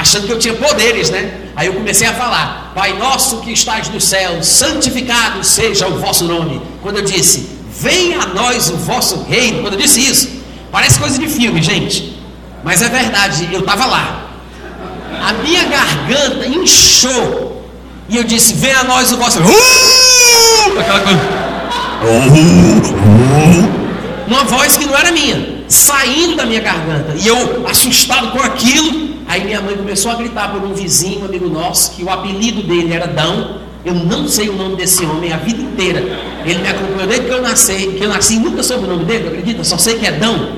Achando 0.02 0.26
que 0.26 0.34
eu 0.34 0.40
tinha 0.40 0.56
poderes, 0.56 1.10
né? 1.10 1.32
Aí 1.56 1.68
eu 1.68 1.74
comecei 1.74 2.08
a 2.08 2.14
falar: 2.14 2.72
Pai 2.74 2.98
nosso 2.98 3.38
que 3.42 3.52
estás 3.52 3.88
no 3.88 4.02
céu, 4.02 4.42
santificado 4.42 5.44
seja 5.44 5.88
o 5.88 6.00
vosso 6.00 6.26
nome. 6.26 6.62
Quando 6.82 6.98
eu 6.98 7.04
disse: 7.04 7.50
Venha 7.80 8.22
a 8.22 8.26
nós 8.28 8.70
o 8.70 8.78
vosso 8.78 9.24
reino, 9.24 9.62
quando 9.62 9.74
eu 9.74 9.80
disse 9.80 10.02
isso, 10.02 10.30
parece 10.72 11.00
coisa 11.00 11.18
de 11.18 11.28
filme, 11.28 11.62
gente, 11.62 12.20
mas 12.64 12.82
é 12.82 12.90
verdade, 12.90 13.48
eu 13.52 13.60
estava 13.60 13.86
lá. 13.86 14.28
A 15.22 15.34
minha 15.34 15.64
garganta 15.66 16.48
inchou 16.48 17.64
e 18.10 18.18
eu 18.18 18.24
disse: 18.24 18.56
Venha 18.56 18.80
a 18.80 18.84
nós 18.84 19.12
o 19.12 19.18
vosso 19.18 19.40
reino. 19.40 19.54
Uh! 19.56 20.80
Aquela 20.80 21.00
coisa. 21.02 21.42
Uma 24.28 24.44
voz 24.46 24.78
que 24.78 24.86
não 24.86 24.98
era 24.98 25.12
minha, 25.12 25.64
saindo 25.68 26.36
da 26.36 26.46
minha 26.46 26.62
garganta, 26.62 27.14
e 27.16 27.28
eu 27.28 27.68
assustado 27.68 28.32
com 28.32 28.42
aquilo, 28.42 29.11
Aí 29.32 29.46
minha 29.46 29.62
mãe 29.62 29.78
começou 29.78 30.12
a 30.12 30.16
gritar 30.16 30.52
por 30.52 30.62
um 30.62 30.74
vizinho, 30.74 31.22
um 31.22 31.26
amigo 31.26 31.48
nosso, 31.48 31.94
que 31.94 32.04
o 32.04 32.10
apelido 32.10 32.62
dele 32.64 32.94
era 32.94 33.08
Dão. 33.08 33.62
Eu 33.86 33.94
não 33.94 34.28
sei 34.28 34.50
o 34.50 34.54
nome 34.58 34.76
desse 34.76 35.06
homem 35.06 35.32
a 35.32 35.38
vida 35.38 35.62
inteira. 35.62 36.02
Ele 36.46 36.60
me 36.60 36.68
acompanhou 36.68 37.08
desde 37.08 37.28
que 37.28 37.32
eu 37.32 37.42
nasci, 37.42 37.94
que 37.98 38.04
eu 38.04 38.10
nasci 38.10 38.40
nunca 38.40 38.62
soube 38.62 38.84
o 38.84 38.88
nome 38.88 39.06
dele, 39.06 39.30
acredita? 39.30 39.64
Só 39.64 39.78
sei 39.78 39.98
que 39.98 40.06
é 40.06 40.12
Dão. 40.12 40.50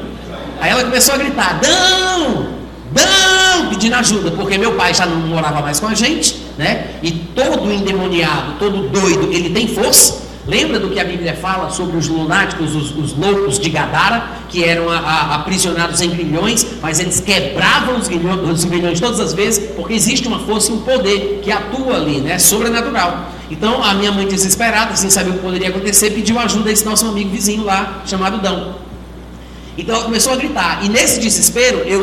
Aí 0.59 0.71
ela 0.71 0.83
começou 0.85 1.13
a 1.13 1.17
gritar: 1.19 1.59
Dão! 1.59 2.47
Dão! 2.91 3.69
Pedindo 3.69 3.93
ajuda, 3.93 4.31
porque 4.31 4.57
meu 4.57 4.71
pai 4.71 4.91
já 4.91 5.05
não 5.05 5.17
morava 5.17 5.61
mais 5.61 5.79
com 5.79 5.85
a 5.85 5.93
gente, 5.93 6.41
né? 6.57 6.95
E 7.03 7.11
todo 7.11 7.71
endemoniado, 7.71 8.53
todo 8.57 8.89
doido, 8.89 9.31
ele 9.31 9.51
tem 9.51 9.67
força. 9.67 10.19
Lembra 10.45 10.77
do 10.77 10.89
que 10.89 10.99
a 10.99 11.05
Bíblia 11.05 11.33
fala 11.35 11.69
sobre 11.69 11.95
os 11.95 12.07
lunáticos, 12.09 12.75
os, 12.75 12.91
os 12.97 13.17
loucos 13.17 13.57
de 13.57 13.69
Gadara, 13.69 14.27
que 14.49 14.61
eram 14.61 14.89
a, 14.89 14.97
a, 14.97 15.35
aprisionados 15.35 16.01
em 16.01 16.09
grilhões, 16.09 16.65
mas 16.81 16.99
eles 16.99 17.21
quebravam 17.21 17.97
os 17.97 18.09
grilhões, 18.09 18.49
os 18.49 18.65
grilhões 18.65 18.99
todas 18.99 19.21
as 19.21 19.33
vezes, 19.33 19.71
porque 19.73 19.93
existe 19.93 20.27
uma 20.27 20.39
força 20.39 20.71
e 20.71 20.75
um 20.75 20.81
poder 20.81 21.39
que 21.41 21.49
atua 21.49 21.95
ali, 21.95 22.19
né? 22.19 22.37
Sobrenatural. 22.39 23.31
Então 23.49 23.81
a 23.81 23.93
minha 23.93 24.11
mãe, 24.11 24.27
desesperada, 24.27 24.97
sem 24.97 25.09
saber 25.09 25.29
o 25.29 25.33
que 25.33 25.39
poderia 25.39 25.69
acontecer, 25.69 26.11
pediu 26.11 26.37
ajuda 26.37 26.69
a 26.69 26.73
esse 26.73 26.83
nosso 26.83 27.05
amigo 27.05 27.29
vizinho 27.29 27.63
lá, 27.63 28.01
chamado 28.05 28.41
Dão. 28.41 28.75
Então 29.77 29.95
ela 29.95 30.03
começou 30.03 30.33
a 30.33 30.35
gritar, 30.35 30.83
e 30.83 30.89
nesse 30.89 31.21
desespero 31.21 31.79
eu 31.79 32.01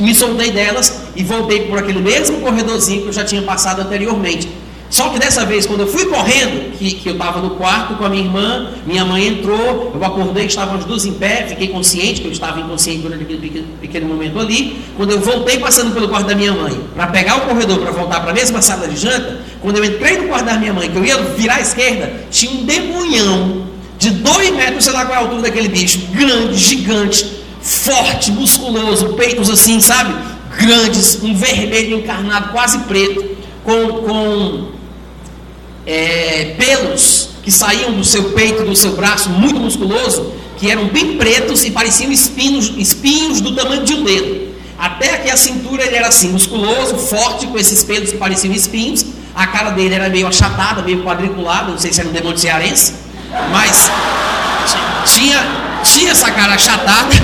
me 0.00 0.14
soltei 0.14 0.52
delas 0.52 1.02
e 1.16 1.24
voltei 1.24 1.66
por 1.66 1.78
aquele 1.78 2.00
mesmo 2.00 2.40
corredorzinho 2.40 3.02
que 3.02 3.08
eu 3.08 3.12
já 3.12 3.24
tinha 3.24 3.42
passado 3.42 3.82
anteriormente. 3.82 4.48
Só 4.92 5.08
que 5.08 5.18
dessa 5.18 5.46
vez, 5.46 5.64
quando 5.64 5.80
eu 5.80 5.86
fui 5.86 6.04
correndo, 6.04 6.76
que, 6.76 6.92
que 6.92 7.08
eu 7.08 7.14
estava 7.14 7.40
no 7.40 7.52
quarto 7.52 7.94
com 7.94 8.04
a 8.04 8.10
minha 8.10 8.24
irmã, 8.24 8.72
minha 8.84 9.06
mãe 9.06 9.26
entrou, 9.26 9.90
eu 9.94 10.04
acordei, 10.04 10.44
estavam 10.44 10.76
as 10.76 10.84
duas 10.84 11.06
em 11.06 11.14
pé, 11.14 11.46
fiquei 11.48 11.68
consciente, 11.68 12.20
que 12.20 12.26
eu 12.26 12.30
estava 12.30 12.60
inconsciente 12.60 12.98
durante 12.98 13.22
aquele 13.22 13.66
pequeno, 13.80 14.06
momento 14.06 14.38
ali. 14.38 14.82
Quando 14.94 15.12
eu 15.12 15.18
voltei 15.18 15.58
passando 15.58 15.94
pelo 15.94 16.10
quarto 16.10 16.26
da 16.26 16.34
minha 16.34 16.52
mãe, 16.52 16.78
para 16.94 17.06
pegar 17.06 17.38
o 17.38 17.40
corredor, 17.40 17.78
para 17.78 17.90
voltar 17.90 18.20
para 18.20 18.32
a 18.32 18.34
mesma 18.34 18.60
sala 18.60 18.86
de 18.86 18.98
janta, 18.98 19.40
quando 19.62 19.78
eu 19.78 19.84
entrei 19.86 20.18
no 20.18 20.28
quarto 20.28 20.44
da 20.44 20.58
minha 20.58 20.74
mãe, 20.74 20.90
que 20.90 20.96
eu 20.98 21.02
ia 21.02 21.16
virar 21.22 21.54
à 21.54 21.60
esquerda, 21.62 22.12
tinha 22.30 22.52
um 22.52 22.66
demunhão 22.66 23.62
de 23.98 24.10
dois 24.10 24.50
metros, 24.50 24.84
sei 24.84 24.92
lá 24.92 25.06
qual 25.06 25.14
é 25.14 25.16
a 25.16 25.20
altura 25.20 25.40
daquele 25.40 25.68
bicho, 25.68 26.00
grande, 26.12 26.58
gigante, 26.58 27.42
forte, 27.62 28.30
musculoso, 28.30 29.14
peitos 29.14 29.48
assim, 29.48 29.80
sabe? 29.80 30.14
Grandes, 30.58 31.18
um 31.22 31.34
vermelho 31.34 31.96
encarnado, 31.96 32.50
quase 32.50 32.78
preto, 32.80 33.24
com, 33.64 33.88
com 34.02 34.81
é, 35.86 36.54
pelos 36.58 37.30
que 37.42 37.50
saíam 37.50 37.92
do 37.92 38.04
seu 38.04 38.30
peito, 38.30 38.62
do 38.64 38.76
seu 38.76 38.92
braço, 38.92 39.28
muito 39.30 39.58
musculoso, 39.58 40.32
que 40.58 40.70
eram 40.70 40.86
bem 40.86 41.16
pretos 41.16 41.64
e 41.64 41.70
pareciam 41.70 42.12
espinhos, 42.12 42.72
espinhos 42.76 43.40
do 43.40 43.54
tamanho 43.54 43.84
de 43.84 43.94
um 43.94 44.04
dedo. 44.04 44.52
Até 44.78 45.14
aqui 45.14 45.30
a 45.30 45.36
cintura 45.36 45.84
ele 45.84 45.96
era 45.96 46.08
assim, 46.08 46.28
musculoso, 46.28 46.96
forte, 46.96 47.46
com 47.46 47.58
esses 47.58 47.82
pelos 47.84 48.10
que 48.10 48.16
pareciam 48.16 48.52
espinhos. 48.52 49.04
A 49.34 49.46
cara 49.46 49.70
dele 49.70 49.94
era 49.94 50.08
meio 50.08 50.26
achatada, 50.26 50.82
meio 50.82 51.02
quadriculada, 51.02 51.70
não 51.70 51.78
sei 51.78 51.92
se 51.92 52.00
era 52.00 52.08
um 52.08 52.12
demônio 52.12 52.38
cearense, 52.38 52.94
mas 53.50 53.90
tinha, 55.06 55.38
tinha 55.84 56.12
essa 56.12 56.30
cara 56.30 56.54
achatada. 56.54 57.14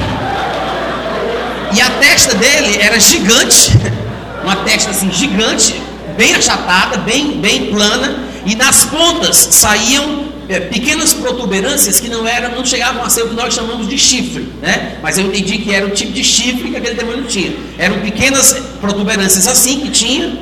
E 1.72 1.80
a 1.80 1.90
testa 1.90 2.34
dele 2.34 2.78
era 2.80 2.98
gigante, 2.98 3.72
uma 4.42 4.56
testa 4.56 4.90
assim 4.90 5.12
gigante, 5.12 5.80
bem 6.16 6.34
achatada, 6.34 6.96
bem, 6.98 7.40
bem 7.40 7.66
plana, 7.66 8.27
e 8.48 8.54
nas 8.54 8.86
pontas 8.86 9.36
saíam 9.36 10.24
é, 10.48 10.58
pequenas 10.58 11.12
protuberâncias 11.12 12.00
que 12.00 12.08
não 12.08 12.26
eram, 12.26 12.56
não 12.56 12.64
chegavam 12.64 13.04
a 13.04 13.10
ser 13.10 13.24
o 13.24 13.28
que 13.28 13.34
nós 13.34 13.52
chamamos 13.52 13.86
de 13.86 13.98
chifre, 13.98 14.50
né? 14.62 14.96
Mas 15.02 15.18
eu 15.18 15.26
entendi 15.26 15.58
que 15.58 15.70
era 15.70 15.86
o 15.86 15.90
tipo 15.90 16.12
de 16.12 16.24
chifre 16.24 16.70
que 16.70 16.76
aquele 16.78 16.94
demônio 16.94 17.24
tinha. 17.24 17.52
Eram 17.76 18.00
pequenas 18.00 18.54
protuberâncias 18.80 19.46
assim 19.46 19.80
que 19.80 19.90
tinha, 19.90 20.38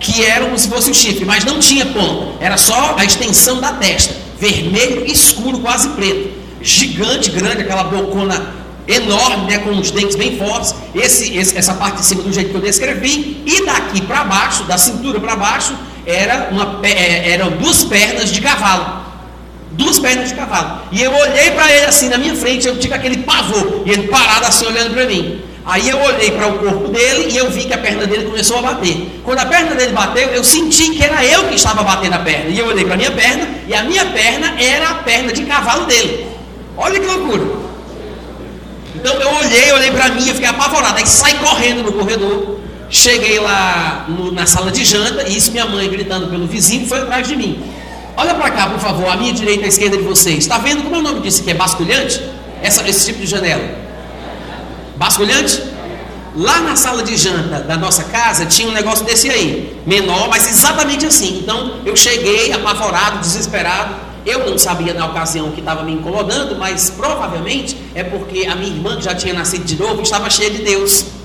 que 0.00 0.24
eram 0.24 0.46
como 0.46 0.58
se 0.58 0.66
fosse 0.66 0.90
um 0.90 0.94
chifre, 0.94 1.26
mas 1.26 1.44
não 1.44 1.58
tinha 1.58 1.84
ponta. 1.84 2.42
Era 2.42 2.56
só 2.56 2.96
a 2.98 3.04
extensão 3.04 3.60
da 3.60 3.72
testa, 3.72 4.14
vermelho 4.40 5.04
escuro, 5.04 5.58
quase 5.58 5.90
preto, 5.90 6.30
gigante, 6.62 7.30
grande, 7.30 7.60
aquela 7.60 7.84
bocona 7.84 8.54
enorme, 8.88 9.50
né, 9.50 9.58
com 9.58 9.78
os 9.78 9.90
dentes 9.90 10.16
bem 10.16 10.38
fortes. 10.38 10.74
Esse, 10.94 11.36
esse, 11.36 11.58
essa 11.58 11.74
parte 11.74 11.98
de 11.98 12.06
cima 12.06 12.22
do 12.22 12.32
jeito 12.32 12.48
que 12.48 12.56
eu 12.56 12.62
descrevi 12.62 13.42
e 13.44 13.66
daqui 13.66 14.00
para 14.00 14.24
baixo, 14.24 14.62
da 14.64 14.78
cintura 14.78 15.20
para 15.20 15.36
baixo 15.36 15.74
era 16.06 16.48
uma, 16.50 16.78
é, 16.84 17.32
eram 17.32 17.50
duas 17.50 17.84
pernas 17.84 18.30
de 18.30 18.40
cavalo. 18.40 19.04
Duas 19.72 19.98
pernas 19.98 20.28
de 20.28 20.34
cavalo. 20.34 20.82
E 20.92 21.02
eu 21.02 21.12
olhei 21.12 21.50
para 21.50 21.70
ele 21.70 21.86
assim 21.86 22.08
na 22.08 22.16
minha 22.16 22.34
frente, 22.34 22.66
eu 22.66 22.78
tive 22.78 22.94
aquele 22.94 23.18
pavor. 23.18 23.82
E 23.84 23.90
ele 23.90 24.08
parado 24.08 24.46
assim 24.46 24.64
olhando 24.64 24.94
para 24.94 25.04
mim. 25.04 25.42
Aí 25.66 25.88
eu 25.88 25.98
olhei 25.98 26.30
para 26.30 26.46
o 26.46 26.58
corpo 26.60 26.88
dele 26.88 27.32
e 27.32 27.36
eu 27.36 27.50
vi 27.50 27.64
que 27.64 27.74
a 27.74 27.78
perna 27.78 28.06
dele 28.06 28.26
começou 28.26 28.58
a 28.58 28.62
bater. 28.62 29.20
Quando 29.24 29.40
a 29.40 29.46
perna 29.46 29.74
dele 29.74 29.92
bateu, 29.92 30.28
eu 30.28 30.44
senti 30.44 30.90
que 30.90 31.02
era 31.02 31.24
eu 31.24 31.48
que 31.48 31.56
estava 31.56 31.82
batendo 31.82 32.14
a 32.14 32.20
perna. 32.20 32.50
E 32.50 32.58
eu 32.58 32.66
olhei 32.66 32.84
para 32.84 32.94
a 32.94 32.96
minha 32.96 33.10
perna 33.10 33.48
e 33.66 33.74
a 33.74 33.82
minha 33.82 34.06
perna 34.06 34.54
era 34.60 34.90
a 34.90 34.94
perna 34.94 35.32
de 35.32 35.44
cavalo 35.44 35.86
dele. 35.86 36.24
Olha 36.76 37.00
que 37.00 37.06
loucura. 37.06 37.44
Então 38.94 39.12
eu 39.14 39.28
olhei, 39.34 39.72
olhei 39.72 39.90
para 39.90 40.08
mim, 40.10 40.28
eu 40.28 40.34
fiquei 40.34 40.48
apavorado. 40.48 40.98
Aí 40.98 41.06
saí 41.06 41.34
correndo 41.34 41.82
no 41.82 41.92
corredor. 41.92 42.60
Cheguei 42.88 43.40
lá 43.40 44.06
no, 44.08 44.30
na 44.30 44.46
sala 44.46 44.70
de 44.70 44.84
janta 44.84 45.28
e 45.28 45.36
isso 45.36 45.50
minha 45.50 45.66
mãe 45.66 45.88
gritando 45.88 46.28
pelo 46.28 46.46
vizinho 46.46 46.86
foi 46.86 47.00
atrás 47.00 47.26
de 47.26 47.34
mim. 47.34 47.62
Olha 48.16 48.34
para 48.34 48.50
cá, 48.50 48.68
por 48.68 48.78
favor, 48.78 49.08
a 49.08 49.16
minha 49.16 49.32
direita 49.32 49.62
e 49.62 49.64
a 49.64 49.68
esquerda 49.68 49.96
de 49.96 50.04
vocês. 50.04 50.38
Está 50.38 50.58
vendo 50.58 50.84
como 50.84 50.94
é 50.94 50.98
o 51.00 51.02
nome 51.02 51.20
disso 51.20 51.42
que 51.42 51.50
é 51.50 51.54
basculhante? 51.54 52.22
Essa, 52.62 52.88
esse 52.88 53.06
tipo 53.06 53.20
de 53.20 53.26
janela. 53.26 53.62
Basculhante? 54.96 55.62
Lá 56.34 56.60
na 56.60 56.76
sala 56.76 57.02
de 57.02 57.16
janta 57.16 57.60
da 57.60 57.76
nossa 57.76 58.04
casa 58.04 58.46
tinha 58.46 58.68
um 58.68 58.72
negócio 58.72 59.04
desse 59.04 59.28
aí, 59.28 59.76
menor, 59.86 60.28
mas 60.28 60.48
exatamente 60.48 61.06
assim. 61.06 61.40
Então 61.42 61.80
eu 61.84 61.96
cheguei 61.96 62.52
apavorado, 62.52 63.18
desesperado. 63.18 63.94
Eu 64.24 64.48
não 64.48 64.58
sabia 64.58 64.92
na 64.92 65.06
ocasião 65.06 65.50
que 65.52 65.60
estava 65.60 65.82
me 65.82 65.92
incomodando, 65.92 66.56
mas 66.56 66.90
provavelmente 66.90 67.76
é 67.94 68.02
porque 68.02 68.46
a 68.46 68.54
minha 68.54 68.72
irmã, 68.72 68.96
que 68.96 69.04
já 69.04 69.14
tinha 69.14 69.32
nascido 69.32 69.64
de 69.64 69.76
novo, 69.76 70.02
estava 70.02 70.28
cheia 70.28 70.50
de 70.50 70.58
Deus 70.58 71.15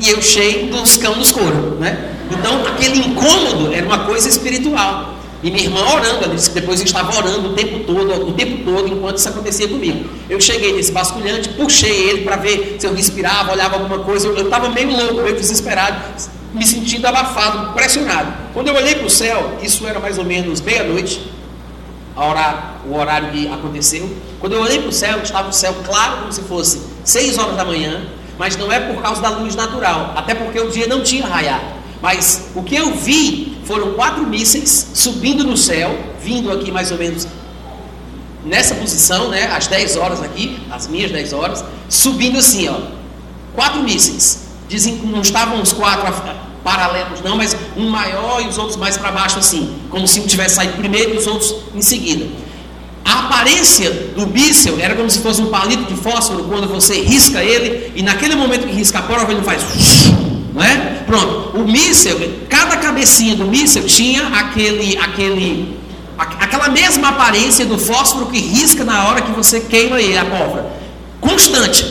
e 0.00 0.10
eu 0.10 0.20
cheio 0.20 0.70
dos 0.70 0.96
cão 0.96 1.16
nos 1.16 1.30
couro, 1.30 1.76
né? 1.78 2.10
Então 2.30 2.66
aquele 2.66 2.98
incômodo 2.98 3.72
era 3.72 3.86
uma 3.86 4.00
coisa 4.00 4.28
espiritual. 4.28 5.14
E 5.42 5.50
minha 5.50 5.64
irmã 5.64 5.80
orando, 5.80 6.24
ela 6.24 6.34
disse 6.34 6.50
que 6.50 6.60
depois 6.60 6.78
eu 6.78 6.86
estava 6.86 7.16
orando 7.16 7.48
o 7.48 7.52
tempo 7.54 7.80
todo, 7.80 8.28
o 8.28 8.32
tempo 8.32 8.64
todo, 8.64 8.88
enquanto 8.88 9.18
isso 9.18 9.28
acontecia 9.28 9.66
comigo. 9.66 10.08
Eu 10.30 10.40
cheguei 10.40 10.72
nesse 10.72 10.92
basculhante, 10.92 11.48
puxei 11.50 12.10
ele 12.10 12.22
para 12.22 12.36
ver 12.36 12.76
se 12.78 12.86
eu 12.86 12.94
respirava, 12.94 13.50
olhava 13.50 13.74
alguma 13.74 13.98
coisa. 14.04 14.28
Eu 14.28 14.44
estava 14.44 14.68
meio 14.68 14.96
louco, 14.96 15.22
meio 15.22 15.34
desesperado, 15.34 16.00
me 16.54 16.64
sentindo 16.64 17.06
abafado, 17.06 17.72
pressionado. 17.72 18.32
Quando 18.54 18.68
eu 18.68 18.74
olhei 18.76 18.94
para 18.94 19.06
o 19.06 19.10
céu, 19.10 19.58
isso 19.60 19.84
era 19.84 19.98
mais 19.98 20.16
ou 20.16 20.24
menos 20.24 20.60
meia-noite, 20.60 21.28
o 22.86 22.94
horário 22.94 23.32
que 23.32 23.48
aconteceu. 23.48 24.08
Quando 24.38 24.52
eu 24.52 24.60
olhei 24.60 24.78
para 24.78 24.90
o 24.90 24.92
céu, 24.92 25.18
estava 25.22 25.48
o 25.48 25.52
céu 25.52 25.74
claro 25.84 26.18
como 26.18 26.32
se 26.32 26.42
fosse 26.42 26.82
seis 27.02 27.36
horas 27.36 27.56
da 27.56 27.64
manhã, 27.64 28.06
mas 28.42 28.56
não 28.56 28.72
é 28.72 28.80
por 28.80 29.00
causa 29.00 29.22
da 29.22 29.28
luz 29.28 29.54
natural, 29.54 30.14
até 30.16 30.34
porque 30.34 30.58
o 30.58 30.68
dia 30.68 30.88
não 30.88 31.00
tinha 31.00 31.24
raiado. 31.24 31.62
Mas 32.02 32.48
o 32.56 32.62
que 32.64 32.74
eu 32.74 32.92
vi 32.92 33.56
foram 33.64 33.92
quatro 33.92 34.26
mísseis 34.26 34.90
subindo 34.94 35.44
no 35.44 35.56
céu, 35.56 35.96
vindo 36.20 36.50
aqui 36.50 36.72
mais 36.72 36.90
ou 36.90 36.98
menos 36.98 37.24
nessa 38.44 38.74
posição, 38.74 39.28
né, 39.28 39.44
às 39.56 39.68
10 39.68 39.96
horas 39.96 40.20
aqui, 40.20 40.58
as 40.72 40.88
minhas 40.88 41.12
10 41.12 41.32
horas, 41.32 41.64
subindo 41.88 42.36
assim, 42.36 42.68
ó. 42.68 42.80
Quatro 43.54 43.80
mísseis. 43.80 44.48
Dizem 44.68 44.98
que 44.98 45.06
não 45.06 45.20
estavam 45.20 45.62
os 45.62 45.72
quatro 45.72 46.12
paralelos 46.64 47.20
não, 47.20 47.36
mas 47.36 47.56
um 47.76 47.88
maior 47.88 48.42
e 48.42 48.48
os 48.48 48.58
outros 48.58 48.76
mais 48.76 48.96
para 48.96 49.12
baixo 49.12 49.38
assim, 49.38 49.72
como 49.88 50.08
se 50.08 50.18
um 50.18 50.26
tivesse 50.26 50.56
saído 50.56 50.72
primeiro 50.78 51.14
e 51.14 51.16
os 51.16 51.28
outros 51.28 51.54
em 51.72 51.80
seguida. 51.80 52.26
A 53.04 53.20
aparência 53.20 53.90
do 54.14 54.26
míssil 54.26 54.78
era 54.80 54.94
como 54.94 55.10
se 55.10 55.20
fosse 55.20 55.40
um 55.40 55.46
palito 55.46 55.84
de 55.84 56.00
fósforo 56.00 56.44
quando 56.44 56.68
você 56.68 57.00
risca 57.00 57.42
ele 57.42 57.92
e 57.96 58.02
naquele 58.02 58.34
momento 58.34 58.66
que 58.66 58.72
risca 58.72 59.00
a 59.00 59.02
prova 59.02 59.32
ele 59.32 59.42
faz 59.42 59.62
não 60.54 60.62
é? 60.62 60.76
Pronto. 61.06 61.56
O 61.58 61.64
míssil, 61.66 62.16
cada 62.48 62.76
cabecinha 62.76 63.34
do 63.34 63.46
míssil 63.46 63.84
tinha 63.84 64.26
aquele 64.28 64.96
aquele 64.98 65.80
aquela 66.18 66.68
mesma 66.68 67.08
aparência 67.08 67.64
do 67.64 67.78
fósforo 67.78 68.26
que 68.26 68.38
risca 68.38 68.84
na 68.84 69.08
hora 69.08 69.22
que 69.22 69.32
você 69.32 69.60
queima 69.60 70.00
ele, 70.00 70.16
a 70.16 70.24
pólvora. 70.24 70.66
Constante. 71.20 71.86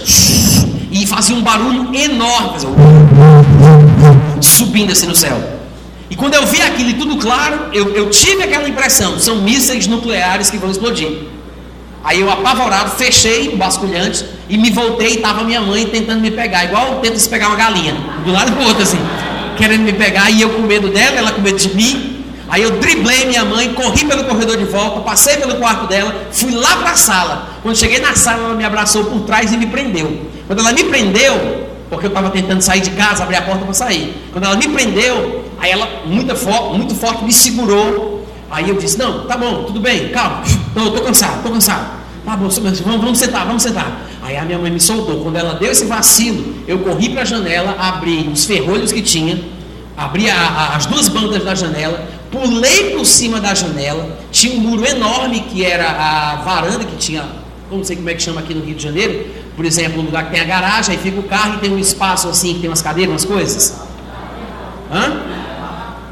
E 0.91 1.07
fazia 1.07 1.35
um 1.35 1.41
barulho 1.41 1.89
enorme, 1.95 2.59
subindo 4.41 4.91
assim 4.91 5.07
no 5.07 5.15
céu. 5.15 5.60
E 6.11 6.15
quando 6.15 6.33
eu 6.33 6.45
vi 6.45 6.61
aquilo 6.61 6.89
e 6.89 6.93
tudo 6.95 7.15
claro, 7.15 7.69
eu, 7.71 7.95
eu 7.95 8.09
tive 8.09 8.43
aquela 8.43 8.67
impressão: 8.67 9.17
são 9.17 9.37
mísseis 9.37 9.87
nucleares 9.87 10.49
que 10.49 10.57
vão 10.57 10.69
explodir. 10.69 11.09
Aí 12.03 12.19
eu, 12.19 12.29
apavorado, 12.29 12.91
fechei 12.91 13.47
o 13.49 13.55
basculhante 13.55 14.25
e 14.49 14.57
me 14.57 14.71
voltei 14.71 15.11
e 15.11 15.15
estava 15.15 15.43
minha 15.43 15.61
mãe 15.61 15.85
tentando 15.85 16.19
me 16.19 16.29
pegar, 16.31 16.65
igual 16.65 16.99
tenta 16.99 17.17
se 17.17 17.29
pegar 17.29 17.47
uma 17.47 17.55
galinha, 17.55 17.95
do 18.25 18.31
lado 18.31 18.51
do 18.51 18.59
outro 18.67 18.81
assim, 18.81 18.97
querendo 19.55 19.83
me 19.83 19.93
pegar, 19.93 20.29
e 20.31 20.41
eu 20.41 20.49
com 20.49 20.63
medo 20.63 20.89
dela, 20.89 21.17
ela 21.17 21.31
com 21.31 21.41
medo 21.41 21.57
de 21.57 21.73
mim. 21.75 22.25
Aí 22.49 22.63
eu 22.63 22.71
driblei 22.71 23.27
minha 23.27 23.45
mãe, 23.45 23.73
corri 23.73 24.03
pelo 24.03 24.25
corredor 24.25 24.57
de 24.57 24.65
volta, 24.65 24.99
passei 25.01 25.37
pelo 25.37 25.55
quarto 25.55 25.87
dela, 25.87 26.27
fui 26.31 26.51
lá 26.51 26.75
para 26.77 26.91
a 26.91 26.97
sala. 26.97 27.49
Quando 27.63 27.77
cheguei 27.77 27.99
na 27.99 28.13
sala, 28.15 28.43
ela 28.43 28.55
me 28.55 28.65
abraçou 28.65 29.05
por 29.05 29.21
trás 29.21 29.53
e 29.53 29.57
me 29.57 29.67
prendeu. 29.67 30.25
Quando 30.47 30.59
ela 30.59 30.73
me 30.73 30.83
prendeu, 30.83 31.69
porque 31.89 32.07
eu 32.07 32.09
estava 32.09 32.29
tentando 32.29 32.61
sair 32.61 32.81
de 32.81 32.89
casa, 32.91 33.23
abrir 33.23 33.37
a 33.37 33.41
porta 33.43 33.63
para 33.63 33.73
sair. 33.73 34.13
Quando 34.33 34.45
ela 34.45 34.55
me 34.55 34.67
prendeu, 34.67 35.45
aí 35.61 35.71
ela, 35.71 35.87
muito, 36.05 36.35
fo 36.35 36.73
muito 36.73 36.93
forte, 36.95 37.23
me 37.23 37.31
segurou. 37.31 38.27
Aí 38.49 38.67
eu 38.67 38.75
disse: 38.75 38.97
Não, 38.97 39.25
tá 39.25 39.37
bom, 39.37 39.63
tudo 39.63 39.79
bem, 39.79 40.09
calma, 40.09 40.43
não, 40.75 40.85
eu 40.85 40.91
tô 40.91 41.01
cansado, 41.01 41.43
tô 41.43 41.49
cansado. 41.49 42.01
Tá 42.25 42.37
bom, 42.37 42.49
vamos, 42.49 42.79
vamos 42.79 43.19
sentar, 43.19 43.45
vamos 43.45 43.63
sentar. 43.63 44.07
Aí 44.21 44.37
a 44.37 44.45
minha 44.45 44.59
mãe 44.59 44.69
me 44.69 44.79
soltou. 44.79 45.21
Quando 45.23 45.37
ela 45.37 45.55
deu 45.55 45.71
esse 45.71 45.85
vacilo, 45.85 46.55
eu 46.67 46.79
corri 46.79 47.09
para 47.09 47.23
a 47.23 47.25
janela, 47.25 47.75
abri 47.79 48.29
os 48.31 48.45
ferrolhos 48.45 48.91
que 48.91 49.01
tinha, 49.01 49.41
abri 49.97 50.29
a, 50.29 50.35
a, 50.35 50.75
as 50.75 50.85
duas 50.85 51.07
bandas 51.07 51.43
da 51.43 51.55
janela, 51.55 52.07
pulei 52.31 52.91
por 52.91 53.05
cima 53.05 53.39
da 53.39 53.55
janela. 53.55 54.19
Tinha 54.31 54.55
um 54.55 54.59
muro 54.59 54.85
enorme 54.85 55.41
que 55.41 55.65
era 55.65 55.89
a 55.89 56.35
varanda 56.37 56.85
que 56.85 56.95
tinha, 56.95 57.27
não 57.71 57.83
sei 57.83 57.95
como 57.95 58.09
é 58.09 58.13
que 58.13 58.21
chama 58.21 58.41
aqui 58.41 58.53
no 58.53 58.63
Rio 58.63 58.75
de 58.75 58.83
Janeiro, 58.83 59.25
por 59.55 59.65
exemplo, 59.65 60.01
um 60.01 60.05
lugar 60.05 60.25
que 60.25 60.31
tem 60.31 60.41
a 60.41 60.45
garagem, 60.45 60.95
aí 60.95 61.01
fica 61.01 61.19
o 61.19 61.23
carro 61.23 61.55
e 61.55 61.57
tem 61.57 61.71
um 61.71 61.79
espaço 61.79 62.29
assim, 62.29 62.53
que 62.53 62.59
tem 62.61 62.69
umas 62.69 62.81
cadeiras, 62.81 63.11
umas 63.11 63.25
coisas. 63.25 63.81
Hã? 64.91 65.30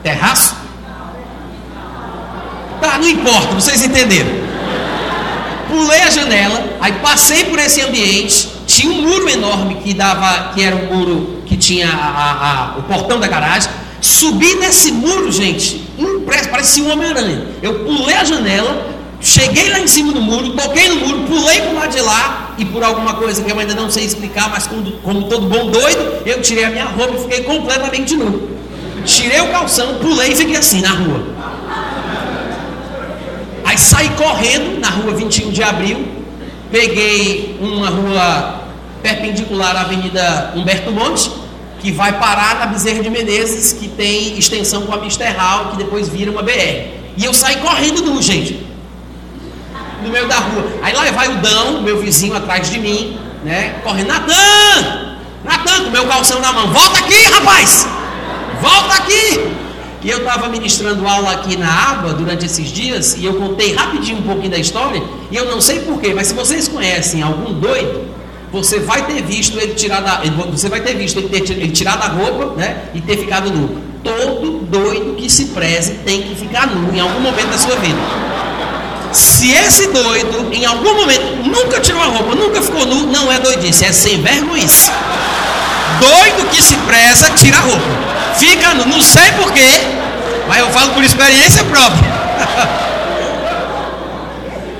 Terraço? 0.04 0.56
Tá, 2.82 2.98
não 2.98 3.08
importa, 3.08 3.56
vocês 3.56 3.84
entenderam. 3.84 4.30
Pulei 5.68 6.02
a 6.02 6.10
janela, 6.10 6.64
aí 6.80 6.94
passei 6.94 7.46
por 7.46 7.60
esse 7.60 7.82
ambiente, 7.82 8.50
tinha 8.66 8.92
um 8.92 9.02
muro 9.02 9.30
enorme 9.30 9.76
que 9.76 9.94
dava, 9.94 10.52
que 10.54 10.64
era 10.64 10.76
um 10.76 10.96
muro 10.96 11.44
que 11.46 11.56
tinha 11.56 11.88
a, 11.88 11.92
a, 11.92 12.74
a, 12.74 12.78
o 12.78 12.84
portão 12.84 13.20
da 13.20 13.28
garagem. 13.28 13.70
Subi 14.02 14.56
nesse 14.56 14.92
muro, 14.92 15.32
gente, 15.32 15.86
impresso, 15.98 16.50
parecia 16.50 16.84
um 16.84 16.92
Homem-Aranha. 16.92 17.46
Eu 17.62 17.86
pulei 17.86 18.16
a 18.16 18.24
janela, 18.24 19.00
Cheguei 19.22 19.70
lá 19.70 19.80
em 19.80 19.88
cima 19.88 20.14
do 20.14 20.22
muro, 20.22 20.52
toquei 20.52 20.88
no 20.88 20.96
muro, 20.96 21.24
pulei 21.28 21.60
para 21.60 21.72
o 21.72 21.76
lado 21.76 21.92
de 21.92 22.00
lá 22.00 22.56
e 22.58 22.64
por 22.64 22.82
alguma 22.82 23.16
coisa 23.16 23.44
que 23.44 23.52
eu 23.52 23.60
ainda 23.60 23.76
não 23.76 23.92
sei 23.92 24.06
explicar, 24.06 24.50
mas 24.50 24.66
como, 24.66 24.90
como 25.02 25.24
todo 25.24 25.46
bom 25.46 25.70
doido, 25.70 26.24
eu 26.26 26.42
tirei 26.42 26.64
a 26.64 26.70
minha 26.70 26.86
roupa 26.86 27.16
e 27.16 27.20
fiquei 27.24 27.44
completamente 27.44 28.16
nu. 28.16 28.59
Tirei 29.10 29.42
o 29.42 29.48
calção, 29.48 29.96
pulei 29.96 30.34
e 30.34 30.36
fiquei 30.36 30.56
assim 30.56 30.82
na 30.82 30.92
rua. 30.92 31.24
Aí 33.66 33.78
saí 33.78 34.10
correndo 34.10 34.80
na 34.80 34.90
rua 34.90 35.14
21 35.14 35.50
de 35.50 35.64
abril, 35.64 36.08
peguei 36.72 37.58
uma 37.60 37.90
rua 37.90 38.62
perpendicular 39.02 39.76
à 39.76 39.82
Avenida 39.82 40.54
Humberto 40.56 40.92
Monte, 40.92 41.32
que 41.80 41.92
vai 41.92 42.20
parar 42.20 42.60
na 42.60 42.68
Bezerra 42.68 43.02
de 43.02 43.10
Menezes, 43.10 43.74
que 43.74 43.88
tem 43.88 44.38
extensão 44.38 44.84
com 44.84 44.94
a 44.94 44.98
Misterral, 44.98 45.72
que 45.72 45.78
depois 45.78 46.08
vira 46.08 46.30
uma 46.30 46.44
BR. 46.44 47.00
E 47.18 47.26
eu 47.26 47.34
saí 47.34 47.58
correndo 47.58 48.04
nu, 48.04 48.22
gente 48.22 48.70
no 50.04 50.10
meio 50.10 50.28
da 50.28 50.38
rua. 50.38 50.66
Aí 50.82 50.94
lá 50.94 51.04
vai 51.12 51.28
o 51.28 51.38
Dão, 51.38 51.82
meu 51.82 52.00
vizinho 52.00 52.36
atrás 52.36 52.70
de 52.70 52.80
mim, 52.80 53.20
né? 53.44 53.80
Correndo, 53.84 54.08
Natan! 54.08 55.18
Natan, 55.44 55.84
com 55.86 55.90
meu 55.90 56.06
calção 56.06 56.40
na 56.40 56.54
mão, 56.54 56.72
volta 56.72 57.00
aqui, 57.00 57.22
rapaz! 57.34 57.99
Volta 58.62 58.96
aqui! 58.96 59.40
E 60.02 60.10
eu 60.10 60.20
estava 60.20 60.48
ministrando 60.48 61.06
aula 61.06 61.32
aqui 61.32 61.58
na 61.58 61.92
aba 61.92 62.14
durante 62.14 62.46
esses 62.46 62.70
dias 62.70 63.18
e 63.18 63.26
eu 63.26 63.34
contei 63.34 63.74
rapidinho 63.74 64.20
um 64.20 64.22
pouquinho 64.22 64.52
da 64.52 64.58
história 64.58 65.02
e 65.30 65.36
eu 65.36 65.46
não 65.46 65.60
sei 65.60 65.80
porquê, 65.80 66.14
mas 66.14 66.28
se 66.28 66.34
vocês 66.34 66.70
conhecem 66.70 67.22
algum 67.22 67.54
doido, 67.54 68.08
você 68.52 68.80
vai 68.80 69.06
ter 69.06 69.22
visto 69.24 69.60
ele 69.60 69.74
tirar 69.74 70.00
da, 70.00 70.22
você 70.50 70.70
vai 70.70 70.80
ter 70.80 70.96
visto 70.96 71.20
ele, 71.20 71.28
ter, 71.28 71.52
ele 71.52 71.72
tirar 71.72 71.98
da 71.98 72.08
roupa, 72.08 72.56
né, 72.56 72.84
e 72.94 73.02
ter 73.02 73.18
ficado 73.18 73.52
nu. 73.52 73.90
Todo 74.02 74.60
doido 74.60 75.16
que 75.18 75.30
se 75.30 75.48
preze 75.48 75.96
tem 76.06 76.22
que 76.22 76.36
ficar 76.36 76.68
nu 76.68 76.96
em 76.96 77.00
algum 77.00 77.20
momento 77.20 77.50
da 77.50 77.58
sua 77.58 77.76
vida. 77.76 78.00
Se 79.12 79.52
esse 79.52 79.88
doido, 79.88 80.54
em 80.54 80.66
algum 80.66 80.96
momento, 80.96 81.44
nunca 81.46 81.80
tirou 81.82 82.02
a 82.02 82.06
roupa, 82.06 82.36
nunca 82.36 82.62
ficou 82.62 82.86
nu, 82.86 83.08
não 83.08 83.30
é 83.32 83.40
doidice, 83.40 83.84
é 83.84 83.92
sem 83.92 84.22
vergonhice. 84.22 84.90
Doido 86.00 86.50
que 86.50 86.62
se 86.62 86.76
preza, 86.76 87.30
tira 87.32 87.58
a 87.58 87.62
roupa. 87.62 88.19
Fica 88.36 88.74
não 88.74 89.02
sei 89.02 89.32
porquê, 89.34 89.70
mas 90.48 90.60
eu 90.60 90.70
falo 90.70 90.94
por 90.94 91.04
experiência 91.04 91.64
própria. 91.66 92.10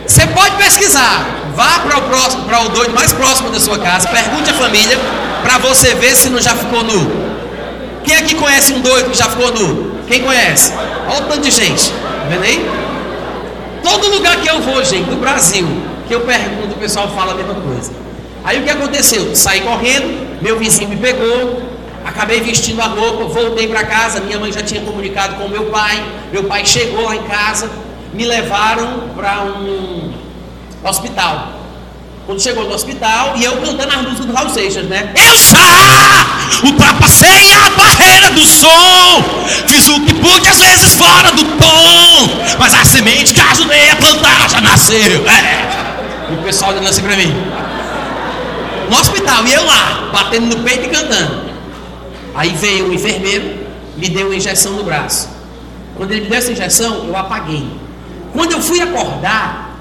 Você 0.06 0.26
pode 0.28 0.56
pesquisar, 0.56 1.24
vá 1.56 1.80
para 1.80 1.98
o 2.00 2.02
próximo, 2.02 2.46
para 2.46 2.62
o 2.62 2.70
doido 2.70 2.94
mais 2.96 3.14
próximo 3.14 3.52
da 3.52 3.60
sua 3.60 3.78
casa, 3.78 4.08
pergunte 4.08 4.50
à 4.50 4.54
família, 4.54 4.98
para 5.44 5.60
você 5.60 5.94
ver 5.94 6.16
se 6.16 6.30
não 6.30 6.42
já 6.42 6.56
ficou 6.56 6.84
nu. 6.84 7.30
Quem 8.04 8.16
aqui 8.16 8.34
conhece 8.34 8.74
um 8.74 8.82
doido 8.82 9.12
que 9.12 9.18
já 9.18 9.26
ficou 9.26 9.52
nu? 9.54 10.00
Quem 10.08 10.24
conhece? 10.24 10.74
Olha 11.08 11.22
o 11.22 11.26
tanto 11.28 11.42
de 11.42 11.52
gente. 11.52 11.92
Tá 11.92 12.26
vendo 12.28 12.44
aí? 12.44 12.68
Todo 13.84 14.10
lugar 14.10 14.38
que 14.38 14.50
eu 14.50 14.60
vou, 14.62 14.84
gente, 14.84 15.10
do 15.10 15.18
Brasil, 15.18 15.68
que 16.08 16.16
eu 16.16 16.22
pergunto, 16.22 16.74
o 16.74 16.80
pessoal 16.80 17.08
fala 17.10 17.34
a 17.34 17.36
mesma 17.36 17.54
coisa. 17.56 17.92
Aí 18.44 18.60
o 18.60 18.64
que 18.64 18.70
aconteceu? 18.72 19.36
Saí 19.36 19.62
correndo, 19.62 20.42
meu 20.42 20.58
vizinho 20.58 20.90
me 20.90 20.96
pegou, 20.96 21.69
acabei 22.10 22.42
vestindo 22.42 22.82
a 22.82 22.86
roupa, 22.86 23.26
voltei 23.26 23.68
para 23.68 23.84
casa, 23.84 24.20
minha 24.20 24.40
mãe 24.40 24.52
já 24.52 24.62
tinha 24.62 24.82
comunicado 24.82 25.36
com 25.36 25.48
meu 25.48 25.66
pai, 25.66 26.04
meu 26.32 26.44
pai 26.46 26.66
chegou 26.66 27.06
lá 27.06 27.16
em 27.16 27.24
casa, 27.24 27.70
me 28.14 28.26
levaram 28.26 29.10
para 29.16 29.44
um 29.44 30.12
hospital. 30.84 31.60
Quando 32.26 32.42
chegou 32.42 32.64
no 32.66 32.74
hospital, 32.74 33.34
e 33.38 33.44
eu 33.44 33.58
cantando 33.58 33.92
as 33.92 34.02
músicas 34.02 34.26
do 34.26 34.34
Raul 34.34 34.50
Seixas, 34.50 34.86
né? 34.86 35.12
Eu 35.16 35.38
já 35.38 36.64
ultrapassei 36.64 37.54
a 37.54 37.70
barreira 37.72 38.32
do 38.32 38.46
som, 38.46 39.24
fiz 39.68 39.88
o 39.88 40.00
que 40.02 40.14
pude, 40.14 40.48
às 40.48 40.60
vezes 40.60 40.94
fora 40.94 41.32
do 41.32 41.44
tom, 41.44 42.58
mas 42.60 42.74
a 42.74 42.86
semente 42.86 43.34
que 43.34 43.42
ajudei 43.42 43.90
a 43.92 43.96
plantar 43.96 44.50
já 44.50 44.62
nasceu. 44.62 45.28
É. 45.28 46.32
E 46.32 46.34
o 46.34 46.38
pessoal 46.44 46.72
olhando 46.72 46.88
assim 46.88 47.02
para 47.02 47.16
mim. 47.16 47.36
No 48.90 49.00
hospital, 49.00 49.46
e 49.46 49.54
eu 49.54 49.66
lá, 49.66 50.10
batendo 50.12 50.56
no 50.56 50.64
peito 50.64 50.86
e 50.86 50.90
cantando. 50.90 51.49
Aí 52.40 52.52
veio 52.56 52.88
o 52.88 52.94
enfermeiro, 52.94 53.54
me 53.98 54.08
deu 54.08 54.28
uma 54.28 54.36
injeção 54.36 54.72
no 54.72 54.84
braço. 54.86 55.28
Quando 55.98 56.14
ele 56.14 56.22
me 56.22 56.30
deu 56.30 56.38
essa 56.38 56.54
injeção, 56.54 57.04
eu 57.06 57.18
apaguei. 57.18 57.68
Quando 58.32 58.54
eu 58.54 58.62
fui 58.62 58.80
acordar, 58.80 59.78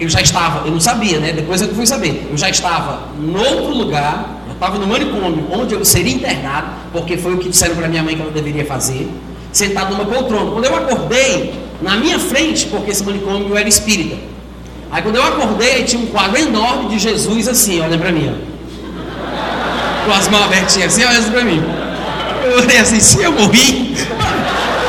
eu 0.00 0.08
já 0.08 0.20
estava, 0.20 0.66
eu 0.66 0.72
não 0.72 0.80
sabia, 0.80 1.20
né? 1.20 1.30
Depois 1.32 1.62
eu 1.62 1.68
fui 1.68 1.86
saber. 1.86 2.26
Eu 2.28 2.36
já 2.36 2.50
estava 2.50 3.04
em 3.16 3.36
outro 3.36 3.72
lugar, 3.72 4.42
eu 4.48 4.52
estava 4.54 4.80
no 4.80 4.86
manicômio, 4.88 5.46
onde 5.52 5.74
eu 5.74 5.84
seria 5.84 6.12
internado, 6.12 6.66
porque 6.90 7.16
foi 7.16 7.34
o 7.34 7.38
que 7.38 7.48
disseram 7.48 7.76
para 7.76 7.86
minha 7.86 8.02
mãe 8.02 8.16
que 8.16 8.22
ela 8.22 8.32
deveria 8.32 8.66
fazer, 8.66 9.08
sentado 9.52 9.92
numa 9.92 10.04
poltrona. 10.04 10.50
Quando 10.50 10.64
eu 10.64 10.74
acordei, 10.74 11.54
na 11.80 11.94
minha 11.94 12.18
frente, 12.18 12.66
porque 12.66 12.90
esse 12.90 13.04
manicômio 13.04 13.56
era 13.56 13.68
espírita. 13.68 14.16
Aí 14.90 15.02
quando 15.02 15.14
eu 15.14 15.22
acordei, 15.22 15.84
tinha 15.84 16.02
um 16.02 16.06
quadro 16.06 16.36
enorme 16.36 16.88
de 16.88 16.98
Jesus 16.98 17.46
assim, 17.46 17.80
olha 17.80 17.96
para 17.96 18.10
mim, 18.10 18.28
ó. 18.28 18.52
Com 20.04 20.12
as 20.12 20.26
mãos 20.26 20.46
abertinhas 20.46 20.92
assim, 20.92 21.04
olha 21.04 21.22
para 21.30 21.44
mim. 21.44 21.81
Eu 22.44 22.58
olhei 22.58 22.78
assim, 22.78 22.98
se 22.98 23.22
eu 23.22 23.32
morri, 23.32 23.94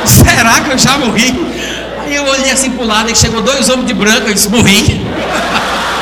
será 0.04 0.60
que 0.60 0.70
eu 0.70 0.78
já 0.78 0.98
morri? 0.98 1.32
Aí 2.00 2.14
eu 2.14 2.24
olhei 2.24 2.50
assim 2.50 2.70
pro 2.70 2.84
lado 2.84 3.10
e 3.10 3.16
chegou 3.16 3.42
dois 3.42 3.68
homens 3.68 3.86
de 3.86 3.94
branco, 3.94 4.28
eu 4.28 4.34
disse, 4.34 4.48
morri. 4.48 5.00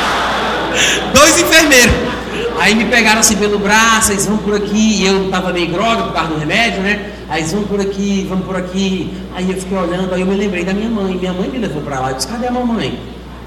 dois 1.14 1.38
enfermeiros. 1.38 1.94
Aí 2.58 2.74
me 2.74 2.84
pegaram 2.86 3.20
assim 3.20 3.36
pelo 3.36 3.58
braço, 3.58 4.12
eles 4.12 4.26
vão 4.26 4.38
por 4.38 4.54
aqui, 4.54 5.02
e 5.02 5.06
eu 5.06 5.26
estava 5.26 5.52
meio 5.52 5.68
grogue 5.70 6.04
por 6.04 6.12
causa 6.12 6.30
do 6.30 6.38
remédio, 6.38 6.80
né? 6.80 7.10
Aí 7.28 7.40
eles 7.40 7.52
vão 7.52 7.64
por 7.64 7.80
aqui, 7.80 8.26
vão 8.28 8.40
por 8.40 8.56
aqui. 8.56 9.12
Aí 9.34 9.50
eu 9.50 9.56
fiquei 9.56 9.76
olhando, 9.76 10.14
aí 10.14 10.20
eu 10.20 10.26
me 10.26 10.36
lembrei 10.36 10.64
da 10.64 10.72
minha 10.72 10.88
mãe. 10.88 11.16
Minha 11.16 11.32
mãe 11.32 11.48
me 11.48 11.58
levou 11.58 11.82
para 11.82 11.98
lá. 11.98 12.10
Eu 12.10 12.16
disse, 12.16 12.28
cadê 12.28 12.46
a 12.46 12.50
mamãe? 12.50 12.98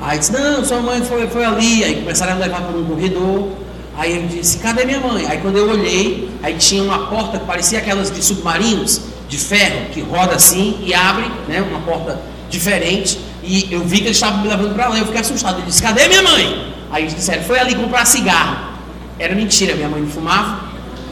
Aí 0.02 0.20
disse, 0.20 0.32
não, 0.32 0.64
sua 0.66 0.82
mãe 0.82 1.02
foi, 1.02 1.28
foi 1.28 1.46
ali. 1.46 1.84
Aí 1.84 1.96
começaram 1.96 2.34
a 2.34 2.36
levar 2.36 2.62
para 2.62 2.78
um 2.78 2.84
corredor. 2.84 3.50
Aí 3.98 4.12
ele 4.12 4.28
disse, 4.28 4.58
cadê 4.58 4.86
minha 4.86 5.00
mãe? 5.00 5.26
Aí 5.26 5.38
quando 5.38 5.58
eu 5.58 5.70
olhei, 5.70 6.30
aí 6.44 6.56
tinha 6.56 6.84
uma 6.84 7.08
porta 7.08 7.40
que 7.40 7.46
parecia 7.46 7.80
aquelas 7.80 8.12
de 8.12 8.22
submarinos, 8.22 9.02
de 9.30 9.38
ferro, 9.38 9.90
que 9.92 10.02
roda 10.02 10.36
assim 10.36 10.78
e 10.84 10.94
abre, 10.94 11.26
né? 11.48 11.62
Uma 11.62 11.80
porta 11.80 12.20
diferente. 12.50 13.20
E 13.44 13.68
eu 13.72 13.84
vi 13.84 13.98
que 13.98 14.06
eles 14.06 14.18
estavam 14.18 14.42
me 14.42 14.48
levando 14.48 14.74
para 14.74 14.90
lá. 14.90 14.98
Eu 14.98 15.06
fiquei 15.06 15.22
assustado. 15.22 15.60
Ele 15.60 15.68
disse, 15.68 15.82
cadê 15.82 16.08
minha 16.08 16.24
mãe? 16.24 16.74
Aí 16.92 17.04
eles 17.04 17.16
disseram, 17.16 17.44
foi 17.44 17.60
ali 17.60 17.76
comprar 17.76 18.06
cigarro. 18.06 18.76
Era 19.18 19.34
mentira, 19.34 19.76
minha 19.76 19.88
mãe 19.88 20.02
não 20.02 20.10
fumava. 20.10 20.66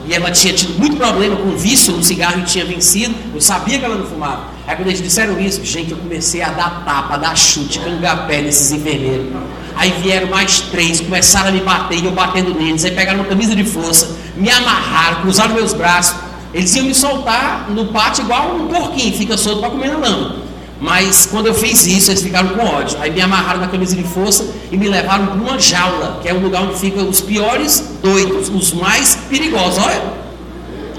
E 0.06 0.14
ela 0.14 0.30
tinha 0.32 0.54
tido 0.54 0.78
muito 0.78 0.98
problema 0.98 1.36
com 1.38 1.52
vício 1.52 1.94
no 1.94 2.04
cigarro 2.04 2.42
e 2.42 2.44
tinha 2.44 2.66
vencido. 2.66 3.16
Eu 3.34 3.40
sabia 3.40 3.80
que 3.80 3.86
ela 3.86 3.96
não 3.96 4.06
fumava. 4.06 4.48
Aí 4.68 4.76
quando 4.76 4.90
eles 4.90 5.02
disseram 5.02 5.40
isso, 5.40 5.64
gente, 5.64 5.92
eu 5.92 5.98
comecei 5.98 6.42
a 6.42 6.50
dar 6.50 6.84
tapa, 6.84 7.14
a 7.14 7.18
dar 7.18 7.38
chute, 7.38 7.80
cangapé 7.80 8.42
nesses 8.42 8.72
enfermeiros. 8.72 9.28
Aí 9.76 9.92
vieram 10.02 10.28
mais 10.30 10.60
três, 10.62 11.02
começaram 11.02 11.50
a 11.50 11.52
me 11.52 11.62
bater 11.62 12.00
e 12.00 12.06
eu 12.06 12.12
batendo 12.12 12.54
neles. 12.54 12.86
Aí 12.86 12.92
pegaram 12.92 13.20
uma 13.20 13.28
camisa 13.28 13.56
de 13.56 13.64
força, 13.64 14.16
me 14.36 14.50
amarraram, 14.50 15.22
cruzaram 15.22 15.54
meus 15.54 15.74
braços. 15.74 16.16
Eles 16.54 16.76
iam 16.76 16.86
me 16.86 16.94
soltar 16.94 17.70
no 17.70 17.86
pátio 17.88 18.24
igual 18.24 18.56
um 18.56 18.68
porquinho, 18.68 19.14
fica 19.18 19.36
solto 19.36 19.60
para 19.62 19.72
comer 19.72 19.90
na 19.90 19.98
lama. 19.98 20.36
Mas 20.80 21.26
quando 21.26 21.48
eu 21.48 21.54
fiz 21.54 21.88
isso, 21.88 22.12
eles 22.12 22.22
ficaram 22.22 22.50
com 22.50 22.64
ódio. 22.64 22.98
Aí 23.02 23.10
me 23.10 23.22
amarraram 23.22 23.62
na 23.62 23.68
camisa 23.68 23.96
de 23.96 24.04
força 24.04 24.46
e 24.72 24.78
me 24.78 24.88
levaram 24.88 25.28
para 25.28 25.36
uma 25.36 25.58
jaula, 25.58 26.20
que 26.22 26.28
é 26.28 26.34
um 26.34 26.40
lugar 26.40 26.64
onde 26.64 26.78
ficam 26.78 27.10
os 27.10 27.22
piores 27.22 27.94
doidos, 28.04 28.50
os 28.50 28.74
mais 28.74 29.18
perigosos. 29.30 29.84
Olha, 29.84 30.04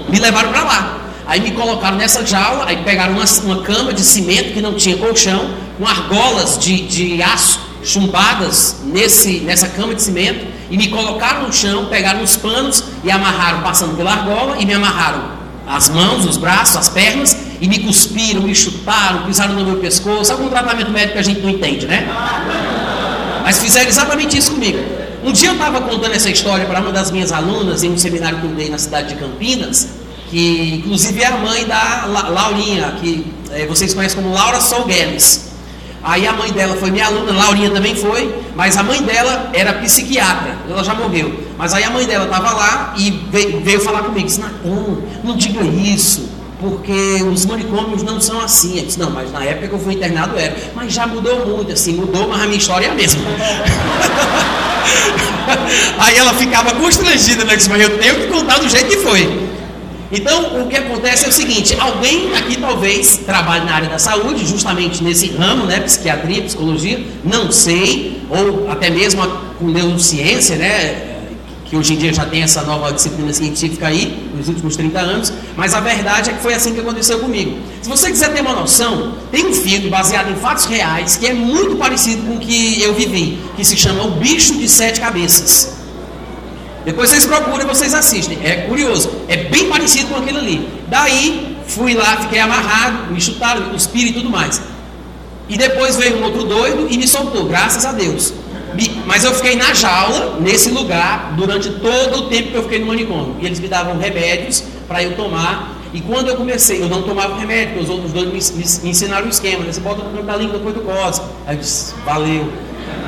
me 0.09 0.19
levaram 0.19 0.49
para 0.49 0.63
lá. 0.63 0.97
Aí 1.27 1.39
me 1.39 1.51
colocaram 1.51 1.97
nessa 1.97 2.25
jaula, 2.25 2.65
aí 2.67 2.77
pegaram 2.83 3.13
uma, 3.13 3.25
uma 3.43 3.63
cama 3.63 3.93
de 3.93 4.01
cimento 4.01 4.53
que 4.53 4.61
não 4.61 4.73
tinha 4.73 4.97
colchão, 4.97 5.51
com 5.77 5.87
argolas 5.87 6.57
de, 6.59 6.81
de 6.81 7.21
aço 7.21 7.59
chumbadas 7.85 8.77
nesse, 8.83 9.39
nessa 9.39 9.67
cama 9.69 9.95
de 9.95 10.01
cimento, 10.01 10.45
e 10.69 10.77
me 10.77 10.87
colocaram 10.87 11.43
no 11.43 11.53
chão, 11.53 11.85
pegaram 11.85 12.21
os 12.21 12.35
panos 12.35 12.83
e 13.03 13.11
amarraram, 13.11 13.61
passando 13.61 13.95
pela 13.95 14.11
argola, 14.11 14.57
e 14.59 14.65
me 14.65 14.73
amarraram 14.73 15.35
as 15.67 15.89
mãos, 15.89 16.25
os 16.25 16.37
braços, 16.37 16.75
as 16.77 16.89
pernas, 16.89 17.35
e 17.59 17.67
me 17.67 17.79
cuspiram, 17.79 18.41
me 18.41 18.53
chutaram, 18.53 19.23
pisaram 19.23 19.53
no 19.53 19.63
meu 19.63 19.77
pescoço. 19.77 20.31
Algum 20.31 20.49
tratamento 20.49 20.91
médico 20.91 21.13
que 21.13 21.19
a 21.19 21.23
gente 21.23 21.41
não 21.41 21.49
entende, 21.49 21.85
né? 21.87 22.07
Mas 23.43 23.59
fizeram 23.59 23.87
exatamente 23.87 24.37
isso 24.37 24.51
comigo. 24.51 24.79
Um 25.23 25.31
dia 25.31 25.49
eu 25.49 25.53
estava 25.53 25.81
contando 25.81 26.13
essa 26.13 26.29
história 26.29 26.65
para 26.65 26.79
uma 26.81 26.91
das 26.91 27.09
minhas 27.09 27.31
alunas 27.31 27.83
em 27.83 27.91
um 27.91 27.97
seminário 27.97 28.39
que 28.39 28.45
eu 28.45 28.51
dei 28.51 28.69
na 28.69 28.77
cidade 28.77 29.09
de 29.09 29.15
Campinas, 29.15 29.87
que 30.29 30.75
inclusive 30.75 31.21
é 31.21 31.27
a 31.27 31.37
mãe 31.37 31.65
da 31.65 32.05
Laurinha, 32.05 32.91
que 33.01 33.25
é, 33.51 33.65
vocês 33.65 33.93
conhecem 33.93 34.21
como 34.21 34.33
Laura 34.33 34.59
Solgueles. 34.61 35.54
Aí 36.05 36.25
a 36.27 36.33
mãe 36.33 36.51
dela 36.51 36.75
foi 36.75 36.91
minha 36.91 37.07
aluna, 37.07 37.33
Laurinha 37.33 37.71
também 37.71 37.95
foi, 37.95 38.31
mas 38.55 38.77
a 38.77 38.83
mãe 38.83 39.01
dela 39.01 39.49
era 39.51 39.73
psiquiatra, 39.73 40.55
ela 40.69 40.83
já 40.83 40.93
morreu. 40.93 41.33
Mas 41.57 41.73
aí 41.73 41.83
a 41.83 41.89
mãe 41.89 42.05
dela 42.05 42.25
estava 42.25 42.53
lá 42.53 42.93
e 42.95 43.09
veio, 43.31 43.59
veio, 43.61 43.81
falar 43.81 44.03
comigo, 44.03 44.27
disse, 44.27 44.39
Natan, 44.39 44.97
não 45.23 45.35
diga 45.35 45.63
isso, 45.63 46.29
porque 46.61 47.23
os 47.23 47.43
manicômios 47.47 48.03
não 48.03 48.21
são 48.21 48.39
assim. 48.39 48.77
Eu 48.77 48.85
disse, 48.85 48.99
não, 48.99 49.09
mas 49.09 49.31
na 49.31 49.43
época 49.43 49.67
que 49.67 49.73
eu 49.73 49.79
fui 49.79 49.95
internado 49.95 50.37
era. 50.37 50.55
Mas 50.75 50.93
já 50.93 51.07
mudou 51.07 51.43
muito, 51.43 51.71
assim, 51.71 51.93
mudou, 51.93 52.27
mas 52.27 52.39
a 52.39 52.45
minha 52.45 52.59
história 52.59 52.85
é 52.85 52.91
a 52.91 52.93
mesma. 52.93 53.23
aí 55.97 56.17
ela 56.17 56.35
ficava 56.35 56.75
constrangida, 56.75 57.43
né? 57.45 57.55
Disse, 57.55 57.71
mas 57.71 57.81
eu 57.81 57.97
tenho 57.97 58.13
que 58.13 58.27
contar 58.27 58.59
do 58.59 58.69
jeito 58.69 58.89
que 58.89 58.97
foi. 58.97 59.43
Então, 60.11 60.61
o 60.61 60.67
que 60.67 60.75
acontece 60.75 61.25
é 61.25 61.29
o 61.29 61.31
seguinte: 61.31 61.75
alguém 61.79 62.35
aqui 62.35 62.57
talvez 62.57 63.17
trabalhe 63.17 63.65
na 63.65 63.73
área 63.73 63.89
da 63.89 63.99
saúde, 63.99 64.45
justamente 64.45 65.03
nesse 65.03 65.27
ramo, 65.31 65.65
né, 65.65 65.79
psiquiatria, 65.79 66.43
psicologia, 66.43 67.03
não 67.23 67.51
sei, 67.51 68.21
ou 68.29 68.69
até 68.69 68.89
mesmo 68.89 69.25
com 69.57 69.65
neurociência, 69.65 70.55
né, 70.55 71.15
que 71.65 71.75
hoje 71.75 71.93
em 71.93 71.97
dia 71.97 72.13
já 72.13 72.25
tem 72.25 72.43
essa 72.43 72.61
nova 72.61 72.93
disciplina 72.93 73.33
científica 73.33 73.87
aí, 73.87 74.29
nos 74.35 74.47
últimos 74.47 74.75
30 74.75 74.99
anos, 74.99 75.33
mas 75.57 75.73
a 75.73 75.79
verdade 75.79 76.29
é 76.29 76.33
que 76.33 76.41
foi 76.41 76.53
assim 76.53 76.73
que 76.73 76.79
aconteceu 76.79 77.19
comigo. 77.19 77.57
Se 77.81 77.89
você 77.89 78.11
quiser 78.11 78.31
ter 78.33 78.41
uma 78.41 78.53
noção, 78.53 79.15
tem 79.31 79.47
um 79.47 79.53
filme 79.53 79.89
baseado 79.89 80.31
em 80.31 80.35
fatos 80.35 80.65
reais 80.65 81.17
que 81.17 81.25
é 81.25 81.33
muito 81.33 81.75
parecido 81.77 82.21
com 82.23 82.35
o 82.35 82.39
que 82.39 82.81
eu 82.81 82.93
vivi, 82.93 83.39
que 83.55 83.65
se 83.65 83.75
chama 83.75 84.03
O 84.03 84.11
Bicho 84.11 84.55
de 84.55 84.69
Sete 84.69 84.99
Cabeças. 84.99 85.84
Depois 86.85 87.09
vocês 87.09 87.25
procuram 87.25 87.67
vocês 87.67 87.93
assistem. 87.93 88.37
É 88.43 88.67
curioso. 88.67 89.11
É 89.27 89.37
bem 89.37 89.67
parecido 89.67 90.07
com 90.09 90.17
aquilo 90.17 90.37
ali. 90.37 90.69
Daí, 90.87 91.57
fui 91.67 91.95
lá, 91.95 92.17
fiquei 92.17 92.39
amarrado, 92.39 93.11
me 93.11 93.19
chutaram, 93.19 93.61
me 93.61 93.69
cuspiram 93.71 94.09
e 94.09 94.13
tudo 94.13 94.29
mais. 94.29 94.61
E 95.49 95.57
depois 95.57 95.95
veio 95.95 96.17
um 96.17 96.23
outro 96.23 96.43
doido 96.43 96.87
e 96.89 96.97
me 96.97 97.07
soltou, 97.07 97.45
graças 97.45 97.85
a 97.85 97.91
Deus. 97.91 98.33
Mas 99.05 99.23
eu 99.23 99.33
fiquei 99.33 99.55
na 99.55 99.73
jaula, 99.73 100.37
nesse 100.39 100.69
lugar, 100.69 101.33
durante 101.35 101.69
todo 101.69 102.17
o 102.17 102.29
tempo 102.29 102.51
que 102.51 102.55
eu 102.55 102.63
fiquei 102.63 102.79
no 102.79 102.87
manicômio. 102.87 103.35
E 103.39 103.45
eles 103.45 103.59
me 103.59 103.67
davam 103.67 103.97
remédios 103.97 104.63
para 104.87 105.01
eu 105.01 105.15
tomar. 105.15 105.75
E 105.93 106.01
quando 106.01 106.27
eu 106.27 106.35
comecei, 106.35 106.81
eu 106.81 106.89
não 106.89 107.03
tomava 107.03 107.37
remédio, 107.37 107.75
porque 107.75 107.83
os 107.83 107.89
outros 107.89 108.11
dois 108.11 108.51
me, 108.51 108.89
ensinaram 108.89 109.27
o 109.27 109.29
esquema. 109.29 109.63
Né? 109.63 109.71
Você 109.71 109.79
bota 109.79 110.03
no 110.03 110.09
canto 110.09 110.25
da 110.25 110.35
língua, 110.35 110.57
depois 110.57 110.75
do 110.75 110.81
cospe. 110.81 111.25
Aí 111.47 111.55
eu 111.55 111.61
disse, 111.61 111.93
valeu. 112.03 112.51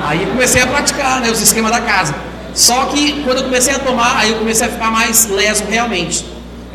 Aí 0.01 0.25
comecei 0.25 0.61
a 0.61 0.67
praticar 0.67 1.19
né, 1.21 1.29
os 1.29 1.41
esquemas 1.41 1.71
da 1.71 1.81
casa. 1.81 2.15
Só 2.57 2.85
que 2.85 3.21
quando 3.21 3.37
eu 3.37 3.43
comecei 3.43 3.71
a 3.71 3.77
tomar, 3.77 4.17
aí 4.17 4.31
eu 4.31 4.39
comecei 4.39 4.65
a 4.65 4.71
ficar 4.71 4.89
mais 4.89 5.29
leso 5.29 5.63
realmente. 5.69 6.25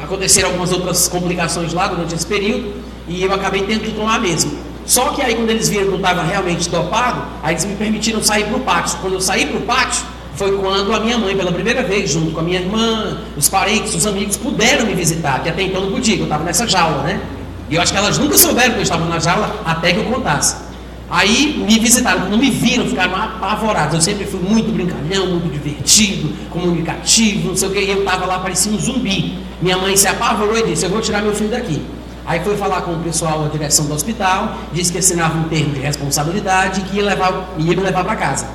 Aconteceram 0.01 0.51
algumas 0.51 0.71
outras 0.71 1.09
complicações 1.09 1.73
lá 1.73 1.89
durante 1.89 2.15
esse 2.15 2.25
período 2.25 2.73
e 3.09 3.21
eu 3.21 3.35
acabei 3.35 3.65
tendo 3.65 3.81
que 3.81 3.91
tomar 3.91 4.21
mesmo. 4.21 4.57
Só 4.87 5.09
que 5.09 5.21
aí 5.21 5.35
quando 5.35 5.51
eles 5.51 5.69
viram 5.69 5.87
que 5.87 5.91
eu 5.91 5.97
estava 5.97 6.23
realmente 6.23 6.69
dopado, 6.69 7.25
aí 7.43 7.55
eles 7.55 7.65
me 7.65 7.75
permitiram 7.75 8.23
sair 8.23 8.45
para 8.45 8.57
o 8.59 8.61
pátio. 8.61 8.97
Quando 9.01 9.15
eu 9.15 9.21
saí 9.21 9.47
para 9.47 9.59
o 9.59 9.63
pátio, 9.63 10.05
foi 10.37 10.57
quando 10.57 10.95
a 10.95 11.01
minha 11.01 11.19
mãe, 11.19 11.37
pela 11.37 11.51
primeira 11.51 11.83
vez, 11.83 12.11
junto 12.11 12.31
com 12.31 12.39
a 12.39 12.43
minha 12.45 12.61
irmã, 12.61 13.19
os 13.37 13.49
parentes, 13.49 13.93
os 13.93 14.07
amigos, 14.07 14.37
puderam 14.37 14.87
me 14.87 14.95
visitar, 14.95 15.43
que 15.43 15.49
até 15.49 15.63
então 15.63 15.81
não 15.81 15.91
podia, 15.91 16.17
eu 16.17 16.23
estava 16.23 16.45
nessa 16.45 16.65
jaula, 16.65 17.03
né? 17.03 17.21
E 17.69 17.75
eu 17.75 17.83
acho 17.83 17.91
que 17.91 17.99
elas 17.99 18.19
nunca 18.19 18.39
souberam 18.39 18.75
que 18.75 18.79
eu 18.79 18.83
estava 18.85 19.05
na 19.07 19.19
jaula 19.19 19.53
até 19.65 19.93
que 19.93 19.99
eu 19.99 20.05
contasse. 20.05 20.55
Aí 21.13 21.63
me 21.69 21.79
visitaram, 21.79 22.23
quando 22.23 22.39
me 22.39 22.51
viram, 22.51 22.87
ficaram 22.87 23.15
apavorados. 23.15 23.95
Eu 23.95 24.01
sempre 24.01 24.25
fui 24.25 24.41
muito 24.41 24.73
brincalhão, 24.73 25.27
muito 25.27 25.53
divertido, 25.53 26.31
comunicativo, 26.49 27.49
não 27.49 27.57
sei 27.57 27.69
o 27.69 27.71
que. 27.71 27.81
Eu 27.81 27.99
estava 27.99 28.25
lá, 28.25 28.39
parecia 28.39 28.73
um 28.73 28.79
zumbi. 28.79 29.37
Minha 29.61 29.77
mãe 29.77 29.95
se 29.95 30.09
apavorou 30.09 30.57
e 30.57 30.69
disse: 30.69 30.87
Eu 30.87 30.91
vou 30.91 31.03
tirar 31.03 31.21
meu 31.21 31.35
filho 31.35 31.51
daqui. 31.51 31.83
Aí 32.25 32.41
foi 32.41 32.57
falar 32.57 32.81
com 32.81 32.93
o 32.93 32.99
pessoal 33.01 33.43
da 33.43 33.49
direção 33.51 33.85
do 33.85 33.93
hospital, 33.93 34.57
disse 34.73 34.91
que 34.91 34.97
assinava 34.97 35.37
um 35.37 35.51
termo 35.51 35.75
de 35.75 35.81
responsabilidade 35.81 36.81
e 36.81 36.85
que 36.85 36.97
ia, 36.97 37.05
levar, 37.05 37.53
ia 37.59 37.77
me 37.77 37.83
levar 37.83 38.05
para 38.05 38.17
casa. 38.17 38.49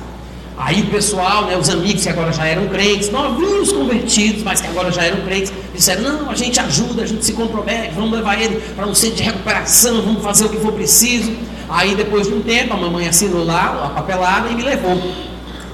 Aí 0.56 0.80
o 0.80 0.86
pessoal, 0.86 1.44
né, 1.44 1.56
os 1.56 1.70
amigos 1.70 2.02
que 2.02 2.08
agora 2.08 2.32
já 2.32 2.44
eram 2.44 2.66
crentes, 2.66 3.08
novinhos 3.08 3.70
convertidos, 3.70 4.42
mas 4.42 4.60
que 4.60 4.66
agora 4.66 4.90
já 4.90 5.04
eram 5.04 5.20
crentes, 5.20 5.52
disseram: 5.72 6.02
Não, 6.02 6.28
a 6.28 6.34
gente 6.34 6.58
ajuda, 6.58 7.04
a 7.04 7.06
gente 7.06 7.24
se 7.24 7.34
compromete, 7.34 7.94
vamos 7.94 8.10
levar 8.10 8.42
ele 8.42 8.60
para 8.74 8.84
um 8.84 8.96
centro 8.96 9.18
de 9.18 9.22
recuperação, 9.22 10.02
vamos 10.02 10.24
fazer 10.24 10.46
o 10.46 10.48
que 10.48 10.56
for 10.56 10.72
preciso. 10.72 11.30
Aí 11.68 11.94
depois 11.94 12.26
de 12.26 12.34
um 12.34 12.40
tempo, 12.40 12.74
a 12.74 12.76
mamãe 12.76 13.08
assinou 13.08 13.44
lá 13.44 13.84
a 13.86 13.90
papelada 13.90 14.48
e 14.48 14.54
me 14.54 14.62
levou. 14.62 15.00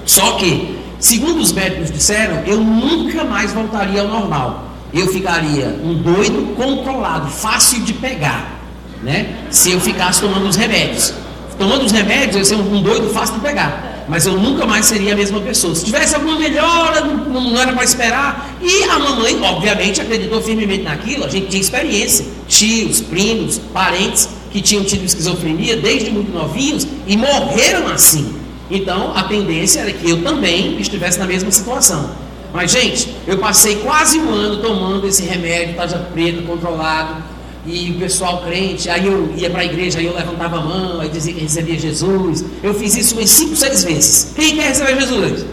Só 0.05 0.33
que, 0.33 0.77
segundo 0.99 1.39
os 1.39 1.51
médicos 1.51 1.91
disseram, 1.91 2.43
eu 2.45 2.57
nunca 2.57 3.23
mais 3.23 3.53
voltaria 3.53 4.01
ao 4.01 4.07
normal. 4.07 4.65
Eu 4.93 5.07
ficaria 5.07 5.79
um 5.83 5.95
doido 5.95 6.55
controlado, 6.55 7.29
fácil 7.29 7.81
de 7.81 7.93
pegar, 7.93 8.59
né? 9.01 9.35
Se 9.49 9.71
eu 9.71 9.79
ficasse 9.79 10.21
tomando 10.21 10.47
os 10.47 10.55
remédios. 10.55 11.13
Tomando 11.57 11.85
os 11.85 11.91
remédios, 11.91 12.35
eu 12.35 12.39
ia 12.39 12.45
ser 12.45 12.55
um 12.55 12.81
doido 12.81 13.09
fácil 13.09 13.35
de 13.35 13.41
pegar 13.41 13.95
mas 14.07 14.25
eu 14.25 14.33
nunca 14.33 14.65
mais 14.65 14.85
seria 14.85 15.13
a 15.13 15.15
mesma 15.15 15.39
pessoa. 15.41 15.73
Se 15.73 15.85
tivesse 15.85 16.15
alguma 16.15 16.37
melhora, 16.37 17.01
não, 17.01 17.59
era 17.59 17.73
para 17.73 17.83
esperar. 17.83 18.55
E 18.61 18.83
a 18.83 18.99
mamãe, 18.99 19.41
obviamente, 19.41 19.99
acreditou 19.99 20.41
firmemente 20.41 20.83
naquilo. 20.83 21.25
A 21.25 21.29
gente 21.29 21.47
tinha 21.47 21.61
experiência, 21.61 22.25
tios, 22.47 23.01
primos, 23.01 23.57
parentes 23.73 24.29
que 24.55 24.61
tinham 24.61 24.85
tido 24.85 25.03
esquizofrenia 25.03 25.75
desde 25.75 26.09
muito 26.09 26.31
novinhos 26.31 26.87
e 27.05 27.17
morreram 27.17 27.89
assim. 27.89 28.33
Então, 28.71 29.11
a 29.13 29.23
tendência 29.23 29.81
era 29.81 29.91
que 29.91 30.09
eu 30.09 30.23
também 30.23 30.79
estivesse 30.79 31.19
na 31.19 31.25
mesma 31.25 31.51
situação. 31.51 32.11
Mas, 32.53 32.71
gente, 32.71 33.09
eu 33.27 33.37
passei 33.37 33.75
quase 33.75 34.17
um 34.17 34.29
ano 34.29 34.61
tomando 34.61 35.05
esse 35.05 35.23
remédio, 35.23 35.75
taja 35.75 35.97
preta, 35.97 36.41
controlado, 36.43 37.21
e 37.65 37.91
o 37.91 37.99
pessoal 37.99 38.43
crente, 38.45 38.89
aí 38.89 39.05
eu 39.05 39.33
ia 39.35 39.49
para 39.49 39.59
a 39.59 39.65
igreja, 39.65 39.99
aí 39.99 40.05
eu 40.05 40.15
levantava 40.15 40.55
a 40.55 40.61
mão, 40.61 41.01
aí 41.01 41.09
dizia 41.09 41.33
que 41.33 41.41
recebia 41.41 41.77
Jesus. 41.77 42.45
Eu 42.63 42.73
fiz 42.73 42.95
isso 42.95 43.15
umas 43.15 43.29
5, 43.29 43.57
6 43.57 43.83
vezes. 43.83 44.33
Quem 44.37 44.55
quer 44.55 44.69
receber 44.69 45.01
Jesus? 45.01 45.45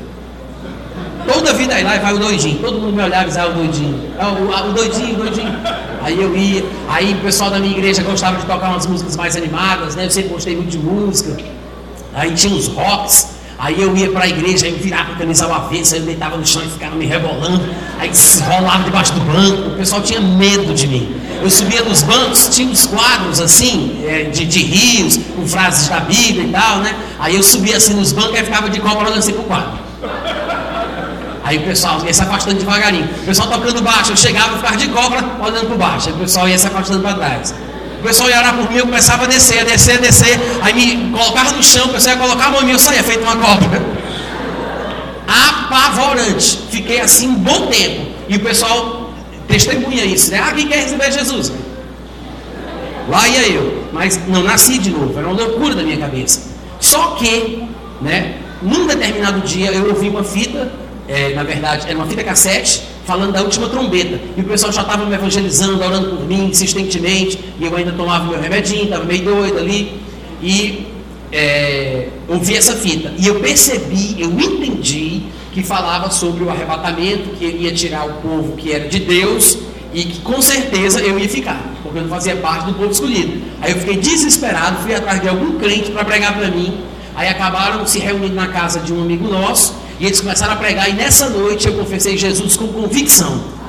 Toda 1.27 1.53
vida 1.53 1.75
aí 1.75 1.85
lá 1.85 1.99
vai 1.99 2.14
o 2.14 2.18
doidinho. 2.18 2.59
Todo 2.59 2.81
mundo 2.81 2.95
me 2.95 3.03
olhava 3.03 3.25
e 3.25 3.27
dizia, 3.29 3.43
ah, 3.43 3.49
o 3.49 3.53
doidinho. 3.53 4.11
Ah, 4.18 4.29
o, 4.29 4.70
o 4.70 4.73
doidinho, 4.73 5.14
o 5.14 5.16
doidinho. 5.16 5.55
Aí 6.03 6.20
eu 6.20 6.37
ia, 6.37 6.64
aí 6.89 7.12
o 7.14 7.18
pessoal 7.18 7.51
da 7.51 7.59
minha 7.59 7.77
igreja 7.77 8.03
gostava 8.03 8.37
de 8.37 8.45
tocar 8.45 8.70
umas 8.70 8.87
músicas 8.87 9.16
mais 9.16 9.37
animadas, 9.37 9.95
né? 9.95 10.07
Eu 10.07 10.11
sempre 10.11 10.31
gostei 10.31 10.57
muito 10.57 10.70
de 10.70 10.79
música. 10.79 11.37
Aí 12.14 12.33
tinha 12.33 12.55
os 12.55 12.66
rocks. 12.68 13.29
Aí 13.59 13.81
eu 13.81 13.97
ia 13.97 14.11
para 14.11 14.25
a 14.25 14.29
igreja, 14.29 14.66
aí 14.66 14.73
eu 14.73 14.79
virava 14.79 15.12
a 15.12 15.14
camisa 15.14 15.45
ao 15.45 15.55
avesso, 15.55 15.95
aí 15.95 16.01
eu 16.01 16.07
deitava 16.07 16.37
no 16.37 16.45
chão 16.45 16.62
e 16.64 16.68
ficava 16.68 16.97
me 16.97 17.07
rebolando. 17.07 17.62
Aí 17.97 18.11
rolava 18.41 18.83
debaixo 18.83 19.12
do 19.12 19.20
banco. 19.20 19.70
O 19.70 19.77
pessoal 19.77 20.03
tinha 20.03 20.20
medo 20.20 20.75
de 20.75 20.89
mim. 20.89 21.14
Eu 21.41 21.49
subia 21.49 21.83
nos 21.83 22.03
bancos, 22.03 22.49
tinha 22.49 22.68
uns 22.68 22.87
quadros 22.87 23.41
assim, 23.41 24.05
é, 24.05 24.25
de, 24.25 24.45
de 24.45 24.62
rios, 24.64 25.20
com 25.37 25.47
frases 25.47 25.89
da 25.89 26.01
Bíblia 26.01 26.45
e 26.45 26.49
tal, 26.49 26.79
né? 26.79 26.97
Aí 27.20 27.37
eu 27.37 27.43
subia 27.45 27.77
assim 27.77 27.95
nos 27.95 28.12
bancos 28.12 28.41
e 28.41 28.43
ficava 28.43 28.68
de 28.68 28.81
copa 28.81 29.03
olhando 29.03 29.18
assim 29.18 29.33
pro 29.33 29.45
quadro. 29.45 29.82
Aí 31.53 31.59
o 31.59 31.62
pessoal 31.64 32.03
ia 32.03 32.14
se 32.14 32.22
afastando 32.22 32.59
devagarinho. 32.59 33.05
O 33.05 33.26
pessoal 33.26 33.46
tocando 33.50 33.82
baixo, 33.82 34.12
eu 34.12 34.16
chegava, 34.16 34.57
ficava 34.57 34.74
de 34.74 34.88
cobra 34.88 35.22
olhando 35.38 35.66
para 35.66 35.76
baixo. 35.76 36.09
Aí 36.09 36.14
o 36.14 36.18
pessoal 36.18 36.48
ia 36.48 36.57
se 36.57 36.66
afastando 36.66 37.03
para 37.03 37.12
trás. 37.12 37.55
O 38.00 38.03
pessoal 38.03 38.30
ia 38.30 38.38
orar 38.38 38.57
por 38.57 38.70
mim, 38.70 38.78
eu 38.78 38.86
começava 38.86 39.24
a 39.24 39.26
descer, 39.26 39.61
a 39.61 39.64
descer, 39.64 39.98
a 39.98 40.00
descer. 40.00 40.40
Aí 40.62 40.72
me 40.72 41.11
colocava 41.11 41.53
no 41.53 41.62
chão, 41.62 41.84
o 41.84 41.88
pessoal 41.90 42.16
ia 42.16 42.22
colocar 42.22 42.46
a 42.46 42.50
mão 42.53 42.62
em 42.62 42.64
mim, 42.64 42.72
eu 42.72 42.78
saía 42.78 43.03
feito 43.03 43.22
uma 43.22 43.36
cobra. 43.36 43.82
Apavorante. 45.28 46.59
Fiquei 46.70 47.00
assim 47.00 47.28
um 47.28 47.34
bom 47.34 47.66
tempo. 47.66 48.12
E 48.30 48.36
o 48.36 48.40
pessoal 48.40 49.12
testemunha 49.46 50.07
isso, 50.07 50.30
né? 50.30 50.42
Ah, 50.42 50.53
quem 50.53 50.66
quer 50.66 50.84
receber 50.84 51.12
Jesus? 51.12 51.53
Lá 53.11 53.28
ia 53.28 53.46
eu. 53.46 53.88
Mas 53.92 54.18
não 54.26 54.42
nasci 54.42 54.78
de 54.78 54.88
novo, 54.88 55.18
era 55.18 55.28
uma 55.28 55.36
loucura 55.36 55.74
da 55.74 55.82
minha 55.82 55.98
cabeça. 55.98 56.50
Só 56.80 57.09
que, 57.11 57.68
né, 58.00 58.36
num 58.62 58.86
determinado 58.86 59.40
dia 59.40 59.70
eu 59.70 59.90
ouvi 59.90 60.09
uma 60.09 60.24
fita, 60.24 60.72
é, 61.09 61.34
na 61.34 61.42
verdade, 61.42 61.86
era 61.88 61.96
uma 61.96 62.07
fita 62.07 62.22
cassete, 62.22 62.82
falando 63.05 63.32
da 63.32 63.42
última 63.42 63.68
trombeta. 63.68 64.20
E 64.36 64.40
o 64.40 64.44
pessoal 64.44 64.72
já 64.72 64.82
estava 64.82 65.05
me 65.05 65.14
evangelizando, 65.14 65.82
orando 65.82 66.16
por 66.16 66.26
mim 66.26 66.46
insistentemente, 66.46 67.38
e 67.59 67.64
eu 67.64 67.76
ainda 67.76 67.92
tomava 67.92 68.24
meu 68.24 68.40
remedinho, 68.40 68.84
estava 68.84 69.05
meio 69.05 69.24
doido 69.24 69.59
ali. 69.59 70.00
E 70.42 70.86
é, 71.32 72.09
ouvi 72.28 72.57
essa 72.57 72.76
fita. 72.76 73.12
E 73.18 73.26
eu 73.26 73.40
percebi, 73.40 74.16
eu 74.18 74.30
entendi 74.30 75.22
que 75.53 75.62
falava 75.62 76.11
sobre 76.11 76.44
o 76.44 76.50
arrebatamento, 76.50 77.30
que 77.30 77.44
ele 77.44 77.64
ia 77.64 77.72
tirar 77.72 78.07
o 78.07 78.14
povo 78.14 78.57
que 78.57 78.72
era 78.72 78.88
de 78.88 79.00
Deus 79.00 79.59
e 79.92 80.05
que 80.05 80.20
com 80.20 80.40
certeza 80.40 81.00
eu 81.00 81.18
ia 81.18 81.28
ficar, 81.28 81.61
porque 81.82 81.98
eu 81.98 82.03
não 82.03 82.09
fazia 82.09 82.34
parte 82.36 82.66
do 82.66 82.74
povo 82.74 82.90
escolhido. 82.90 83.42
Aí 83.61 83.72
eu 83.72 83.78
fiquei 83.78 83.98
desesperado, 83.98 84.82
fui 84.82 84.94
atrás 84.94 85.20
de 85.20 85.28
algum 85.28 85.59
crente 85.59 85.90
para 85.90 86.05
pregar 86.05 86.34
para 86.34 86.48
mim. 86.48 86.80
Aí 87.14 87.28
acabaram 87.28 87.86
se 87.86 87.98
reunindo 87.98 88.34
na 88.34 88.48
casa 88.48 88.80
de 88.80 88.92
um 88.92 89.03
amigo 89.03 89.28
nosso 89.28 89.82
e 89.99 90.07
eles 90.07 90.20
começaram 90.20 90.53
a 90.53 90.57
pregar. 90.57 90.88
E 90.88 90.93
nessa 90.93 91.28
noite 91.28 91.66
eu 91.66 91.74
confessei 91.74 92.16
Jesus 92.16 92.57
com 92.57 92.68
convicção. 92.68 93.62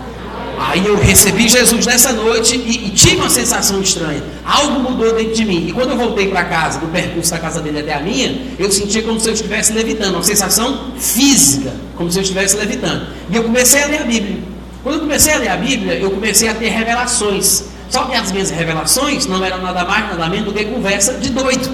Aí 0.57 0.85
eu 0.85 0.97
recebi 0.97 1.49
Jesus 1.49 1.85
nessa 1.85 2.13
noite 2.13 2.55
e, 2.55 2.87
e, 2.87 2.89
tive 2.91 3.17
uma 3.17 3.29
sensação 3.29 3.81
estranha. 3.81 4.23
Algo 4.45 4.79
mudou 4.79 5.13
dentro 5.13 5.33
de 5.33 5.45
mim. 5.45 5.67
E 5.67 5.73
quando 5.73 5.91
eu 5.91 5.97
voltei 5.97 6.29
para 6.29 6.45
casa, 6.45 6.79
do 6.79 6.87
percurso 6.87 7.31
da 7.31 7.39
casa 7.39 7.59
dele 7.59 7.79
até 7.79 7.93
a 7.93 7.99
minha, 7.99 8.39
eu 8.57 8.71
senti 8.71 9.01
como 9.01 9.19
se 9.19 9.29
eu 9.29 9.33
estivesse 9.33 9.73
levitando, 9.73 10.13
uma 10.13 10.23
sensação 10.23 10.91
física, 10.97 11.73
como 11.97 12.11
se 12.11 12.19
eu 12.19 12.23
estivesse 12.23 12.55
levitando. 12.55 13.07
E 13.29 13.35
eu 13.35 13.43
comecei 13.43 13.83
a 13.83 13.87
ler 13.87 14.01
a 14.01 14.05
Bíblia. 14.05 14.37
Quando 14.83 14.95
eu 14.95 15.01
comecei 15.01 15.33
a 15.33 15.37
ler 15.37 15.49
a 15.49 15.57
Bíblia, 15.57 15.93
eu 15.95 16.11
comecei 16.11 16.47
a 16.47 16.53
ter 16.53 16.69
revelações. 16.69 17.65
Só 17.89 18.05
que 18.05 18.15
as 18.15 18.31
minhas 18.31 18.49
revelações 18.49 19.25
não 19.25 19.43
eram 19.43 19.61
nada 19.61 19.85
mais, 19.85 20.09
nada 20.09 20.29
menos 20.29 20.45
do 20.45 20.53
que 20.53 20.65
conversa 20.65 21.13
de 21.15 21.29
doido. 21.29 21.69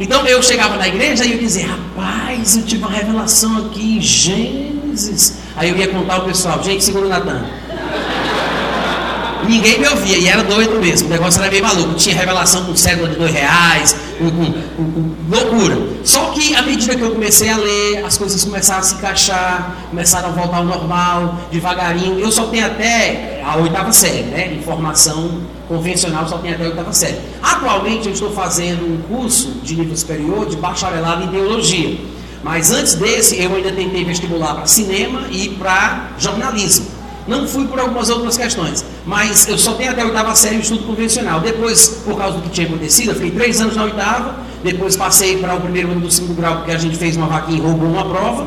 Então 0.00 0.24
eu 0.26 0.42
chegava 0.42 0.76
na 0.76 0.86
igreja 0.86 1.24
e 1.24 1.32
eu 1.32 1.38
dizia, 1.38 1.66
rapaz, 1.66 2.56
eu 2.56 2.62
tive 2.64 2.82
uma 2.82 2.90
revelação 2.90 3.66
aqui 3.66 3.98
em 3.98 4.00
Gênesis. 4.00 5.38
Aí 5.56 5.70
eu 5.70 5.76
ia 5.76 5.88
contar 5.88 6.14
ao 6.14 6.24
pessoal, 6.24 6.62
gente, 6.62 6.84
segura 6.84 7.06
o 7.06 7.08
Natan. 7.08 7.44
Ninguém 9.48 9.80
me 9.80 9.88
ouvia, 9.88 10.18
e 10.18 10.28
era 10.28 10.42
doido 10.44 10.78
mesmo, 10.78 11.08
o 11.08 11.10
negócio 11.10 11.40
era 11.40 11.50
meio 11.50 11.62
maluco. 11.62 11.94
Tinha 11.94 12.14
revelação 12.14 12.64
com 12.64 12.76
cédula 12.76 13.08
de 13.08 13.16
dois 13.16 13.32
reais, 13.32 13.96
loucura. 15.28 15.78
Só 16.04 16.30
que 16.30 16.54
à 16.54 16.62
medida 16.62 16.94
que 16.96 17.02
eu 17.02 17.12
comecei 17.12 17.48
a 17.48 17.56
ler, 17.56 18.04
as 18.04 18.18
coisas 18.18 18.44
começaram 18.44 18.80
a 18.80 18.82
se 18.82 18.94
encaixar, 18.94 19.86
começaram 19.90 20.28
a 20.28 20.32
voltar 20.32 20.58
ao 20.58 20.64
normal, 20.64 21.36
devagarinho. 21.50 22.18
Eu 22.18 22.30
só 22.30 22.46
tenho 22.46 22.66
até 22.66 23.42
a 23.44 23.56
oitava 23.56 23.92
série, 23.92 24.22
né? 24.22 24.54
Informação 24.54 25.40
convencional 25.68 26.26
só 26.26 26.38
tem 26.38 26.52
até 26.52 26.64
a 26.64 26.68
oitava 26.68 26.92
série. 26.92 27.18
Atualmente 27.42 28.06
eu 28.06 28.12
estou 28.12 28.30
fazendo 28.30 28.84
um 28.84 29.02
curso 29.02 29.50
de 29.62 29.76
nível 29.76 29.96
superior 29.96 30.46
de 30.46 30.56
bacharelado 30.56 31.24
em 31.24 31.28
teologia. 31.28 31.98
Mas 32.42 32.70
antes 32.70 32.94
desse, 32.94 33.40
eu 33.40 33.54
ainda 33.54 33.72
tentei 33.72 34.04
vestibular 34.04 34.54
para 34.54 34.66
cinema 34.66 35.22
e 35.30 35.48
para 35.50 36.10
jornalismo. 36.18 36.86
Não 37.26 37.46
fui 37.46 37.66
por 37.66 37.78
algumas 37.78 38.08
outras 38.08 38.38
questões, 38.38 38.82
mas 39.08 39.48
eu 39.48 39.56
só 39.56 39.72
tenho 39.72 39.90
até 39.90 40.02
a 40.02 40.04
oitava 40.04 40.34
série 40.34 40.58
o 40.58 40.60
estudo 40.60 40.84
convencional. 40.84 41.40
Depois, 41.40 42.02
por 42.04 42.18
causa 42.18 42.36
do 42.36 42.42
que 42.42 42.50
tinha 42.50 42.66
acontecido, 42.66 43.08
eu 43.08 43.14
fiquei 43.14 43.30
três 43.30 43.58
anos 43.58 43.74
na 43.74 43.84
oitava, 43.84 44.36
depois 44.62 44.96
passei 44.96 45.38
para 45.38 45.54
o 45.54 45.60
primeiro 45.62 45.90
ano 45.90 46.02
do 46.02 46.10
segundo 46.10 46.36
grau, 46.36 46.56
porque 46.56 46.72
a 46.72 46.76
gente 46.76 46.94
fez 46.94 47.16
uma 47.16 47.26
vaquinha 47.26 47.56
e 47.56 47.62
roubou 47.62 47.88
uma 47.88 48.04
prova, 48.04 48.46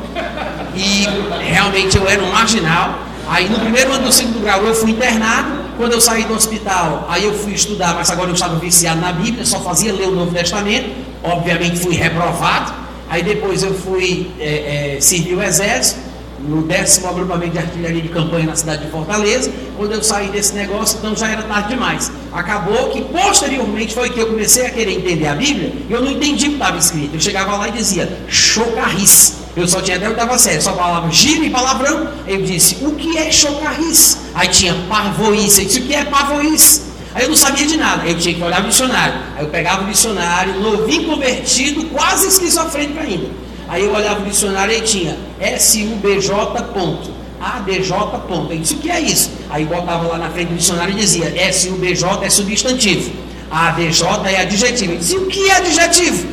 e 0.75 1.07
realmente 1.43 1.97
eu 1.97 2.07
era 2.07 2.21
um 2.21 2.31
marginal. 2.31 2.99
Aí 3.27 3.49
no 3.49 3.57
primeiro 3.59 3.91
ano 3.91 4.05
do 4.05 4.11
segundo 4.11 4.39
grau 4.39 4.61
eu 4.63 4.75
fui 4.75 4.91
internado, 4.91 5.61
quando 5.77 5.93
eu 5.93 6.01
saí 6.01 6.25
do 6.25 6.35
hospital, 6.35 7.07
aí 7.09 7.25
eu 7.25 7.33
fui 7.33 7.53
estudar, 7.53 7.95
mas 7.95 8.11
agora 8.11 8.29
eu 8.29 8.35
estava 8.35 8.55
viciado 8.57 9.01
na 9.01 9.11
Bíblia, 9.11 9.43
só 9.43 9.61
fazia 9.61 9.91
ler 9.91 10.09
o 10.09 10.11
Novo 10.11 10.31
Testamento, 10.31 10.91
obviamente 11.23 11.79
fui 11.79 11.95
reprovado. 11.95 12.71
Aí 13.09 13.23
depois 13.23 13.63
eu 13.63 13.73
fui 13.73 14.29
é, 14.39 14.97
é, 14.97 15.01
servir 15.01 15.33
o 15.33 15.41
exército, 15.41 16.10
no 16.47 16.63
décimo 16.63 17.07
agrupamento 17.07 17.51
de 17.51 17.59
artilharia 17.59 18.01
de 18.01 18.09
campanha 18.09 18.45
na 18.45 18.55
cidade 18.55 18.85
de 18.85 18.91
Fortaleza. 18.91 19.51
Quando 19.77 19.93
eu 19.93 20.03
saí 20.03 20.29
desse 20.29 20.53
negócio, 20.53 20.97
então 20.97 21.15
já 21.15 21.29
era 21.29 21.43
tarde 21.43 21.69
demais. 21.69 22.11
Acabou 22.31 22.89
que 22.89 23.01
posteriormente 23.01 23.93
foi 23.93 24.09
que 24.09 24.19
eu 24.19 24.27
comecei 24.27 24.65
a 24.65 24.69
querer 24.69 24.93
entender 24.93 25.27
a 25.27 25.35
Bíblia 25.35 25.73
e 25.89 25.91
eu 25.91 26.01
não 26.01 26.11
entendi 26.11 26.45
o 26.45 26.49
que 26.49 26.55
estava 26.55 26.77
escrito. 26.77 27.15
Eu 27.15 27.19
chegava 27.19 27.55
lá 27.57 27.69
e 27.69 27.71
dizia 27.71 28.09
chocarris. 28.27 29.35
Eu 29.55 29.67
só 29.67 29.81
tinha 29.81 29.97
até 29.97 30.07
o 30.07 30.11
oitava 30.11 30.37
série, 30.37 30.61
só 30.61 30.73
falava 30.73 31.09
giro 31.11 31.43
e 31.43 31.49
palavrão. 31.49 32.07
Eu 32.25 32.41
disse, 32.41 32.77
o 32.81 32.95
que 32.95 33.17
é 33.17 33.31
chocarris? 33.31 34.17
Aí 34.33 34.47
tinha 34.47 34.73
parvoís. 34.87 35.57
Eu 35.57 35.65
disse, 35.65 35.79
o 35.79 35.83
que 35.83 35.93
é 35.93 36.05
parvoís? 36.05 36.89
Aí 37.13 37.23
eu 37.23 37.29
não 37.29 37.35
sabia 37.35 37.67
de 37.67 37.75
nada, 37.75 38.07
eu 38.07 38.17
tinha 38.17 38.33
que 38.33 38.41
olhar 38.41 38.63
o 38.63 38.67
dicionário. 38.67 39.15
Aí 39.35 39.43
eu 39.43 39.49
pegava 39.49 39.83
o 39.83 39.87
dicionário, 39.87 40.61
novinho 40.61 41.09
convertido, 41.09 41.83
quase 41.87 42.27
esquizofrênico 42.27 42.99
ainda. 42.99 43.27
Aí 43.71 43.85
eu 43.85 43.93
olhava 43.95 44.19
o 44.19 44.25
dicionário 44.25 44.75
e 44.75 44.81
tinha 44.81 45.17
SUBJ 45.57 46.29
ponto. 46.73 47.09
ADJ 47.39 47.93
ponto. 48.27 48.51
Eu 48.51 48.59
disse, 48.59 48.73
o 48.73 48.77
que 48.79 48.91
é 48.91 48.99
isso? 48.99 49.31
Aí 49.49 49.63
botava 49.63 50.05
lá 50.09 50.17
na 50.17 50.29
frente 50.29 50.49
do 50.49 50.57
dicionário 50.57 50.93
e 50.93 50.97
dizia 50.97 51.31
SUBJ 51.53 52.03
é 52.21 52.29
substantivo. 52.29 53.13
ADJ 53.49 54.03
é 54.25 54.41
adjetivo. 54.41 54.91
Eu 54.91 54.97
disse, 54.97 55.15
o 55.15 55.25
que 55.27 55.49
é 55.49 55.55
adjetivo? 55.55 56.27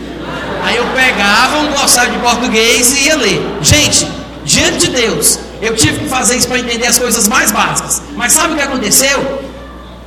Aí 0.64 0.76
eu 0.78 0.84
pegava 0.86 1.58
um 1.58 1.68
glossário 1.68 2.12
de 2.12 2.18
português 2.18 2.98
e 2.98 3.06
ia 3.06 3.16
ler. 3.16 3.40
Gente, 3.62 4.08
diante 4.44 4.78
de 4.78 4.88
Deus, 4.88 5.38
eu 5.62 5.76
tive 5.76 6.00
que 6.00 6.08
fazer 6.08 6.36
isso 6.38 6.48
para 6.48 6.58
entender 6.58 6.88
as 6.88 6.98
coisas 6.98 7.28
mais 7.28 7.52
básicas. 7.52 8.02
Mas 8.16 8.32
sabe 8.32 8.54
o 8.54 8.56
que 8.56 8.62
aconteceu? 8.62 9.42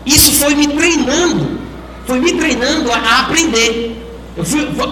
Isso 0.06 0.34
foi 0.34 0.54
me 0.54 0.68
treinando, 0.68 1.62
foi 2.06 2.20
me 2.20 2.34
treinando 2.34 2.92
a, 2.92 2.98
a 2.98 3.20
aprender. 3.22 4.01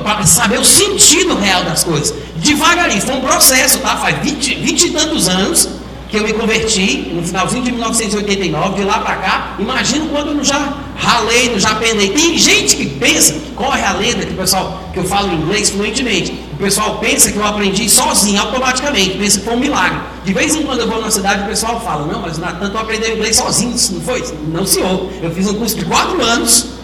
Para 0.04 0.26
saber 0.26 0.60
o 0.60 0.66
sentido 0.66 1.36
real 1.36 1.64
das 1.64 1.84
coisas. 1.84 2.14
Devagarinho, 2.38 3.02
foi 3.02 3.16
um 3.16 3.22
processo, 3.22 3.80
tá? 3.80 3.98
Faz 3.98 4.18
20, 4.24 4.56
20 4.56 4.84
e 4.84 4.92
tantos 4.92 5.28
anos 5.28 5.70
que 6.10 6.18
eu 6.18 6.24
me 6.24 6.34
converti, 6.34 7.12
no 7.14 7.24
finalzinho 7.24 7.64
de 7.64 7.72
1989, 7.72 8.80
de 8.80 8.84
lá 8.84 8.98
para 9.00 9.16
cá. 9.18 9.56
Imagino 9.60 10.08
quando 10.08 10.32
eu 10.32 10.44
já 10.44 10.74
ralei, 10.96 11.52
não 11.52 11.60
já 11.60 11.76
penei. 11.76 12.10
Tem 12.10 12.36
gente 12.38 12.76
que 12.76 12.86
pensa, 12.88 13.36
corre 13.56 13.84
a 13.84 13.94
lenda 13.94 14.26
que 14.26 14.34
o 14.34 14.36
pessoal, 14.36 14.82
que 14.92 14.98
eu 14.98 15.04
falo 15.04 15.32
inglês 15.32 15.70
fluentemente. 15.70 16.32
O 16.54 16.58
pessoal 16.58 16.98
pensa 16.98 17.32
que 17.32 17.38
eu 17.38 17.46
aprendi 17.46 17.88
sozinho, 17.88 18.42
automaticamente, 18.42 19.18
pensa 19.18 19.40
que 19.40 19.46
foi 19.46 19.54
um 19.54 19.60
milagre. 19.60 20.00
De 20.26 20.34
vez 20.34 20.56
em 20.56 20.64
quando 20.64 20.80
eu 20.80 20.88
vou 20.90 21.00
na 21.00 21.12
cidade, 21.12 21.44
o 21.44 21.46
pessoal 21.46 21.80
fala, 21.80 22.06
não, 22.12 22.22
mas 22.22 22.40
não 22.40 22.50
é 22.50 22.54
tanto 22.54 22.78
aprender 22.78 23.16
inglês 23.16 23.36
sozinho, 23.36 23.76
não 23.92 24.02
foi? 24.02 24.24
Não, 24.52 24.66
senhor. 24.66 25.10
Eu 25.22 25.32
fiz 25.32 25.48
um 25.48 25.54
curso 25.54 25.78
de 25.78 25.86
quatro 25.86 26.20
anos 26.24 26.79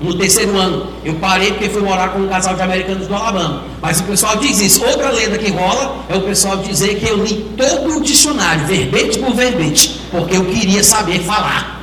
no 0.00 0.14
terceiro 0.14 0.56
ano, 0.56 0.86
eu 1.04 1.14
parei 1.14 1.52
porque 1.52 1.68
fui 1.68 1.82
morar 1.82 2.10
com 2.10 2.20
um 2.20 2.28
casal 2.28 2.54
de 2.54 2.62
americanos 2.62 3.06
do 3.08 3.14
Alabama. 3.14 3.64
Mas 3.82 3.98
o 4.00 4.04
pessoal 4.04 4.36
diz 4.36 4.60
isso. 4.60 4.84
Outra 4.84 5.10
lenda 5.10 5.36
que 5.36 5.50
rola 5.50 6.04
é 6.08 6.16
o 6.16 6.20
pessoal 6.20 6.58
dizer 6.58 7.00
que 7.00 7.08
eu 7.08 7.22
li 7.24 7.50
todo 7.56 7.96
o 7.96 8.00
dicionário, 8.00 8.66
verbete 8.66 9.18
por 9.18 9.34
verbete, 9.34 10.00
porque 10.10 10.36
eu 10.36 10.44
queria 10.44 10.84
saber 10.84 11.20
falar. 11.20 11.82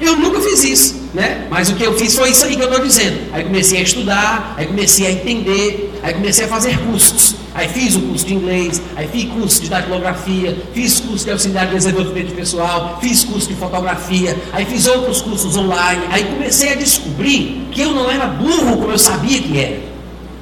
Eu 0.00 0.16
nunca 0.16 0.40
fiz 0.40 0.64
isso, 0.64 1.10
né? 1.14 1.46
Mas 1.48 1.70
o 1.70 1.74
que 1.76 1.84
eu 1.84 1.96
fiz 1.96 2.16
foi 2.16 2.30
isso 2.30 2.44
aí 2.44 2.56
que 2.56 2.62
eu 2.62 2.68
estou 2.68 2.84
dizendo. 2.84 3.32
Aí 3.32 3.44
comecei 3.44 3.78
a 3.78 3.82
estudar, 3.82 4.54
aí 4.56 4.66
comecei 4.66 5.06
a 5.06 5.12
entender, 5.12 5.92
aí 6.02 6.12
comecei 6.12 6.46
a 6.46 6.48
fazer 6.48 6.78
cursos. 6.80 7.36
Aí 7.54 7.68
fiz 7.68 7.94
o 7.94 8.00
curso 8.00 8.26
de 8.26 8.34
inglês, 8.34 8.82
aí 8.96 9.06
fiz 9.06 9.24
curso 9.30 9.62
de 9.62 9.68
datilografia, 9.68 10.58
fiz 10.74 10.98
curso 10.98 11.24
de 11.24 11.30
auxiliar 11.30 11.66
de 11.66 11.74
desenvolvimento 11.76 12.34
pessoal, 12.34 12.98
fiz 13.00 13.22
curso 13.22 13.48
de 13.48 13.54
fotografia, 13.54 14.36
aí 14.52 14.64
fiz 14.64 14.88
outros 14.88 15.22
cursos 15.22 15.56
online. 15.56 16.02
Aí 16.10 16.24
comecei 16.24 16.72
a 16.72 16.74
descobrir 16.74 17.68
que 17.70 17.80
eu 17.80 17.92
não 17.92 18.10
era 18.10 18.26
burro 18.26 18.78
como 18.78 18.90
eu 18.90 18.98
sabia 18.98 19.40
que 19.40 19.56
era, 19.56 19.80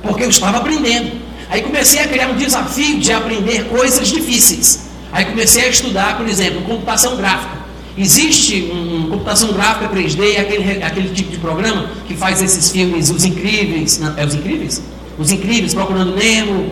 porque 0.02 0.24
eu 0.24 0.30
estava 0.30 0.56
aprendendo. 0.56 1.12
Aí 1.50 1.60
comecei 1.60 2.00
a 2.00 2.08
criar 2.08 2.28
um 2.28 2.36
desafio 2.36 2.98
de 2.98 3.12
aprender 3.12 3.64
coisas 3.64 4.08
difíceis. 4.08 4.88
Aí 5.12 5.26
comecei 5.26 5.66
a 5.66 5.68
estudar, 5.68 6.16
por 6.16 6.26
exemplo, 6.26 6.62
computação 6.62 7.14
gráfica. 7.16 7.60
Existe 7.96 8.70
um, 8.72 9.10
computação 9.10 9.52
gráfica 9.52 9.94
3D, 9.94 10.40
aquele, 10.40 10.82
aquele 10.82 11.10
tipo 11.10 11.30
de 11.30 11.36
programa 11.36 11.90
que 12.08 12.16
faz 12.16 12.40
esses 12.40 12.70
filmes, 12.70 13.10
Os 13.10 13.22
Incríveis. 13.22 13.98
Não, 13.98 14.18
é 14.18 14.24
Os 14.24 14.34
Incríveis? 14.34 14.82
Os 15.18 15.30
Incríveis, 15.30 15.74
Procurando 15.74 16.16
Nemo, 16.16 16.70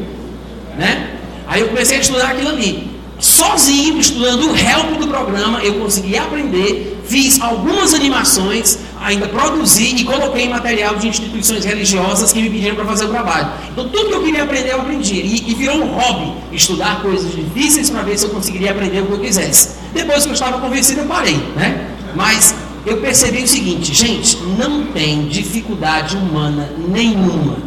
né? 0.81 1.11
Aí 1.47 1.61
eu 1.61 1.69
comecei 1.69 1.99
a 1.99 2.01
estudar 2.01 2.31
aquilo 2.31 2.49
ali. 2.49 2.89
sozinho, 3.19 4.01
estudando 4.01 4.51
o 4.51 4.57
help 4.57 4.99
do 4.99 5.07
programa, 5.07 5.63
eu 5.63 5.75
consegui 5.75 6.17
aprender, 6.17 7.03
fiz 7.07 7.39
algumas 7.39 7.93
animações, 7.93 8.79
ainda 8.99 9.29
produzi 9.29 9.95
e 9.95 10.05
coloquei 10.05 10.49
material 10.49 10.97
de 10.97 11.09
instituições 11.09 11.67
religiosas 11.67 12.33
que 12.33 12.41
me 12.41 12.49
pediram 12.49 12.77
para 12.77 12.87
fazer 12.87 13.05
o 13.05 13.09
trabalho. 13.09 13.51
Então, 13.71 13.91
tudo 13.91 14.09
que 14.09 14.15
eu 14.15 14.23
queria 14.23 14.43
aprender, 14.45 14.73
eu 14.73 14.81
aprendi. 14.81 15.17
E, 15.17 15.51
e 15.51 15.55
virou 15.55 15.77
um 15.83 15.89
hobby 15.89 16.33
estudar 16.51 17.03
coisas 17.03 17.31
difíceis 17.31 17.91
para 17.91 18.01
ver 18.03 18.17
se 18.19 18.25
eu 18.25 18.31
conseguiria 18.31 18.71
aprender 18.71 19.01
o 19.03 19.07
que 19.07 19.13
eu 19.13 19.21
quisesse. 19.21 19.77
Depois 19.93 20.23
que 20.23 20.31
eu 20.31 20.35
estava 20.35 20.59
convencido, 20.59 21.03
eu 21.03 21.07
parei, 21.07 21.37
né? 21.57 21.91
Mas 22.17 22.55
eu 22.87 22.97
percebi 23.03 23.43
o 23.43 23.49
seguinte, 23.49 23.93
gente, 23.93 24.39
não 24.59 24.87
tem 24.87 25.29
dificuldade 25.29 26.17
humana 26.17 26.71
nenhuma, 26.89 27.59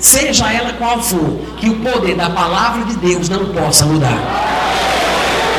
seja 0.00 0.52
ela 0.52 0.72
qual 0.72 1.00
for, 1.02 1.40
que 1.58 1.68
o 1.68 1.76
poder 1.80 2.16
da 2.16 2.30
palavra 2.30 2.84
de 2.84 2.96
Deus 2.96 3.28
não 3.28 3.46
possa 3.46 3.84
mudar. 3.84 4.18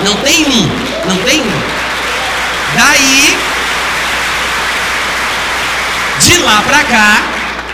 Não 0.03 0.15
tem 0.17 0.45
um. 0.45 1.07
Não 1.07 1.23
tem 1.23 1.41
um. 1.41 1.81
Daí, 2.75 3.37
de 6.19 6.37
lá 6.39 6.61
para 6.61 6.83
cá, 6.83 7.21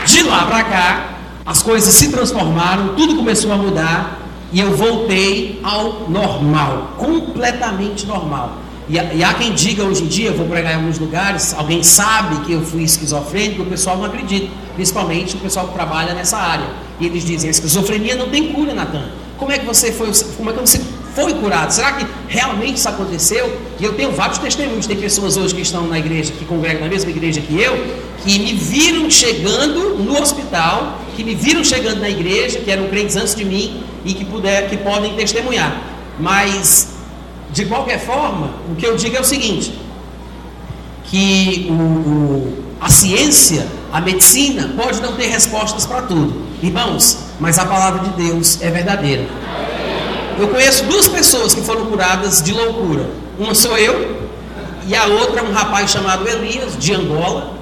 de 0.05 0.23
lá 0.23 0.45
para 0.45 0.63
cá, 0.63 1.05
as 1.45 1.61
coisas 1.61 1.93
se 1.93 2.09
transformaram, 2.09 2.95
tudo 2.95 3.15
começou 3.15 3.51
a 3.53 3.57
mudar 3.57 4.19
e 4.51 4.59
eu 4.59 4.75
voltei 4.75 5.59
ao 5.63 6.09
normal, 6.09 6.93
completamente 6.97 8.05
normal. 8.05 8.57
E, 8.89 8.95
e 8.95 9.23
há 9.23 9.33
quem 9.33 9.53
diga 9.53 9.83
hoje 9.83 10.03
em 10.03 10.07
dia, 10.07 10.29
eu 10.29 10.37
vou 10.37 10.47
pregar 10.47 10.73
em 10.73 10.75
alguns 10.75 10.97
lugares, 10.97 11.53
alguém 11.53 11.83
sabe 11.83 12.45
que 12.45 12.53
eu 12.53 12.61
fui 12.61 12.83
esquizofrênico, 12.83 13.63
o 13.63 13.65
pessoal 13.65 13.97
não 13.97 14.05
acredita, 14.05 14.47
principalmente 14.77 15.35
o 15.35 15.39
pessoal 15.39 15.67
que 15.67 15.73
trabalha 15.73 16.13
nessa 16.13 16.37
área. 16.37 16.67
E 16.99 17.07
eles 17.07 17.25
dizem: 17.25 17.49
a 17.49 17.51
esquizofrenia 17.51 18.15
não 18.15 18.29
tem 18.29 18.53
cura, 18.53 18.73
Natan. 18.73 19.09
Como 19.37 19.51
é 19.51 19.57
que 19.57 19.65
você 19.65 19.91
foi, 19.91 20.11
como 20.37 20.49
é 20.51 20.53
que 20.53 20.59
você 20.59 20.79
foi 21.15 21.33
curado? 21.33 21.71
Será 21.71 21.93
que 21.93 22.05
realmente 22.27 22.77
isso 22.77 22.87
aconteceu? 22.87 23.59
E 23.79 23.83
eu 23.83 23.93
tenho 23.93 24.11
vários 24.11 24.37
testemunhos. 24.37 24.85
Tem 24.85 24.95
pessoas 24.97 25.35
hoje 25.35 25.53
que 25.53 25.61
estão 25.61 25.87
na 25.87 25.97
igreja, 25.97 26.31
que 26.31 26.45
congregam 26.45 26.81
na 26.81 26.87
mesma 26.87 27.09
igreja 27.09 27.41
que 27.41 27.59
eu, 27.59 27.73
que 28.23 28.39
me 28.39 28.53
viram 28.53 29.09
chegando 29.09 29.95
no 29.95 30.19
hospital, 30.21 30.99
que 31.15 31.23
me 31.23 31.33
viram 31.33 31.63
chegando 31.63 31.99
na 31.99 32.09
igreja, 32.09 32.59
que 32.59 32.69
eram 32.69 32.87
crentes 32.87 33.15
antes 33.15 33.35
de 33.35 33.43
mim 33.43 33.83
e 34.05 34.13
que, 34.13 34.25
puder, 34.25 34.69
que 34.69 34.77
podem 34.77 35.15
testemunhar. 35.15 35.81
Mas, 36.19 36.93
de 37.51 37.65
qualquer 37.65 37.99
forma, 37.99 38.53
o 38.71 38.75
que 38.75 38.85
eu 38.85 38.95
digo 38.95 39.17
é 39.17 39.21
o 39.21 39.25
seguinte: 39.25 39.73
que 41.05 41.67
o, 41.69 41.73
o, 41.73 42.63
a 42.81 42.89
ciência, 42.89 43.67
a 43.91 44.01
medicina, 44.01 44.69
pode 44.75 45.01
não 45.01 45.13
ter 45.13 45.27
respostas 45.27 45.85
para 45.85 46.01
tudo, 46.01 46.41
irmãos, 46.61 47.19
mas 47.39 47.57
a 47.57 47.65
palavra 47.65 48.09
de 48.09 48.09
Deus 48.27 48.61
é 48.61 48.69
verdadeira. 48.69 49.25
Eu 50.37 50.49
conheço 50.49 50.83
duas 50.85 51.07
pessoas 51.07 51.53
que 51.53 51.61
foram 51.61 51.85
curadas 51.85 52.41
de 52.41 52.51
loucura. 52.51 53.09
Uma 53.39 53.55
sou 53.55 53.77
eu, 53.77 54.17
e 54.85 54.95
a 54.95 55.05
outra 55.05 55.39
é 55.39 55.43
um 55.43 55.51
rapaz 55.51 55.91
chamado 55.91 56.27
Elias, 56.27 56.77
de 56.77 56.93
Angola, 56.93 57.53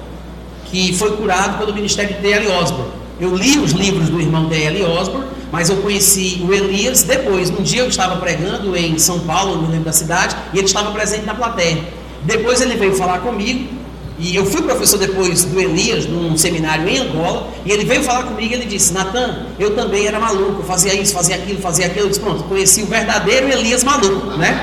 que 0.66 0.92
foi 0.96 1.16
curado 1.16 1.58
pelo 1.58 1.72
ministério 1.72 2.14
de 2.14 2.20
T.L. 2.20 2.48
Osborne. 2.48 2.92
Eu 3.18 3.34
li 3.34 3.58
os 3.58 3.72
livros 3.72 4.08
do 4.08 4.20
irmão 4.20 4.48
T.L. 4.48 4.82
Osborne, 4.84 5.26
mas 5.50 5.70
eu 5.70 5.76
conheci 5.76 6.44
o 6.46 6.52
Elias 6.52 7.02
depois. 7.02 7.50
Um 7.50 7.62
dia 7.62 7.80
eu 7.80 7.88
estava 7.88 8.16
pregando 8.16 8.76
em 8.76 8.98
São 8.98 9.20
Paulo, 9.20 9.62
no 9.62 9.70
lembro 9.70 9.86
da 9.86 9.92
cidade, 9.92 10.36
e 10.52 10.58
ele 10.58 10.66
estava 10.66 10.90
presente 10.90 11.24
na 11.24 11.34
plateia. 11.34 11.82
Depois 12.22 12.60
ele 12.60 12.76
veio 12.76 12.94
falar 12.94 13.20
comigo 13.20 13.75
e 14.18 14.34
eu 14.34 14.46
fui 14.46 14.62
professor 14.62 14.98
depois 14.98 15.44
do 15.44 15.60
Elias, 15.60 16.06
num 16.06 16.36
seminário 16.38 16.88
em 16.88 16.98
Angola, 16.98 17.48
e 17.66 17.70
ele 17.70 17.84
veio 17.84 18.02
falar 18.02 18.22
comigo 18.22 18.50
e 18.50 18.54
ele 18.54 18.64
disse, 18.64 18.92
Natan, 18.94 19.46
eu 19.58 19.74
também 19.74 20.06
era 20.06 20.18
maluco, 20.18 20.62
fazia 20.62 20.94
isso, 20.94 21.12
fazia 21.12 21.36
aquilo, 21.36 21.60
fazia 21.60 21.86
aquilo. 21.86 22.06
Eu 22.06 22.08
disse, 22.08 22.20
pronto, 22.20 22.44
conheci 22.44 22.82
o 22.82 22.86
verdadeiro 22.86 23.50
Elias 23.50 23.84
maluco, 23.84 24.38
né? 24.38 24.58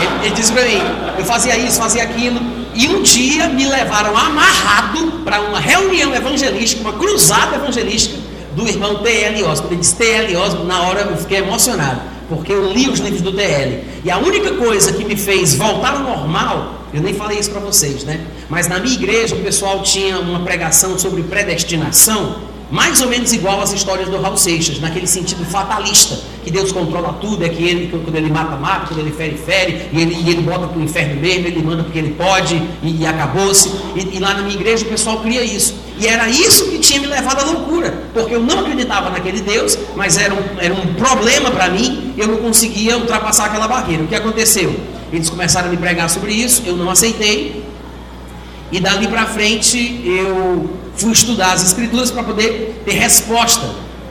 Ele, 0.00 0.26
ele 0.26 0.34
disse 0.34 0.52
para 0.52 0.64
mim, 0.64 0.80
eu 1.18 1.24
fazia 1.24 1.56
isso, 1.58 1.78
fazia 1.78 2.02
aquilo, 2.02 2.40
e 2.74 2.88
um 2.88 3.02
dia 3.02 3.48
me 3.48 3.66
levaram 3.66 4.16
amarrado 4.16 5.12
para 5.22 5.42
uma 5.42 5.60
reunião 5.60 6.14
evangelística, 6.14 6.80
uma 6.80 6.94
cruzada 6.94 7.56
evangelística 7.56 8.16
do 8.56 8.66
irmão 8.66 9.02
T.L. 9.02 9.44
Osborne. 9.44 9.74
Ele 9.74 9.80
disse 9.80 9.96
T.L. 9.96 10.36
Osborne, 10.36 10.66
na 10.66 10.82
hora 10.82 11.00
eu 11.02 11.16
fiquei 11.18 11.38
emocionado, 11.38 12.00
porque 12.30 12.52
eu 12.52 12.72
li 12.72 12.88
os 12.88 13.00
livros 13.00 13.20
do 13.20 13.32
T.L. 13.32 13.84
E 14.02 14.10
a 14.10 14.16
única 14.16 14.54
coisa 14.54 14.94
que 14.94 15.04
me 15.04 15.16
fez 15.16 15.54
voltar 15.54 15.92
ao 15.92 16.00
normal 16.00 16.81
eu 16.92 17.00
nem 17.00 17.14
falei 17.14 17.38
isso 17.38 17.50
para 17.50 17.60
vocês, 17.60 18.04
né? 18.04 18.20
Mas 18.48 18.68
na 18.68 18.78
minha 18.78 18.94
igreja 18.94 19.34
o 19.34 19.40
pessoal 19.40 19.82
tinha 19.82 20.18
uma 20.18 20.40
pregação 20.40 20.98
sobre 20.98 21.22
predestinação, 21.22 22.36
mais 22.70 23.02
ou 23.02 23.08
menos 23.08 23.32
igual 23.34 23.60
às 23.60 23.70
histórias 23.70 24.08
do 24.08 24.18
Raul 24.18 24.36
Seixas, 24.36 24.80
naquele 24.80 25.06
sentido 25.06 25.44
fatalista, 25.44 26.18
que 26.42 26.50
Deus 26.50 26.72
controla 26.72 27.12
tudo, 27.20 27.44
é 27.44 27.48
que 27.50 27.62
ele, 27.62 27.88
quando 27.90 28.16
ele 28.16 28.30
mata, 28.30 28.56
mata, 28.56 28.86
quando 28.88 29.00
ele 29.00 29.10
fere, 29.10 29.36
fere, 29.36 29.90
e 29.92 30.00
ele, 30.00 30.14
e 30.14 30.30
ele 30.30 30.40
bota 30.40 30.66
para 30.66 30.78
o 30.78 30.82
inferno 30.82 31.20
mesmo, 31.20 31.46
ele 31.46 31.62
manda 31.62 31.82
porque 31.84 31.98
ele 31.98 32.14
pode, 32.14 32.54
e, 32.82 33.02
e 33.02 33.06
acabou-se. 33.06 33.70
E, 33.94 34.16
e 34.16 34.18
lá 34.18 34.32
na 34.32 34.42
minha 34.42 34.54
igreja 34.54 34.86
o 34.86 34.88
pessoal 34.88 35.20
cria 35.20 35.44
isso. 35.44 35.74
E 35.98 36.06
era 36.06 36.28
isso 36.28 36.70
que 36.70 36.78
tinha 36.78 36.98
me 36.98 37.06
levado 37.06 37.40
à 37.40 37.44
loucura, 37.44 38.04
porque 38.14 38.34
eu 38.34 38.40
não 38.40 38.60
acreditava 38.60 39.10
naquele 39.10 39.42
Deus, 39.42 39.78
mas 39.94 40.16
era 40.16 40.32
um, 40.32 40.42
era 40.58 40.72
um 40.72 40.94
problema 40.94 41.50
para 41.50 41.68
mim, 41.68 42.14
eu 42.16 42.26
não 42.26 42.38
conseguia 42.38 42.96
ultrapassar 42.96 43.46
aquela 43.46 43.68
barreira. 43.68 44.02
O 44.02 44.06
que 44.06 44.14
aconteceu? 44.14 44.74
Eles 45.12 45.28
começaram 45.28 45.68
a 45.68 45.70
me 45.70 45.76
pregar 45.76 46.08
sobre 46.08 46.32
isso, 46.32 46.62
eu 46.64 46.76
não 46.76 46.90
aceitei. 46.90 47.62
E 48.70 48.80
dali 48.80 49.06
para 49.06 49.26
frente 49.26 50.00
eu 50.04 50.70
fui 50.96 51.12
estudar 51.12 51.52
as 51.52 51.62
escrituras 51.64 52.10
para 52.10 52.22
poder 52.22 52.82
ter 52.84 52.94
resposta 52.94 53.68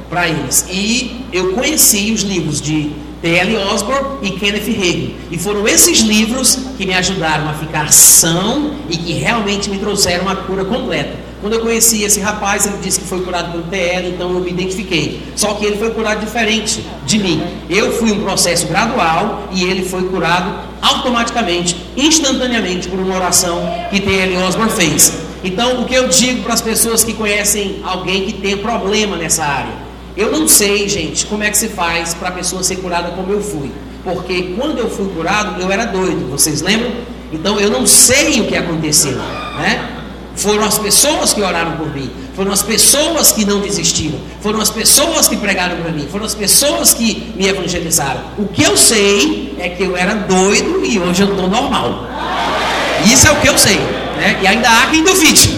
para 0.09 0.27
eles. 0.27 0.67
E 0.69 1.25
eu 1.33 1.53
conheci 1.53 2.11
os 2.11 2.21
livros 2.21 2.61
de 2.61 2.91
T.L. 3.21 3.57
Osborne 3.57 4.27
e 4.27 4.31
Kenneth 4.31 4.69
Hagin. 4.69 5.15
E 5.31 5.37
foram 5.37 5.67
esses 5.67 5.99
livros 5.99 6.59
que 6.77 6.85
me 6.85 6.93
ajudaram 6.93 7.49
a 7.49 7.53
ficar 7.53 7.91
são 7.91 8.75
e 8.89 8.97
que 8.97 9.13
realmente 9.13 9.69
me 9.69 9.77
trouxeram 9.77 10.27
a 10.27 10.35
cura 10.35 10.65
completa. 10.65 11.30
Quando 11.41 11.53
eu 11.53 11.59
conheci 11.61 12.03
esse 12.03 12.19
rapaz, 12.19 12.67
ele 12.67 12.77
disse 12.83 12.99
que 12.99 13.07
foi 13.07 13.21
curado 13.21 13.51
pelo 13.51 13.63
TL, 13.63 14.09
então 14.09 14.31
eu 14.31 14.39
me 14.39 14.51
identifiquei. 14.51 15.19
Só 15.35 15.55
que 15.55 15.65
ele 15.65 15.75
foi 15.77 15.89
curado 15.89 16.23
diferente 16.23 16.85
de 17.03 17.17
mim. 17.17 17.41
Eu 17.67 17.91
fui 17.93 18.11
um 18.11 18.21
processo 18.21 18.67
gradual 18.67 19.47
e 19.51 19.63
ele 19.63 19.83
foi 19.83 20.03
curado 20.03 20.53
automaticamente, 20.79 21.75
instantaneamente, 21.97 22.87
por 22.87 22.99
uma 22.99 23.15
oração 23.15 23.59
que 23.89 23.99
TL 23.99 24.37
Osborne 24.47 24.71
fez. 24.71 25.13
Então, 25.43 25.81
o 25.81 25.85
que 25.85 25.95
eu 25.95 26.07
digo 26.07 26.43
para 26.43 26.53
as 26.53 26.61
pessoas 26.61 27.03
que 27.03 27.13
conhecem 27.13 27.81
alguém 27.83 28.25
que 28.25 28.33
tem 28.33 28.55
problema 28.57 29.17
nessa 29.17 29.43
área? 29.43 29.73
Eu 30.15 30.31
não 30.31 30.47
sei, 30.47 30.87
gente, 30.87 31.25
como 31.25 31.43
é 31.43 31.49
que 31.49 31.57
se 31.57 31.69
faz 31.69 32.13
para 32.13 32.29
a 32.29 32.31
pessoa 32.31 32.61
ser 32.61 32.75
curada 32.75 33.11
como 33.11 33.31
eu 33.31 33.41
fui. 33.41 33.71
Porque 34.03 34.53
quando 34.57 34.77
eu 34.77 34.89
fui 34.89 35.07
curado, 35.09 35.59
eu 35.59 35.71
era 35.71 35.85
doido, 35.85 36.29
vocês 36.29 36.61
lembram? 36.61 36.91
Então 37.31 37.59
eu 37.59 37.69
não 37.71 37.87
sei 37.87 38.41
o 38.41 38.47
que 38.47 38.55
aconteceu, 38.55 39.17
né? 39.57 40.00
Foram 40.35 40.63
as 40.63 40.77
pessoas 40.77 41.33
que 41.33 41.41
oraram 41.41 41.73
por 41.73 41.93
mim, 41.93 42.09
foram 42.35 42.51
as 42.51 42.61
pessoas 42.61 43.31
que 43.31 43.45
não 43.45 43.59
desistiram, 43.59 44.17
foram 44.39 44.61
as 44.61 44.69
pessoas 44.69 45.27
que 45.27 45.35
pregaram 45.35 45.77
para 45.77 45.91
mim, 45.91 46.07
foram 46.11 46.25
as 46.25 46.33
pessoas 46.33 46.93
que 46.93 47.33
me 47.35 47.47
evangelizaram. 47.47 48.21
O 48.37 48.47
que 48.47 48.63
eu 48.63 48.77
sei 48.77 49.55
é 49.59 49.69
que 49.69 49.83
eu 49.83 49.95
era 49.95 50.15
doido 50.15 50.85
e 50.85 50.97
hoje 50.99 51.21
eu 51.21 51.31
estou 51.31 51.49
normal. 51.49 52.07
Isso 53.05 53.27
é 53.27 53.31
o 53.31 53.35
que 53.37 53.49
eu 53.49 53.57
sei, 53.57 53.77
né? 54.17 54.39
E 54.41 54.47
ainda 54.47 54.69
há 54.69 54.87
quem 54.87 55.03
duvide. 55.03 55.49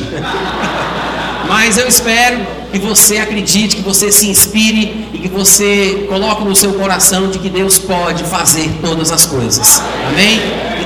Mas 1.48 1.78
eu 1.78 1.88
espero 1.88 2.40
que 2.72 2.80
você 2.80 3.18
acredite, 3.18 3.76
que 3.76 3.82
você 3.84 4.12
se 4.12 4.28
inspire 4.28 5.08
e 5.14 5.20
que 5.20 5.28
você 5.28 6.08
coloque 6.10 6.44
no 6.44 6.56
seu 6.56 6.74
coração 6.74 7.30
de 7.30 7.38
que 7.38 7.50
Deus 7.50 7.78
pode 7.78 8.24
fazer 8.24 8.68
todas 8.82 9.12
as 9.12 9.26
coisas. 9.26 9.82
Amém? 10.10 10.42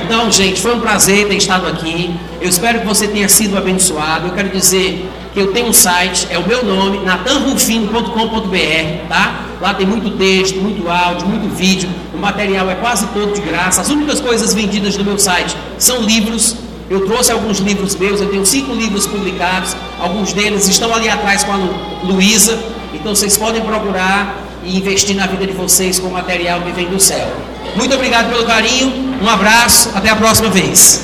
Então, 0.08 0.32
gente, 0.32 0.62
foi 0.62 0.74
um 0.74 0.80
prazer 0.80 1.28
ter 1.28 1.36
estado 1.36 1.66
aqui. 1.66 2.10
Eu 2.40 2.48
espero 2.48 2.80
que 2.80 2.86
você 2.86 3.06
tenha 3.06 3.28
sido 3.28 3.58
abençoado. 3.58 4.28
Eu 4.28 4.32
quero 4.32 4.48
dizer 4.48 5.06
que 5.34 5.38
eu 5.38 5.52
tenho 5.52 5.66
um 5.66 5.72
site, 5.74 6.26
é 6.30 6.38
o 6.38 6.48
meu 6.48 6.64
nome, 6.64 7.04
natanrufino.com.br, 7.04 9.06
tá? 9.06 9.40
Lá 9.60 9.74
tem 9.74 9.86
muito 9.86 10.16
texto, 10.16 10.62
muito 10.62 10.88
áudio, 10.88 11.28
muito 11.28 11.54
vídeo. 11.54 11.90
O 12.14 12.16
material 12.16 12.70
é 12.70 12.76
quase 12.76 13.06
todo 13.08 13.34
de 13.34 13.42
graça. 13.42 13.82
As 13.82 13.90
únicas 13.90 14.18
coisas 14.18 14.54
vendidas 14.54 14.96
no 14.96 15.04
meu 15.04 15.18
site 15.18 15.54
são 15.76 16.00
livros. 16.00 16.56
Eu 16.88 17.04
trouxe 17.04 17.30
alguns 17.30 17.58
livros 17.58 17.94
meus, 17.94 18.22
eu 18.22 18.30
tenho 18.30 18.46
cinco 18.46 18.72
livros 18.72 19.06
publicados. 19.06 19.76
Alguns 20.00 20.32
deles 20.32 20.66
estão 20.68 20.94
ali 20.94 21.10
atrás 21.10 21.44
com 21.44 21.52
a 21.52 21.58
Luísa. 22.02 22.58
Então 22.94 23.14
vocês 23.14 23.36
podem 23.36 23.60
procurar 23.60 24.47
e 24.68 24.76
investir 24.76 25.16
na 25.16 25.26
vida 25.26 25.46
de 25.46 25.52
vocês 25.52 25.98
com 25.98 26.08
material 26.08 26.60
que 26.60 26.70
vem 26.72 26.86
do 26.86 27.00
céu. 27.00 27.26
Muito 27.74 27.94
obrigado 27.94 28.28
pelo 28.28 28.44
carinho, 28.44 29.18
um 29.22 29.28
abraço, 29.28 29.90
até 29.94 30.10
a 30.10 30.16
próxima 30.16 30.50
vez. 30.50 31.02